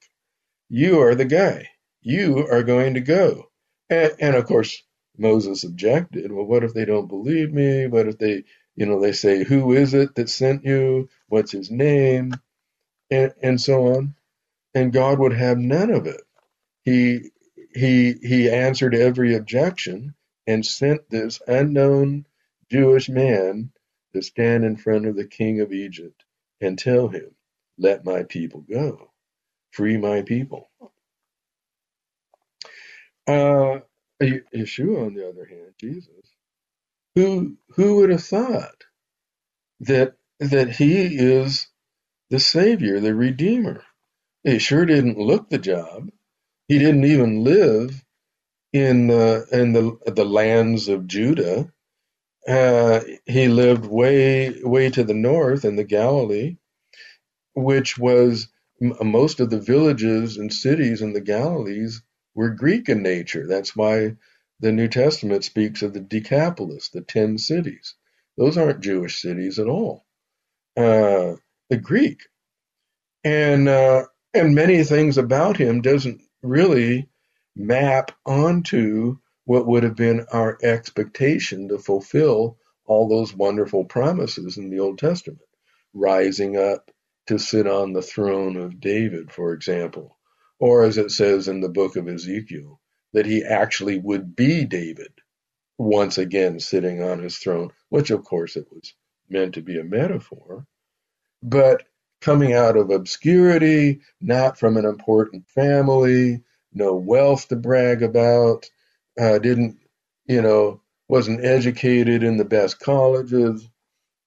You 0.69 1.01
are 1.01 1.15
the 1.15 1.25
guy. 1.25 1.69
You 2.01 2.47
are 2.47 2.63
going 2.63 2.95
to 2.95 3.01
go. 3.01 3.49
And, 3.89 4.13
and 4.19 4.35
of 4.35 4.45
course, 4.45 4.81
Moses 5.17 5.63
objected. 5.63 6.31
Well, 6.31 6.45
what 6.45 6.63
if 6.63 6.73
they 6.73 6.85
don't 6.85 7.07
believe 7.07 7.53
me? 7.53 7.87
What 7.87 8.07
if 8.07 8.17
they 8.17 8.43
you 8.75 8.85
know, 8.85 8.99
they 8.99 9.11
say, 9.11 9.43
who 9.43 9.73
is 9.73 9.93
it 9.93 10.15
that 10.15 10.29
sent 10.29 10.65
you? 10.65 11.09
What's 11.27 11.51
his 11.51 11.69
name? 11.69 12.33
And, 13.11 13.33
and 13.41 13.61
so 13.61 13.95
on. 13.95 14.15
And 14.73 14.91
God 14.91 15.19
would 15.19 15.33
have 15.33 15.57
none 15.57 15.91
of 15.91 16.07
it. 16.07 16.21
He, 16.83 17.29
he, 17.73 18.13
he 18.13 18.49
answered 18.49 18.95
every 18.95 19.35
objection 19.35 20.15
and 20.47 20.65
sent 20.65 21.09
this 21.09 21.41
unknown 21.47 22.25
Jewish 22.71 23.09
man 23.09 23.71
to 24.13 24.21
stand 24.21 24.65
in 24.65 24.75
front 24.75 25.05
of 25.05 25.15
the 25.15 25.27
king 25.27 25.61
of 25.61 25.71
Egypt 25.71 26.23
and 26.59 26.77
tell 26.77 27.07
him, 27.07 27.35
let 27.77 28.05
my 28.05 28.23
people 28.23 28.61
go. 28.61 29.11
Free 29.71 29.97
my 29.97 30.23
people. 30.23 30.69
Uh, 33.27 33.79
Yeshua, 34.21 35.07
on 35.07 35.15
the 35.15 35.29
other 35.29 35.45
hand, 35.45 35.73
Jesus, 35.79 36.11
who 37.15 37.57
who 37.75 37.97
would 37.97 38.11
have 38.11 38.23
thought 38.23 38.85
that 39.81 40.15
that 40.39 40.71
he 40.71 41.03
is 41.17 41.67
the 42.29 42.39
savior, 42.39 42.99
the 42.99 43.15
redeemer? 43.15 43.83
He 44.43 44.59
sure 44.59 44.85
didn't 44.85 45.19
look 45.19 45.49
the 45.49 45.59
job. 45.59 46.11
He 46.67 46.79
didn't 46.79 47.05
even 47.05 47.43
live 47.43 48.03
in 48.73 49.07
the 49.07 49.47
in 49.51 49.73
the 49.73 49.97
the 50.11 50.25
lands 50.25 50.87
of 50.89 51.07
Judah. 51.07 51.71
Uh, 52.47 53.01
he 53.25 53.47
lived 53.49 53.85
way 53.85 54.61
way 54.63 54.89
to 54.91 55.03
the 55.03 55.13
north 55.15 55.65
in 55.65 55.75
the 55.77 55.85
Galilee, 55.85 56.57
which 57.53 57.97
was 57.97 58.47
most 58.79 59.39
of 59.39 59.49
the 59.49 59.59
villages 59.59 60.37
and 60.37 60.53
cities 60.53 61.01
in 61.01 61.13
the 61.13 61.21
Galilees 61.21 62.01
were 62.35 62.49
Greek 62.49 62.89
in 62.89 63.01
nature. 63.01 63.47
That's 63.47 63.75
why 63.75 64.15
the 64.59 64.71
New 64.71 64.87
Testament 64.87 65.43
speaks 65.43 65.81
of 65.81 65.93
the 65.93 65.99
Decapolis, 65.99 66.89
the 66.89 67.01
ten 67.01 67.37
cities. 67.37 67.95
Those 68.37 68.57
aren't 68.57 68.81
Jewish 68.81 69.21
cities 69.21 69.59
at 69.59 69.67
all. 69.67 70.05
Uh, 70.75 71.33
the 71.69 71.77
Greek, 71.77 72.21
and 73.23 73.67
uh, 73.67 74.05
and 74.33 74.55
many 74.55 74.83
things 74.83 75.17
about 75.17 75.57
him 75.57 75.81
doesn't 75.81 76.21
really 76.41 77.09
map 77.55 78.11
onto 78.25 79.17
what 79.45 79.67
would 79.67 79.83
have 79.83 79.95
been 79.95 80.25
our 80.31 80.57
expectation 80.63 81.67
to 81.67 81.77
fulfill 81.77 82.57
all 82.85 83.07
those 83.07 83.35
wonderful 83.35 83.85
promises 83.85 84.57
in 84.57 84.69
the 84.69 84.79
Old 84.79 84.97
Testament, 84.97 85.41
rising 85.93 86.57
up 86.57 86.89
to 87.27 87.39
sit 87.39 87.67
on 87.67 87.93
the 87.93 88.01
throne 88.01 88.57
of 88.57 88.79
David, 88.79 89.31
for 89.31 89.53
example, 89.53 90.17
or 90.59 90.83
as 90.83 90.97
it 90.97 91.11
says 91.11 91.47
in 91.47 91.61
the 91.61 91.69
book 91.69 91.95
of 91.95 92.07
Ezekiel, 92.07 92.79
that 93.13 93.25
he 93.25 93.43
actually 93.43 93.99
would 93.99 94.35
be 94.35 94.65
David 94.65 95.13
once 95.77 96.17
again 96.17 96.59
sitting 96.59 97.01
on 97.01 97.19
his 97.19 97.37
throne, 97.37 97.71
which 97.89 98.11
of 98.11 98.23
course 98.23 98.55
it 98.55 98.67
was 98.71 98.93
meant 99.29 99.55
to 99.55 99.61
be 99.61 99.79
a 99.79 99.83
metaphor, 99.83 100.65
but 101.41 101.83
coming 102.21 102.53
out 102.53 102.77
of 102.77 102.89
obscurity, 102.89 104.01
not 104.21 104.57
from 104.57 104.77
an 104.77 104.85
important 104.85 105.47
family, 105.49 106.41
no 106.73 106.95
wealth 106.95 107.47
to 107.49 107.55
brag 107.55 108.01
about, 108.01 108.69
uh, 109.19 109.37
didn't, 109.39 109.77
you 110.25 110.41
know, 110.41 110.81
wasn't 111.07 111.43
educated 111.43 112.23
in 112.23 112.37
the 112.37 112.45
best 112.45 112.79
colleges. 112.79 113.67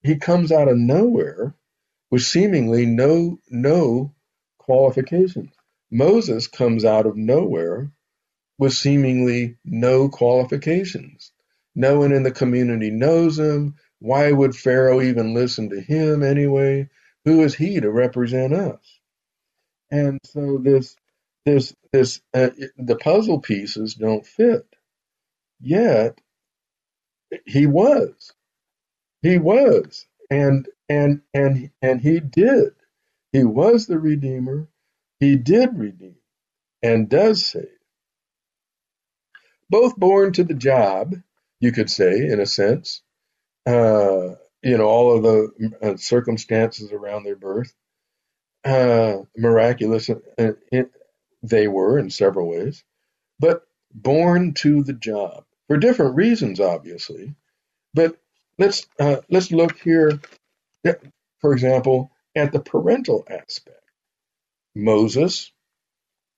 He 0.02 0.16
comes 0.16 0.52
out 0.52 0.68
of 0.68 0.76
nowhere 0.76 1.54
with 2.10 2.22
seemingly 2.22 2.86
no 2.86 3.38
no 3.50 4.14
qualifications. 4.58 5.52
Moses 5.90 6.48
comes 6.48 6.84
out 6.84 7.06
of 7.06 7.16
nowhere 7.16 7.92
with 8.58 8.72
seemingly 8.72 9.56
no 9.64 10.08
qualifications. 10.08 11.32
No 11.74 12.00
one 12.00 12.12
in 12.12 12.22
the 12.22 12.30
community 12.30 12.90
knows 12.90 13.38
him. 13.38 13.74
Why 13.98 14.32
would 14.32 14.56
Pharaoh 14.56 15.00
even 15.00 15.34
listen 15.34 15.70
to 15.70 15.80
him 15.80 16.22
anyway? 16.22 16.88
Who 17.24 17.42
is 17.42 17.54
he 17.54 17.80
to 17.80 17.90
represent 17.90 18.52
us? 18.52 18.80
And 19.90 20.18
so 20.24 20.58
this 20.58 20.96
this 21.44 21.74
this 21.92 22.20
uh, 22.34 22.50
the 22.76 22.96
puzzle 22.96 23.40
pieces 23.40 23.94
don't 23.94 24.26
fit. 24.26 24.66
Yet 25.60 26.20
he 27.46 27.66
was. 27.66 28.32
He 29.22 29.38
was. 29.38 30.06
And 30.30 30.68
and 30.88 31.22
and 31.34 31.70
and 31.82 32.00
he 32.00 32.20
did. 32.20 32.72
He 33.32 33.44
was 33.44 33.86
the 33.86 33.98
redeemer. 33.98 34.68
He 35.20 35.36
did 35.36 35.78
redeem 35.78 36.16
and 36.82 37.08
does 37.08 37.46
save. 37.46 37.68
Both 39.70 39.96
born 39.96 40.32
to 40.34 40.44
the 40.44 40.54
job, 40.54 41.14
you 41.60 41.72
could 41.72 41.90
say, 41.90 42.26
in 42.28 42.40
a 42.40 42.46
sense. 42.46 43.02
Uh, 43.66 44.36
you 44.62 44.78
know, 44.78 44.86
all 44.86 45.16
of 45.16 45.22
the 45.22 45.72
uh, 45.82 45.96
circumstances 45.96 46.92
around 46.92 47.24
their 47.24 47.36
birth, 47.36 47.72
uh, 48.64 49.18
miraculous 49.36 50.10
uh, 50.10 50.52
it, 50.72 50.90
they 51.42 51.68
were 51.68 51.98
in 51.98 52.10
several 52.10 52.48
ways, 52.48 52.84
but 53.38 53.62
born 53.94 54.54
to 54.54 54.82
the 54.82 54.92
job 54.92 55.44
for 55.68 55.76
different 55.76 56.16
reasons, 56.16 56.60
obviously. 56.60 57.34
But 57.94 58.18
let's 58.58 58.86
uh, 59.00 59.16
let's 59.30 59.50
look 59.52 59.78
here, 59.80 60.20
for 61.40 61.52
example, 61.52 62.10
at 62.36 62.52
the 62.52 62.60
parental 62.60 63.26
aspect. 63.30 63.80
Moses 64.74 65.52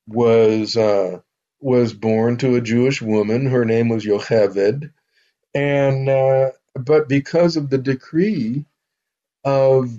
was 0.07 0.77
uh, 0.77 1.21
was 1.61 1.93
born 1.95 2.39
to 2.39 2.57
a 2.57 2.61
Jewish 2.61 3.03
woman. 3.03 3.47
Her 3.47 3.65
name 3.65 3.89
was 3.89 4.05
Yocheved, 4.05 4.91
and 5.55 6.09
uh, 6.09 6.51
but 6.75 7.09
because 7.09 7.57
of 7.57 7.71
the 7.71 7.79
decree 7.79 8.65
of 9.45 9.91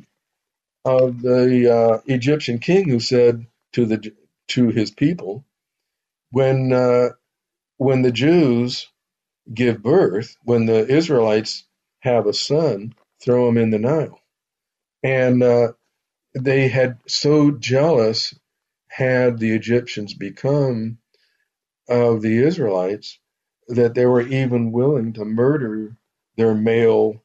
of 0.86 1.22
the 1.22 1.74
uh, 1.74 2.02
Egyptian 2.08 2.60
king 2.60 2.90
who 2.90 3.00
said 3.00 3.46
to 3.74 3.86
the 3.86 4.14
to 4.50 4.70
his 4.70 4.92
people, 4.92 5.46
when 6.32 6.74
uh, 6.74 7.10
when 7.78 8.02
the 8.04 8.12
Jews 8.12 8.88
give 9.54 9.84
birth, 9.84 10.38
when 10.44 10.66
the 10.66 10.88
Israelites 10.88 11.66
have 12.02 12.28
a 12.28 12.34
son, 12.34 12.94
throw 13.24 13.50
him 13.50 13.58
in 13.58 13.72
the 13.72 13.80
Nile, 13.80 14.20
and 15.04 15.44
uh, 15.44 15.74
they 16.36 16.68
had 16.70 17.00
so 17.08 17.52
jealous 17.52 18.34
had 18.90 19.40
the 19.40 19.52
Egyptians 19.54 20.14
become 20.14 20.98
of 21.90 22.22
the 22.22 22.44
Israelites 22.44 23.20
that 23.70 23.96
they 23.96 24.06
were 24.06 24.22
even 24.22 24.72
willing 24.72 25.14
to 25.14 25.26
murder 25.26 25.96
their 26.38 26.56
male 26.56 27.24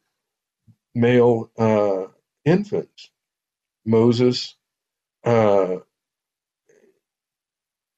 male 0.95 1.51
uh, 1.59 2.07
infants. 2.45 3.11
Moses 3.87 4.57
uh, 5.25 5.77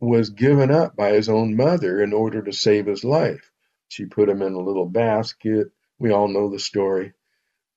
was 0.01 0.31
given 0.31 0.71
up 0.71 0.97
by 0.97 1.13
his 1.13 1.29
own 1.29 1.57
mother 1.57 2.03
in 2.03 2.13
order 2.13 2.43
to 2.43 2.53
save 2.53 2.87
his 2.87 3.05
life. 3.05 3.51
She 3.89 4.07
put 4.07 4.29
him 4.29 4.43
in 4.43 4.55
a 4.55 4.61
little 4.61 4.87
basket. 4.89 5.73
We 5.99 6.13
all 6.13 6.29
know 6.29 6.51
the 6.51 6.59
story. 6.59 7.13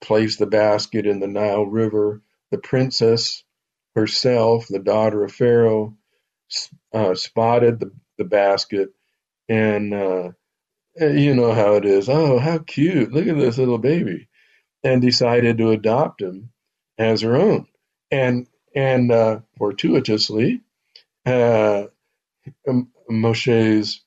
Placed 0.02 0.40
the 0.40 0.48
basket 0.48 1.06
in 1.06 1.20
the 1.20 1.28
Nile 1.28 1.66
River. 1.66 2.22
The 2.52 2.58
princess 2.58 3.44
herself, 3.96 4.68
the 4.70 4.80
daughter 4.80 5.24
of 5.24 5.32
Pharaoh, 5.32 5.98
uh, 6.94 7.16
spotted 7.16 7.80
the, 7.80 7.92
the 8.18 8.26
basket 8.26 8.90
and 9.48 9.94
uh, 9.94 10.30
you 11.00 11.36
know 11.36 11.54
how 11.54 11.76
it 11.76 11.86
is. 11.86 12.10
Oh, 12.10 12.40
how 12.40 12.60
cute! 12.60 13.12
Look 13.12 13.28
at 13.28 13.38
this 13.38 13.58
little 13.58 13.78
baby, 13.78 14.28
and 14.84 15.02
decided 15.02 15.58
to 15.58 15.72
adopt 15.72 16.22
him 16.22 16.52
as 16.98 17.22
her 17.22 17.36
own. 17.36 17.68
And 18.12 18.48
and 18.76 19.12
uh, 19.12 19.40
fortuitously, 19.58 20.62
uh, 21.26 21.86
Moshe's 23.10 24.02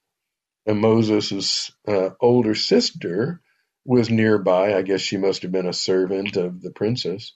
and 0.66 0.80
Moses' 0.80 1.72
uh, 1.88 2.10
older 2.20 2.54
sister 2.54 3.40
was 3.84 4.10
nearby. 4.10 4.74
I 4.74 4.82
guess 4.82 5.00
she 5.00 5.16
must 5.16 5.42
have 5.42 5.52
been 5.52 5.66
a 5.68 5.72
servant 5.74 6.36
of 6.36 6.62
the 6.62 6.70
princess, 6.70 7.34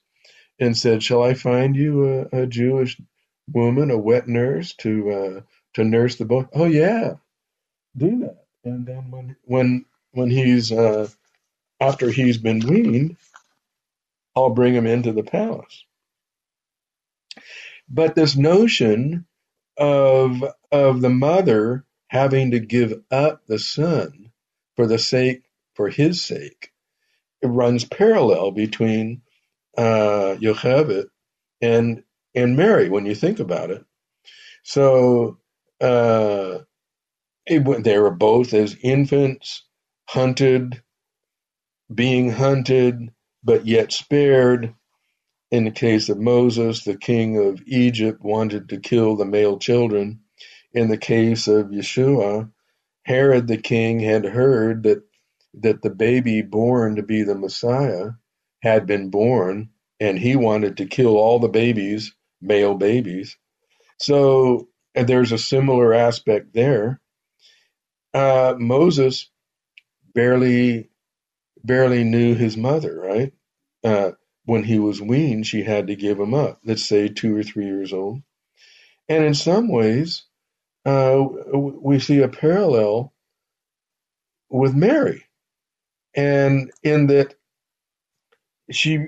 and 0.61 0.76
said, 0.76 1.03
"Shall 1.03 1.22
I 1.22 1.34
find 1.34 1.76
you 1.76 2.28
a, 2.32 2.42
a 2.42 2.47
Jewish 2.47 3.01
woman, 3.53 3.90
a 3.90 3.99
wet 3.99 4.28
nurse, 4.28 4.74
to 4.76 5.11
uh, 5.11 5.40
to 5.74 5.84
nurse 5.84 6.16
the 6.16 6.26
boy?" 6.26 6.47
Oh 6.55 6.66
yeah, 6.66 7.14
do 7.97 8.20
that. 8.20 8.47
And 8.64 8.86
then 8.86 9.11
when 9.11 9.36
when 9.44 9.84
when 10.12 10.30
he's 10.30 10.72
uh, 10.72 11.09
after 11.80 12.11
he's 12.11 12.38
been 12.38 12.61
weaned, 12.61 13.16
I'll 14.36 14.51
bring 14.51 14.74
him 14.74 14.86
into 14.86 15.12
the 15.12 15.24
palace. 15.24 15.84
But 17.88 18.14
this 18.14 18.36
notion 18.36 19.26
of 19.78 20.44
of 20.72 21.01
the 21.01 21.11
mother 21.11 21.84
having 22.09 22.53
to 22.53 22.61
give 22.61 23.03
up 23.11 23.47
the 23.47 23.59
son 23.59 24.32
for 24.76 24.86
the 24.86 24.99
sake 24.99 25.44
for 25.77 25.91
his 25.91 26.24
sake, 26.24 26.72
it 27.43 27.49
runs 27.49 27.85
parallel 27.85 28.53
between 28.53 29.22
uh, 29.79 30.37
Yocheved 30.41 31.07
and 31.62 32.05
and 32.35 32.57
Mary 32.57 32.89
when 32.91 33.07
you 33.07 33.14
think 33.14 33.41
about 33.41 33.70
it. 33.70 33.85
So 34.64 35.39
uh, 35.81 36.59
it, 37.47 37.85
they 37.85 37.99
were 37.99 38.11
both 38.12 38.55
as 38.55 38.77
infants, 38.83 39.64
hunted, 40.09 40.83
being 41.95 42.31
hunted, 42.33 43.11
but 43.45 43.66
yet 43.66 43.93
spared. 43.93 44.74
In 45.51 45.64
the 45.64 45.72
case 45.72 46.09
of 46.11 46.18
Moses, 46.18 46.85
the 46.85 46.97
king 46.99 47.39
of 47.39 47.62
Egypt 47.66 48.20
wanted 48.22 48.70
to 48.70 48.81
kill 48.81 49.16
the 49.16 49.24
male 49.27 49.59
children. 49.59 50.20
In 50.74 50.89
the 50.89 50.99
case 50.99 51.49
of 51.49 51.68
Yeshua, 51.68 52.51
Herod 53.05 53.49
the 53.49 53.59
king 53.59 54.01
had 54.01 54.27
heard 54.27 54.85
that 54.85 55.05
that 55.57 55.82
the 55.82 55.90
baby 55.90 56.42
born 56.42 56.96
to 56.96 57.04
be 57.04 57.22
the 57.24 57.36
Messiah 57.36 58.11
had 58.62 58.86
been 58.86 59.11
born, 59.11 59.70
and 60.00 60.18
he 60.18 60.36
wanted 60.36 60.78
to 60.78 60.86
kill 60.86 61.16
all 61.16 61.38
the 61.40 61.48
babies, 61.48 62.14
male 62.42 62.74
babies. 62.74 63.36
So 63.98 64.68
there's 64.94 65.32
a 65.32 65.38
similar 65.38 65.94
aspect 65.94 66.54
there. 66.54 67.00
Uh, 68.14 68.54
Moses 68.59 69.30
barely 70.14 70.90
barely 71.64 72.04
knew 72.04 72.34
his 72.34 72.57
mother, 72.57 73.00
right? 73.00 73.32
Uh, 73.84 74.12
when 74.44 74.64
he 74.64 74.78
was 74.78 75.00
weaned, 75.02 75.46
she 75.46 75.62
had 75.62 75.88
to 75.88 75.96
give 75.96 76.18
him 76.18 76.34
up. 76.34 76.61
Let's 76.64 76.84
say 76.84 77.09
two 77.09 77.36
or 77.36 77.42
three 77.42 77.66
years 77.66 77.92
old. 77.92 78.22
And 79.09 79.24
in 79.24 79.34
some 79.34 79.68
ways, 79.68 80.24
uh, 80.86 81.24
we 81.54 82.00
see 82.00 82.20
a 82.22 82.28
parallel 82.28 83.14
with 84.50 84.74
Mary, 84.74 85.26
and 86.16 86.72
in 86.84 87.08
that 87.08 87.34
she, 88.72 89.00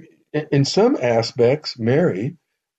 in 0.52 0.64
some 0.66 0.96
aspects, 1.00 1.78
Mary, 1.78 2.36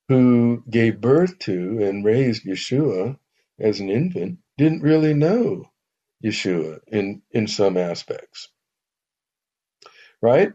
who 0.09 0.63
gave 0.69 1.01
birth 1.01 1.39
to 1.39 1.84
and 1.84 2.05
raised 2.05 2.45
Yeshua 2.45 3.17
as 3.59 3.82
an 3.82 3.89
infant, 3.89 4.39
didn't 4.57 4.84
really 4.84 5.13
know 5.15 5.65
Yeshua 6.23 6.80
in 6.88 7.21
in 7.32 7.47
some 7.47 7.77
aspects, 7.77 8.49
right? 10.21 10.53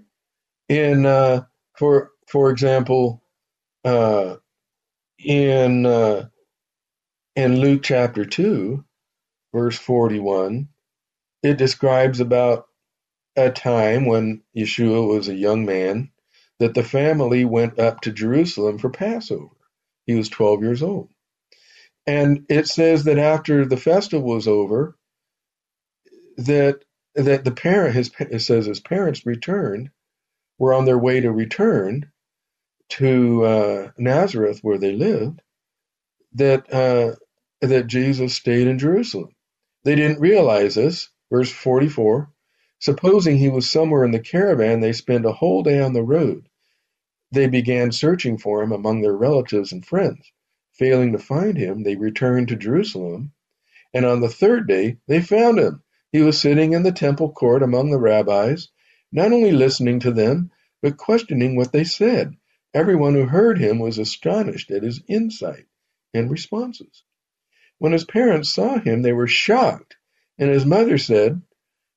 In 0.68 1.06
uh, 1.06 1.42
for 1.78 2.12
for 2.28 2.50
example, 2.50 3.22
uh, 3.84 4.36
in 5.18 5.86
uh, 5.86 6.28
in 7.36 7.60
Luke 7.60 7.82
chapter 7.84 8.24
two, 8.24 8.84
verse 9.54 9.78
forty 9.78 10.20
one, 10.20 10.68
it 11.42 11.58
describes 11.58 12.20
about 12.20 12.66
a 13.36 13.50
time 13.50 14.06
when 14.06 14.42
Yeshua 14.56 15.08
was 15.08 15.28
a 15.28 15.34
young 15.34 15.66
man 15.66 16.10
that 16.60 16.74
the 16.74 16.84
family 16.84 17.44
went 17.44 17.78
up 17.80 18.02
to 18.02 18.12
Jerusalem 18.12 18.78
for 18.78 18.90
Passover. 18.90 19.54
He 20.06 20.14
was 20.14 20.28
twelve 20.30 20.62
years 20.62 20.82
old. 20.82 21.10
And 22.06 22.46
it 22.50 22.68
says 22.68 23.04
that 23.04 23.18
after 23.18 23.66
the 23.66 23.78
festival 23.78 24.28
was 24.28 24.48
over, 24.48 24.96
that 26.38 26.80
that 27.16 27.44
the 27.44 27.52
parent 27.52 27.94
his 27.94 28.10
it 28.20 28.40
says 28.40 28.66
his 28.66 28.80
parents 28.80 29.26
returned 29.26 29.90
were 30.58 30.74
on 30.74 30.84
their 30.86 30.98
way 30.98 31.20
to 31.20 31.32
return 31.32 32.10
to 32.90 33.44
uh, 33.44 33.90
Nazareth 33.98 34.60
where 34.62 34.78
they 34.78 34.92
lived 34.94 35.40
that 36.34 36.72
uh, 36.72 37.16
that 37.62 37.88
Jesus 37.88 38.34
stayed 38.36 38.68
in 38.68 38.80
Jerusalem. 38.80 39.30
They 39.84 39.96
didn't 39.96 40.20
realize 40.20 40.76
this. 40.76 41.10
Verse 41.32 41.52
44 41.52 42.30
Supposing 42.84 43.38
he 43.38 43.48
was 43.48 43.70
somewhere 43.70 44.04
in 44.04 44.10
the 44.10 44.20
caravan, 44.20 44.80
they 44.80 44.92
spent 44.92 45.24
a 45.24 45.32
whole 45.32 45.62
day 45.62 45.80
on 45.80 45.94
the 45.94 46.02
road. 46.02 46.50
They 47.32 47.46
began 47.46 47.92
searching 47.92 48.36
for 48.36 48.62
him 48.62 48.72
among 48.72 49.00
their 49.00 49.16
relatives 49.16 49.72
and 49.72 49.82
friends. 49.82 50.30
Failing 50.72 51.12
to 51.12 51.18
find 51.18 51.56
him, 51.56 51.82
they 51.82 51.96
returned 51.96 52.48
to 52.48 52.56
Jerusalem, 52.56 53.32
and 53.94 54.04
on 54.04 54.20
the 54.20 54.28
third 54.28 54.68
day 54.68 54.98
they 55.06 55.22
found 55.22 55.58
him. 55.58 55.82
He 56.12 56.20
was 56.20 56.38
sitting 56.38 56.74
in 56.74 56.82
the 56.82 56.92
temple 56.92 57.32
court 57.32 57.62
among 57.62 57.88
the 57.88 57.98
rabbis, 57.98 58.68
not 59.10 59.32
only 59.32 59.52
listening 59.52 60.00
to 60.00 60.12
them, 60.12 60.50
but 60.82 60.98
questioning 60.98 61.56
what 61.56 61.72
they 61.72 61.84
said. 61.84 62.36
Everyone 62.74 63.14
who 63.14 63.24
heard 63.24 63.56
him 63.56 63.78
was 63.78 63.96
astonished 63.96 64.70
at 64.70 64.82
his 64.82 65.00
insight 65.08 65.64
and 66.12 66.30
responses. 66.30 67.02
When 67.78 67.92
his 67.92 68.04
parents 68.04 68.52
saw 68.52 68.78
him, 68.78 69.00
they 69.00 69.14
were 69.14 69.26
shocked, 69.26 69.96
and 70.36 70.50
his 70.50 70.66
mother 70.66 70.98
said, 70.98 71.40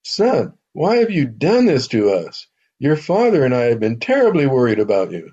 Son, 0.02 0.57
why 0.78 0.98
have 0.98 1.10
you 1.10 1.26
done 1.26 1.66
this 1.66 1.88
to 1.88 2.12
us? 2.12 2.46
Your 2.78 2.96
father 2.96 3.44
and 3.44 3.56
I 3.56 3.64
have 3.64 3.80
been 3.80 4.00
terribly 4.00 4.46
worried 4.46 4.78
about 4.78 5.12
you. 5.12 5.32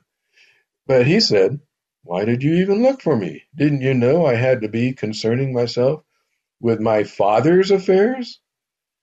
But 0.86 1.06
he 1.06 1.20
said, 1.20 1.60
Why 2.02 2.24
did 2.24 2.42
you 2.42 2.54
even 2.62 2.82
look 2.82 3.02
for 3.02 3.14
me? 3.14 3.42
Didn't 3.54 3.82
you 3.82 3.92
know 3.92 4.24
I 4.24 4.36
had 4.36 4.62
to 4.62 4.68
be 4.70 4.94
concerning 4.94 5.52
myself 5.52 6.02
with 6.60 6.80
my 6.80 7.04
father's 7.04 7.70
affairs? 7.70 8.40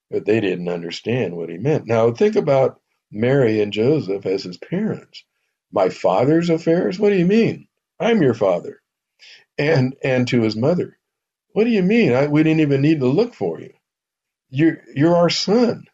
But 0.09 0.25
they 0.25 0.39
didn't 0.39 0.67
understand 0.67 1.37
what 1.37 1.49
he 1.49 1.59
meant. 1.59 1.85
Now 1.85 2.11
think 2.11 2.35
about 2.35 2.81
Mary 3.11 3.61
and 3.61 3.71
Joseph 3.71 4.25
as 4.25 4.43
his 4.43 4.57
parents. 4.57 5.23
My 5.71 5.89
father's 5.89 6.49
affairs? 6.49 6.97
What 6.97 7.11
do 7.11 7.17
you 7.17 7.27
mean? 7.27 7.67
I'm 7.99 8.23
your 8.23 8.33
father. 8.33 8.81
And 9.59 9.95
and 10.03 10.27
to 10.29 10.41
his 10.41 10.55
mother, 10.55 10.97
what 11.53 11.65
do 11.65 11.69
you 11.69 11.83
mean? 11.83 12.13
I, 12.13 12.25
we 12.25 12.41
didn't 12.41 12.61
even 12.61 12.81
need 12.81 13.01
to 13.01 13.05
look 13.05 13.35
for 13.35 13.61
you. 13.61 13.73
You're 14.49 14.81
you're 14.95 15.15
our 15.15 15.29
son. 15.29 15.85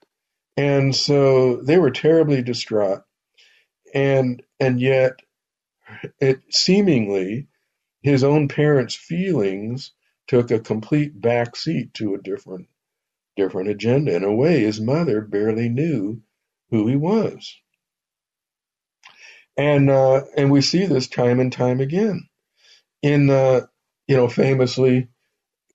And 0.58 0.96
so 0.96 1.58
they 1.58 1.78
were 1.78 1.92
terribly 1.92 2.42
distraught. 2.44 3.04
And 3.94 4.44
and 4.60 4.82
yet 4.82 5.20
it 6.22 6.42
seemingly 6.52 7.48
his 8.02 8.24
own 8.24 8.48
parents' 8.48 8.96
feelings 8.96 9.94
took 10.28 10.52
a 10.52 10.60
complete 10.60 11.20
back 11.22 11.56
seat 11.56 11.94
to 11.96 12.16
a 12.16 12.22
different 12.22 12.68
different 13.38 13.70
agenda. 13.70 14.16
In 14.16 14.24
a 14.24 14.34
way, 14.34 14.62
his 14.62 14.82
mother 14.82 15.22
barely 15.22 15.70
knew 15.70 16.22
who 16.72 16.88
he 16.88 16.98
was. 16.98 17.56
And 19.58 19.90
uh, 19.90 20.24
and 20.38 20.52
we 20.52 20.62
see 20.62 20.86
this 20.86 21.08
time 21.08 21.40
and 21.40 21.52
time 21.54 21.82
again. 21.82 22.28
In 23.04 23.28
the 23.28 23.70
you 24.08 24.18
know 24.18 24.30
famously 24.30 25.10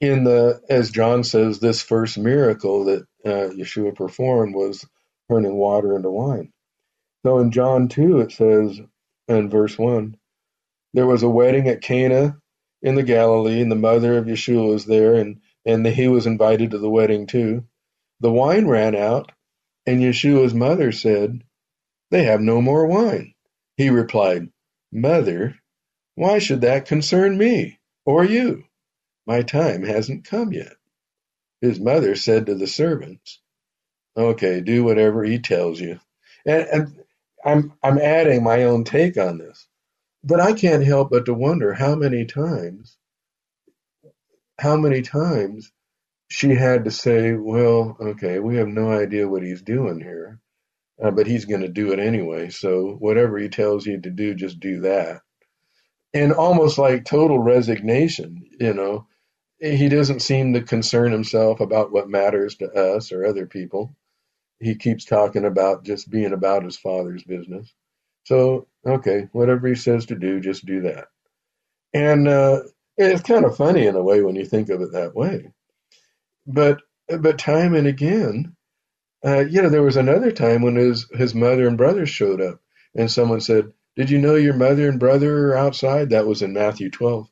in 0.01 0.25
the 0.25 0.63
as 0.71 0.91
John 0.93 1.25
says, 1.25 1.61
this 1.61 1.83
first 1.83 2.19
miracle 2.19 2.87
that 2.87 3.07
uh, 3.25 3.51
Yeshua 3.51 3.95
performed 3.95 4.55
was 4.55 4.87
turning 5.31 5.55
water 5.55 5.97
into 5.97 6.11
wine. 6.11 6.53
So 7.25 7.39
in 7.39 7.51
John 7.53 7.89
2, 7.89 8.21
it 8.21 8.33
says 8.33 8.81
in 9.29 9.51
verse 9.51 9.79
1 9.79 10.17
there 10.95 11.07
was 11.07 11.23
a 11.23 11.29
wedding 11.29 11.69
at 11.69 11.81
Cana 11.81 12.39
in 12.83 12.97
the 12.97 13.03
Galilee, 13.03 13.63
and 13.63 13.71
the 13.71 13.77
mother 13.77 14.19
of 14.19 14.27
Yeshua 14.27 14.69
was 14.69 14.85
there, 14.85 15.15
and, 15.15 15.41
and 15.65 15.87
he 15.87 16.09
was 16.09 16.27
invited 16.27 16.73
to 16.73 16.79
the 16.79 16.91
wedding 16.91 17.27
too. 17.27 17.65
The 18.21 18.33
wine 18.33 18.67
ran 18.67 18.95
out, 18.95 19.33
and 19.87 20.01
Yeshua's 20.01 20.53
mother 20.53 20.93
said, 20.93 21.43
They 22.11 22.25
have 22.25 22.41
no 22.41 22.61
more 22.61 22.87
wine. 22.87 23.35
He 23.77 23.89
replied, 23.89 24.51
Mother, 24.93 25.57
why 26.15 26.39
should 26.39 26.61
that 26.61 26.87
concern 26.87 27.39
me 27.39 27.79
or 28.05 28.25
you? 28.25 28.65
My 29.27 29.43
time 29.43 29.83
hasn't 29.83 30.25
come 30.27 30.53
yet. 30.53 30.75
His 31.63 31.81
mother 31.81 32.17
said 32.17 32.47
to 32.49 32.57
the 32.57 32.69
servants, 32.69 33.41
Okay, 34.17 34.61
do 34.63 34.85
whatever 34.85 35.25
he 35.25 35.41
tells 35.41 35.81
you. 35.81 36.01
And, 36.47 36.65
and 36.69 37.05
I'm 37.45 37.75
I'm 37.83 37.99
adding 37.99 38.45
my 38.45 38.65
own 38.65 38.85
take 38.85 39.19
on 39.19 39.39
this. 39.39 39.69
But 40.25 40.41
I 40.41 40.55
can't 40.55 40.85
help 40.85 41.11
but 41.11 41.27
to 41.27 41.35
wonder 41.35 41.75
how 41.75 41.95
many 41.97 42.27
times 42.27 42.99
how 44.61 44.77
many 44.77 45.03
times 45.03 45.73
she 46.29 46.51
had 46.55 46.85
to 46.85 46.91
say, 46.91 47.35
Well, 47.35 47.97
okay, 48.01 48.39
we 48.41 48.57
have 48.57 48.69
no 48.69 48.91
idea 48.93 49.29
what 49.29 49.43
he's 49.43 49.63
doing 49.63 50.01
here, 50.01 50.41
uh, 51.03 51.11
but 51.13 51.27
he's 51.27 51.47
going 51.47 51.63
to 51.63 51.69
do 51.69 51.93
it 51.93 52.01
anyway. 52.01 52.51
So 52.51 52.97
whatever 52.99 53.39
he 53.39 53.49
tells 53.49 53.87
you 53.87 54.01
to 54.01 54.11
do, 54.11 54.35
just 54.35 54.61
do 54.61 54.81
that. 54.83 55.21
And 56.15 56.33
almost 56.33 56.79
like 56.79 57.05
total 57.05 57.39
resignation, 57.39 58.45
you 58.61 58.75
know, 58.75 59.07
he 59.63 59.89
doesn't 59.89 60.23
seem 60.23 60.55
to 60.55 60.63
concern 60.63 61.13
himself 61.13 61.61
about 61.61 61.93
what 61.93 62.11
matters 62.11 62.57
to 62.57 62.71
us 62.73 63.13
or 63.13 63.27
other 63.27 63.47
people. 63.47 63.97
He 64.61 64.75
keeps 64.77 65.05
talking 65.05 65.45
about 65.45 65.85
just 65.85 66.11
being 66.11 66.33
about 66.33 66.65
his 66.65 66.79
father's 66.79 67.25
business. 67.25 67.73
So, 68.25 68.69
okay, 68.87 69.29
whatever 69.33 69.69
he 69.69 69.77
says 69.77 70.07
to 70.07 70.17
do, 70.17 70.41
just 70.41 70.67
do 70.67 70.83
that. 70.83 71.09
And 71.95 72.29
uh, 72.29 72.63
it's 72.99 73.23
kind 73.23 73.45
of 73.45 73.57
funny 73.57 73.87
in 73.87 73.97
a 73.97 74.03
way 74.03 74.23
when 74.23 74.37
you 74.37 74.45
think 74.47 74.71
of 74.71 74.83
it 74.83 74.93
that 74.93 75.15
way. 75.15 75.53
But 76.47 76.81
but 77.09 77.39
time 77.39 77.75
and 77.75 77.87
again, 77.87 78.57
uh, 79.25 79.41
you 79.41 79.63
know, 79.63 79.71
there 79.71 79.83
was 79.83 79.97
another 79.97 80.33
time 80.33 80.63
when 80.63 80.77
his 80.77 81.09
his 81.13 81.35
mother 81.35 81.69
and 81.69 81.79
brothers 81.79 82.11
showed 82.11 82.41
up, 82.43 82.61
and 82.97 83.11
someone 83.11 83.41
said, 83.43 83.73
"Did 83.97 84.11
you 84.11 84.19
know 84.19 84.37
your 84.37 84.55
mother 84.55 84.89
and 84.89 85.01
brother 85.01 85.51
are 85.51 85.57
outside?" 85.59 86.11
That 86.11 86.27
was 86.27 86.43
in 86.43 86.55
Matthew 86.55 86.91
12. 86.91 87.29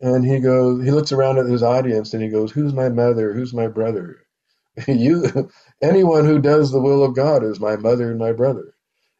And 0.00 0.24
he 0.24 0.40
goes, 0.40 0.84
he 0.84 0.90
looks 0.90 1.12
around 1.12 1.38
at 1.38 1.46
his 1.46 1.62
audience 1.62 2.14
and 2.14 2.22
he 2.22 2.28
goes, 2.28 2.52
Who's 2.52 2.72
my 2.72 2.88
mother? 2.88 3.32
Who's 3.32 3.54
my 3.54 3.68
brother? 3.68 4.26
you, 4.88 5.50
anyone 5.82 6.24
who 6.24 6.40
does 6.40 6.70
the 6.70 6.80
will 6.80 7.04
of 7.04 7.16
God 7.16 7.44
is 7.44 7.60
my 7.60 7.76
mother 7.76 8.10
and 8.10 8.18
my 8.18 8.32
brother. 8.32 8.74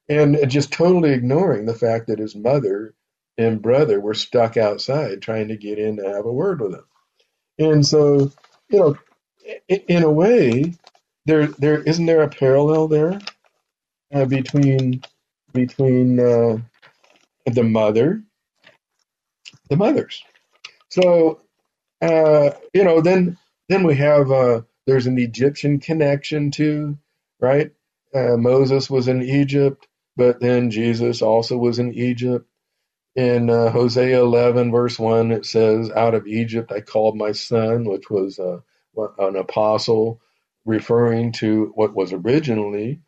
And 0.08 0.38
just 0.50 0.72
totally 0.72 1.12
ignoring 1.12 1.66
the 1.66 1.74
fact 1.74 2.06
that 2.06 2.18
his 2.18 2.34
mother 2.34 2.94
and 3.36 3.62
brother 3.62 4.00
were 4.00 4.14
stuck 4.14 4.56
outside 4.56 5.22
trying 5.22 5.48
to 5.48 5.56
get 5.56 5.78
in 5.78 5.96
to 5.96 6.08
have 6.08 6.26
a 6.26 6.32
word 6.32 6.60
with 6.60 6.74
him. 6.74 6.84
And 7.58 7.86
so, 7.86 8.32
you 8.70 8.78
know, 8.78 8.98
in 9.68 10.02
a 10.02 10.10
way, 10.10 10.74
there 11.26 11.46
there 11.46 11.82
isn't 11.82 12.06
there 12.06 12.22
a 12.22 12.28
parallel 12.28 12.88
there 12.88 13.20
uh, 14.14 14.24
between 14.24 15.02
between 15.52 16.20
uh, 16.20 16.58
the 17.46 17.64
mother, 17.64 18.22
the 19.70 19.76
mothers, 19.76 20.22
so, 20.90 21.42
uh, 22.02 22.50
you 22.74 22.84
know, 22.84 23.00
then 23.00 23.38
then 23.68 23.84
we 23.84 23.96
have 23.96 24.30
uh, 24.30 24.62
there's 24.86 25.06
an 25.06 25.18
Egyptian 25.18 25.80
connection 25.80 26.50
too, 26.50 26.98
right? 27.40 27.72
Uh, 28.14 28.36
Moses 28.36 28.90
was 28.90 29.08
in 29.08 29.22
Egypt, 29.22 29.88
but 30.16 30.40
then 30.40 30.70
Jesus 30.70 31.22
also 31.22 31.56
was 31.58 31.78
in 31.78 31.94
Egypt. 31.94 32.46
In 33.14 33.50
uh, 33.50 33.70
Hosea 33.70 34.20
11, 34.20 34.70
verse 34.70 34.98
1, 34.98 35.32
it 35.32 35.44
says, 35.44 35.90
Out 35.90 36.14
of 36.14 36.26
Egypt 36.26 36.72
I 36.72 36.80
called 36.80 37.14
my 37.16 37.32
son, 37.32 37.84
which 37.84 38.08
was 38.08 38.38
uh, 38.38 38.60
an 39.18 39.36
apostle, 39.36 40.20
referring 40.64 41.32
to 41.32 41.72
what 41.74 41.94
was 41.94 42.12
originally 42.14 43.00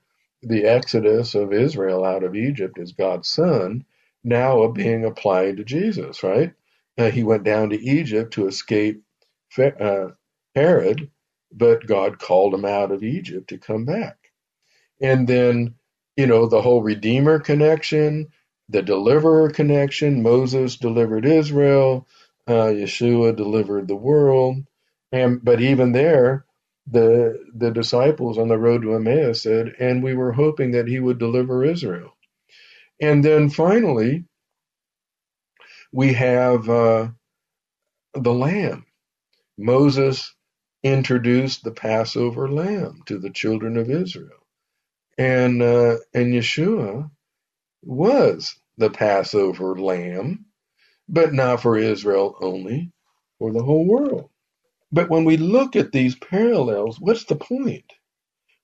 the 0.43 0.65
exodus 0.65 1.35
of 1.35 1.55
Israel 1.55 2.05
out 2.05 2.23
of 2.23 2.37
Egypt 2.37 2.79
as 2.79 2.93
God's 2.93 3.29
son, 3.31 3.87
now 4.23 4.67
being 4.69 5.07
applied 5.07 5.57
to 5.57 5.65
Jesus, 5.65 6.23
right? 6.23 6.53
Uh, 7.01 7.11
he 7.11 7.25
went 7.25 7.45
down 7.45 7.71
to 7.71 7.81
Egypt 7.83 8.35
to 8.35 8.49
escape 8.49 9.03
uh, 9.59 10.09
Herod, 10.55 11.11
but 11.53 11.87
God 11.87 12.19
called 12.21 12.55
him 12.55 12.67
out 12.67 12.93
of 12.93 13.05
Egypt 13.05 13.49
to 13.51 13.59
come 13.59 13.87
back. 13.87 14.19
And 15.03 15.29
then, 15.29 15.77
you 16.17 16.27
know, 16.27 16.47
the 16.47 16.63
whole 16.63 16.83
Redeemer 16.83 17.41
connection, 17.41 18.29
the 18.69 18.83
Deliverer 18.83 19.51
connection. 19.51 20.23
Moses 20.23 20.77
delivered 20.77 21.27
Israel, 21.27 22.09
uh, 22.49 22.69
Yeshua 22.73 23.37
delivered 23.37 23.89
the 23.89 23.97
world. 23.97 24.59
And 25.13 25.45
but 25.45 25.63
even 25.63 25.93
there, 25.93 26.47
the 26.91 27.39
the 27.57 27.73
disciples 27.73 28.39
on 28.39 28.49
the 28.49 28.59
road 28.59 28.83
to 28.83 28.95
Emmaus 28.95 29.43
said, 29.45 29.75
and 29.81 30.03
we 30.05 30.15
were 30.15 30.33
hoping 30.33 30.73
that 30.73 30.89
he 30.89 31.01
would 31.01 31.19
deliver 31.19 31.65
Israel. 31.65 32.13
And 33.01 33.25
then 33.25 33.51
finally, 33.51 34.25
we 35.93 36.15
have 36.15 36.69
uh, 36.71 37.09
the 38.15 38.33
lamb. 38.35 38.87
Moses 39.59 40.35
introduced 40.83 41.65
the 41.65 41.73
Passover 41.73 42.51
lamb 42.51 43.03
to 43.07 43.19
the 43.19 43.31
children 43.31 43.77
of 43.77 43.91
Israel. 43.91 44.31
And, 45.19 45.63
uh, 45.63 45.99
and 46.15 46.35
Yeshua 46.35 47.11
was 47.83 48.57
the 48.79 48.91
Passover 48.91 49.77
lamb, 49.79 50.47
but 51.09 51.35
not 51.35 51.63
for 51.63 51.77
Israel 51.79 52.37
only, 52.41 52.93
for 53.39 53.53
the 53.53 53.63
whole 53.65 53.87
world. 53.87 54.31
But 54.93 55.11
when 55.11 55.25
we 55.25 55.37
look 55.37 55.77
at 55.77 55.93
these 55.93 56.17
parallels, 56.17 56.99
what's 57.01 57.25
the 57.25 57.37
point? 57.37 57.85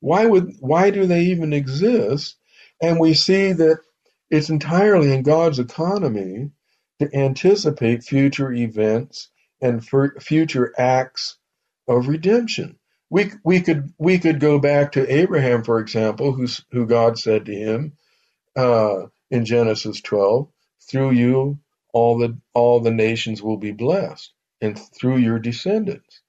Why 0.01 0.27
would 0.27 0.55
why 0.61 0.91
do 0.93 1.07
they 1.07 1.23
even 1.27 1.55
exist? 1.55 2.37
And 2.83 3.01
we 3.01 3.15
see 3.15 3.53
that 3.55 3.81
it's 4.31 4.51
entirely 4.51 5.13
in 5.13 5.25
God's 5.25 5.59
economy 5.61 6.51
to 7.01 7.11
anticipate 7.17 8.05
future 8.05 8.53
events 8.53 9.31
and 9.63 9.87
future 10.21 10.75
acts 10.79 11.39
of 11.89 12.09
redemption. 12.09 12.79
we 13.11 13.31
we 13.45 13.61
could 13.61 13.93
we 13.99 14.19
could 14.19 14.41
go 14.41 14.59
back 14.59 14.93
to 14.93 15.13
Abraham, 15.15 15.65
for 15.65 15.81
example, 15.81 16.33
who's 16.33 16.65
who 16.73 16.87
God 16.87 17.19
said 17.19 17.47
to 17.47 17.55
him 17.55 17.93
uh, 18.57 19.07
in 19.31 19.45
Genesis 19.47 20.01
12, 20.03 20.49
through 20.91 21.13
you 21.13 21.59
all 21.95 22.19
the 22.19 22.39
all 22.55 22.81
the 22.81 22.93
nations 22.93 23.43
will 23.43 23.59
be 23.59 23.73
blessed, 23.73 24.33
and 24.61 24.79
through 24.79 25.19
your 25.19 25.39
descendants, 25.39 26.21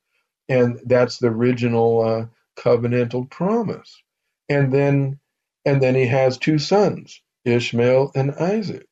and 0.49 0.79
that's 0.85 1.19
the 1.19 1.27
original 1.27 2.01
uh, 2.01 2.25
covenantal 2.61 3.29
promise. 3.29 4.01
And 4.49 4.73
then 4.73 5.19
and 5.65 5.81
then 5.81 5.95
he 5.95 6.07
has 6.07 6.37
two 6.37 6.59
sons, 6.59 7.21
Ishmael 7.45 8.11
and 8.15 8.31
Isaac. 8.35 8.87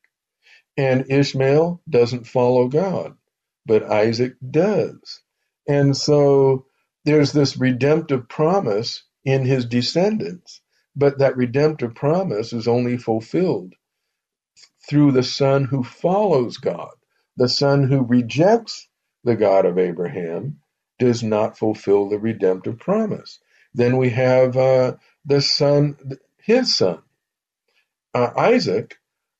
And 0.77 1.11
Ishmael 1.11 1.81
doesn't 1.89 2.27
follow 2.27 2.67
God, 2.67 3.15
but 3.65 3.83
Isaac 3.83 4.35
does. 4.49 5.21
And 5.67 5.95
so 5.95 6.65
there's 7.05 7.31
this 7.33 7.57
redemptive 7.57 8.27
promise 8.29 9.03
in 9.25 9.45
his 9.45 9.65
descendants, 9.65 10.61
but 10.95 11.19
that 11.19 11.37
redemptive 11.37 11.95
promise 11.95 12.53
is 12.53 12.67
only 12.67 12.97
fulfilled 12.97 13.73
through 14.87 15.11
the 15.13 15.23
son 15.23 15.65
who 15.65 15.83
follows 15.83 16.57
God. 16.57 16.91
The 17.37 17.49
son 17.49 17.89
who 17.89 18.03
rejects 18.03 18.87
the 19.23 19.35
God 19.35 19.65
of 19.65 19.77
Abraham 19.79 20.59
does 20.99 21.23
not 21.23 21.57
fulfill 21.57 22.09
the 22.09 22.19
redemptive 22.19 22.79
promise. 22.79 23.39
Then 23.73 23.97
we 23.97 24.11
have 24.11 24.57
uh, 24.57 24.95
the 25.25 25.41
son, 25.41 25.97
his 26.41 26.75
son, 26.75 27.01
uh, 28.13 28.31
Isaac, 28.37 28.97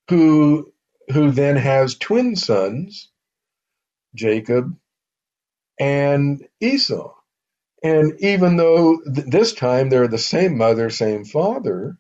who 0.10 0.74
who 1.14 1.32
then 1.32 1.58
has 1.58 1.98
twin 1.98 2.36
sons, 2.36 3.10
Jacob 4.16 4.76
and 5.80 6.48
Esau. 6.62 7.14
And 7.84 8.14
even 8.22 8.58
though 8.58 9.00
th- 9.02 9.28
this 9.28 9.54
time 9.54 9.90
they're 9.90 10.08
the 10.08 10.18
same 10.18 10.58
mother, 10.58 10.90
same 10.90 11.26
father, 11.26 11.98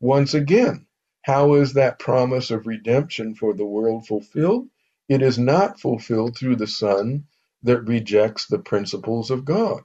once 0.00 0.34
again, 0.34 0.86
how 1.22 1.54
is 1.54 1.74
that 1.74 1.98
promise 1.98 2.50
of 2.50 2.66
redemption 2.66 3.34
for 3.34 3.54
the 3.54 3.66
world 3.66 4.06
fulfilled? 4.06 4.68
It 5.08 5.22
is 5.22 5.38
not 5.38 5.80
fulfilled 5.80 6.36
through 6.36 6.56
the 6.56 6.66
son 6.66 7.24
that 7.62 7.82
rejects 7.82 8.46
the 8.46 8.58
principles 8.58 9.30
of 9.30 9.44
God, 9.44 9.82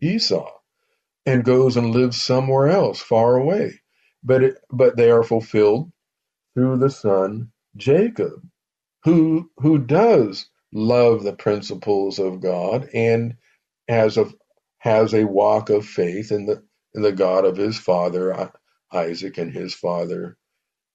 Esau, 0.00 0.50
and 1.26 1.44
goes 1.44 1.76
and 1.76 1.92
lives 1.92 2.20
somewhere 2.22 2.68
else, 2.68 3.00
far 3.00 3.36
away. 3.36 3.80
But 4.24 4.44
it, 4.44 4.56
but 4.70 4.96
they 4.96 5.10
are 5.10 5.24
fulfilled 5.24 5.92
through 6.54 6.78
the 6.78 6.90
son 6.90 7.52
Jacob, 7.78 8.42
who 9.04 9.50
who 9.58 9.78
does 9.78 10.48
love 10.72 11.22
the 11.24 11.34
principles 11.34 12.18
of 12.18 12.40
God 12.40 12.90
and 12.94 13.36
has 13.88 14.18
a 14.18 14.26
has 14.78 15.14
a 15.14 15.24
walk 15.24 15.70
of 15.70 15.86
faith 15.86 16.32
in 16.32 16.46
the 16.46 16.62
in 16.94 17.02
the 17.02 17.12
God 17.12 17.44
of 17.44 17.56
his 17.56 17.78
father 17.78 18.52
Isaac 18.92 19.38
and 19.38 19.52
his 19.52 19.74
father 19.74 20.36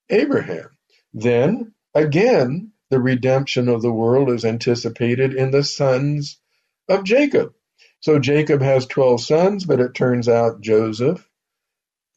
Abraham. 0.09 0.69
Then 1.13 1.73
again, 1.95 2.71
the 2.89 3.01
redemption 3.01 3.69
of 3.69 3.81
the 3.81 3.93
world 3.93 4.29
is 4.29 4.45
anticipated 4.45 5.34
in 5.34 5.51
the 5.51 5.63
sons 5.63 6.39
of 6.89 7.03
Jacob. 7.03 7.53
So 8.01 8.19
Jacob 8.19 8.61
has 8.61 8.86
12 8.88 9.21
sons, 9.21 9.65
but 9.65 9.79
it 9.79 9.93
turns 9.95 10.29
out 10.29 10.61
Joseph 10.61 11.27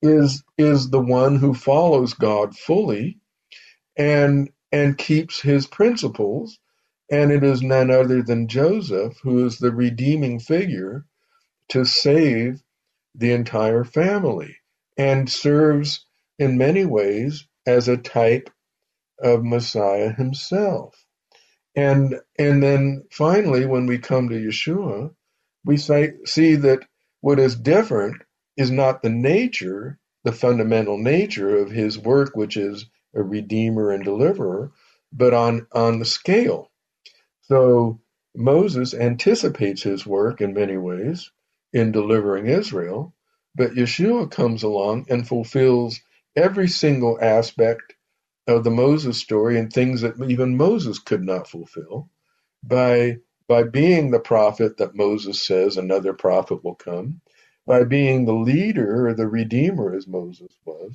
is 0.02 0.44
is 0.58 0.90
the 0.90 1.00
one 1.00 1.36
who 1.36 1.54
follows 1.54 2.14
God 2.14 2.56
fully 2.56 3.18
and 3.96 4.50
and 4.72 4.98
keeps 4.98 5.40
his 5.40 5.66
principles 5.66 6.58
and 7.10 7.32
it 7.32 7.44
is 7.44 7.62
none 7.62 7.90
other 7.90 8.22
than 8.22 8.48
Joseph 8.48 9.18
who 9.22 9.46
is 9.46 9.58
the 9.58 9.72
redeeming 9.72 10.40
figure 10.40 11.04
to 11.70 11.84
save 11.84 12.62
the 13.16 13.32
entire 13.32 13.84
family 13.84 14.56
and 14.98 15.30
serves 15.30 16.06
in 16.38 16.58
many 16.58 16.86
ways 16.86 17.46
as 17.66 17.88
a 17.88 17.98
type 17.98 18.50
of 19.22 19.44
Messiah 19.44 20.12
himself. 20.12 20.94
And 21.76 22.20
and 22.38 22.62
then 22.62 23.04
finally 23.10 23.66
when 23.66 23.86
we 23.86 23.98
come 23.98 24.28
to 24.30 24.34
Yeshua, 24.36 25.10
we 25.64 25.76
say, 25.76 26.14
see 26.26 26.56
that 26.56 26.80
what 27.20 27.38
is 27.38 27.56
different 27.56 28.16
is 28.56 28.70
not 28.70 29.02
the 29.02 29.10
nature, 29.10 29.98
the 30.24 30.32
fundamental 30.32 30.98
nature 30.98 31.56
of 31.58 31.70
his 31.70 31.98
work, 31.98 32.36
which 32.36 32.56
is 32.56 32.86
a 33.16 33.22
redeemer 33.24 33.92
and 33.92 34.04
deliverer, 34.04 34.72
but 35.12 35.34
on, 35.34 35.68
on 35.72 36.00
the 36.00 36.06
scale. 36.06 36.70
So 37.42 38.00
Moses 38.36 38.94
anticipates 38.94 39.82
his 39.82 40.06
work 40.06 40.40
in 40.42 40.54
many 40.54 40.78
ways 40.78 41.30
in 41.72 41.92
delivering 41.92 42.46
Israel, 42.48 43.14
but 43.56 43.72
Yeshua 43.72 44.30
comes 44.30 44.62
along 44.64 45.06
and 45.10 45.28
fulfills 45.28 46.00
every 46.36 46.68
single 46.68 47.18
aspect 47.22 47.94
of 48.48 48.64
the 48.64 48.70
Moses 48.70 49.18
story 49.18 49.58
and 49.58 49.72
things 49.72 50.02
that 50.02 50.20
even 50.28 50.56
Moses 50.56 50.98
could 50.98 51.22
not 51.24 51.48
fulfill 51.48 52.10
by 52.64 53.18
by 53.48 53.64
being 53.64 54.12
the 54.12 54.20
prophet 54.20 54.78
that 54.78 54.94
Moses 54.96 55.42
says 55.42 55.76
another 55.76 56.14
prophet 56.14 56.64
will 56.64 56.76
come, 56.76 57.20
by 57.66 57.84
being 57.84 58.26
the 58.26 58.34
leader 58.34 59.08
or 59.08 59.14
the 59.14 59.28
redeemer 59.28 59.94
as 59.96 60.06
Moses 60.06 60.52
was, 60.64 60.94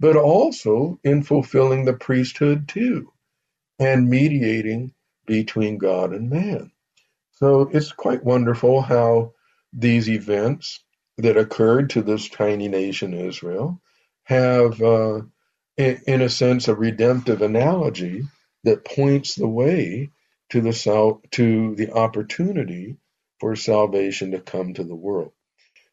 but 0.00 0.16
also 0.16 1.00
in 1.04 1.22
fulfilling 1.22 1.84
the 1.84 1.94
priesthood 1.94 2.68
too 2.68 3.12
and 3.78 4.10
mediating 4.10 4.92
between 5.26 5.78
God 5.78 6.12
and 6.12 6.30
man. 6.30 6.72
So 7.34 7.62
it's 7.72 7.92
quite 7.92 8.24
wonderful 8.24 8.82
how 8.82 9.34
these 9.72 10.08
events 10.10 10.84
that 11.18 11.36
occurred 11.36 11.90
to 11.90 12.02
this 12.02 12.28
tiny 12.28 12.68
nation 12.68 13.14
Israel 13.14 13.80
have, 14.24 14.80
uh, 14.82 15.22
in, 15.76 16.00
a 16.22 16.28
sense, 16.28 16.68
a 16.68 16.74
redemptive 16.74 17.42
analogy 17.42 18.24
that 18.64 18.84
points 18.84 19.34
the 19.36 19.48
way 19.48 20.10
to 20.50 20.60
the 20.60 20.72
sal- 20.72 21.22
to 21.32 21.74
the 21.76 21.92
opportunity 21.92 22.96
for 23.40 23.56
salvation 23.56 24.32
to 24.32 24.40
come 24.40 24.74
to 24.74 24.84
the 24.84 24.94
world. 24.96 25.32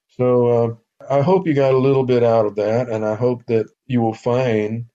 So 0.09 0.47
uh, 0.47 0.75
I 1.09 1.21
hope 1.21 1.47
you 1.47 1.53
got 1.55 1.73
a 1.75 1.79
little 1.79 2.05
bit 2.05 2.23
out 2.23 2.45
of 2.47 2.55
that, 2.57 2.89
and 2.89 3.05
I 3.05 3.15
hope 3.15 3.45
that 3.47 3.67
you 3.91 4.01
will 4.01 4.15
find 4.15 4.87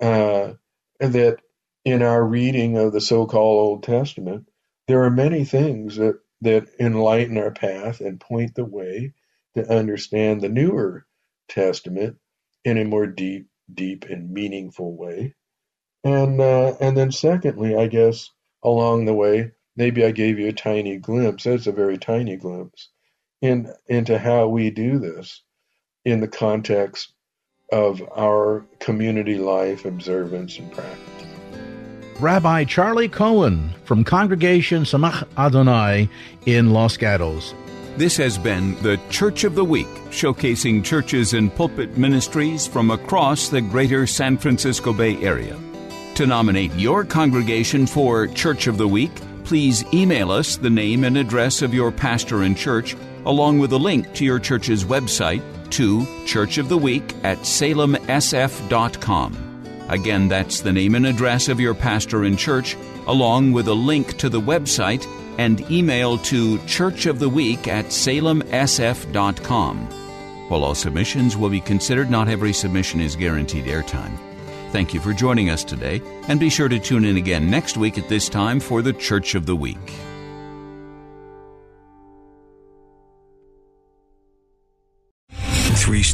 uh, 0.00 0.54
that 1.00 1.38
in 1.84 2.02
our 2.02 2.24
reading 2.24 2.78
of 2.78 2.92
the 2.94 3.02
so-called 3.02 3.60
Old 3.68 3.84
Testament, 3.84 4.48
there 4.88 5.04
are 5.04 5.10
many 5.10 5.44
things 5.44 5.96
that 5.96 6.20
that 6.42 6.68
enlighten 6.80 7.38
our 7.38 7.52
path 7.52 8.00
and 8.00 8.20
point 8.20 8.54
the 8.54 8.64
way 8.64 9.14
to 9.56 9.68
understand 9.72 10.40
the 10.42 10.50
newer 10.50 11.06
Testament 11.48 12.18
in 12.64 12.78
a 12.78 12.84
more 12.84 13.08
deep, 13.08 13.48
deep 13.74 14.06
and 14.06 14.30
meaningful 14.32 14.96
way. 14.96 15.34
And 16.04 16.40
uh, 16.40 16.76
and 16.80 16.96
then 16.96 17.12
secondly, 17.12 17.76
I 17.76 17.88
guess 17.88 18.30
along 18.64 19.06
the 19.06 19.14
way, 19.14 19.52
maybe 19.76 20.04
I 20.04 20.12
gave 20.12 20.38
you 20.38 20.48
a 20.48 20.52
tiny 20.52 20.98
glimpse. 20.98 21.44
That's 21.44 21.66
a 21.66 21.72
very 21.72 21.98
tiny 21.98 22.36
glimpse 22.36 22.90
in 23.42 23.72
into 23.88 24.18
how 24.18 24.48
we 24.48 24.70
do 24.70 24.98
this 24.98 25.42
in 26.04 26.20
the 26.20 26.28
context 26.28 27.12
of 27.70 28.02
our 28.16 28.64
community 28.78 29.38
life, 29.38 29.84
observance, 29.84 30.58
and 30.58 30.72
practice. 30.72 31.08
Rabbi 32.20 32.64
Charlie 32.64 33.08
Cohen 33.08 33.72
from 33.84 34.02
Congregation 34.02 34.82
Tsemach 34.82 35.26
Adonai 35.36 36.08
in 36.46 36.72
Los 36.72 36.96
Gatos. 36.96 37.54
This 37.96 38.16
has 38.16 38.38
been 38.38 38.80
the 38.82 38.98
Church 39.10 39.44
of 39.44 39.54
the 39.54 39.64
Week, 39.64 39.86
showcasing 40.10 40.84
churches 40.84 41.34
and 41.34 41.54
pulpit 41.54 41.96
ministries 41.96 42.66
from 42.66 42.90
across 42.90 43.48
the 43.48 43.60
greater 43.60 44.06
San 44.06 44.38
Francisco 44.38 44.92
Bay 44.92 45.16
Area. 45.16 45.56
To 46.14 46.26
nominate 46.26 46.72
your 46.74 47.04
congregation 47.04 47.86
for 47.86 48.26
Church 48.28 48.66
of 48.66 48.78
the 48.78 48.88
Week, 48.88 49.12
please 49.44 49.84
email 49.92 50.30
us 50.30 50.56
the 50.56 50.70
name 50.70 51.04
and 51.04 51.16
address 51.16 51.62
of 51.62 51.74
your 51.74 51.92
pastor 51.92 52.42
and 52.42 52.56
church, 52.56 52.96
along 53.26 53.58
with 53.58 53.72
a 53.72 53.78
link 53.78 54.12
to 54.14 54.24
your 54.24 54.38
church's 54.38 54.84
website 54.84 55.42
to 55.72 56.06
Church 56.26 56.58
of 56.58 56.68
the 56.68 56.78
Week 56.78 57.14
at 57.22 57.38
salemsf.com. 57.38 57.88
Again, 59.88 60.28
that's 60.28 60.60
the 60.60 60.72
name 60.72 60.94
and 60.94 61.06
address 61.06 61.48
of 61.48 61.60
your 61.60 61.74
pastor 61.74 62.24
and 62.24 62.38
church, 62.38 62.76
along 63.06 63.52
with 63.52 63.68
a 63.68 63.74
link 63.74 64.18
to 64.18 64.28
the 64.28 64.40
website 64.40 65.06
and 65.38 65.70
email 65.70 66.18
to 66.18 66.58
churchoftheweek 66.58 67.66
at 67.68 67.86
salemsf.com. 67.86 69.78
While 70.48 70.64
all 70.64 70.74
submissions 70.74 71.36
will 71.36 71.50
be 71.50 71.60
considered, 71.60 72.10
not 72.10 72.28
every 72.28 72.52
submission 72.52 73.00
is 73.00 73.16
guaranteed 73.16 73.66
airtime. 73.66 74.18
Thank 74.72 74.92
you 74.92 75.00
for 75.00 75.14
joining 75.14 75.48
us 75.48 75.64
today, 75.64 76.02
and 76.28 76.38
be 76.38 76.50
sure 76.50 76.68
to 76.68 76.78
tune 76.78 77.04
in 77.04 77.16
again 77.16 77.50
next 77.50 77.78
week 77.78 77.96
at 77.96 78.08
this 78.08 78.28
time 78.28 78.60
for 78.60 78.82
the 78.82 78.92
Church 78.92 79.34
of 79.34 79.46
the 79.46 79.56
Week. 79.56 79.94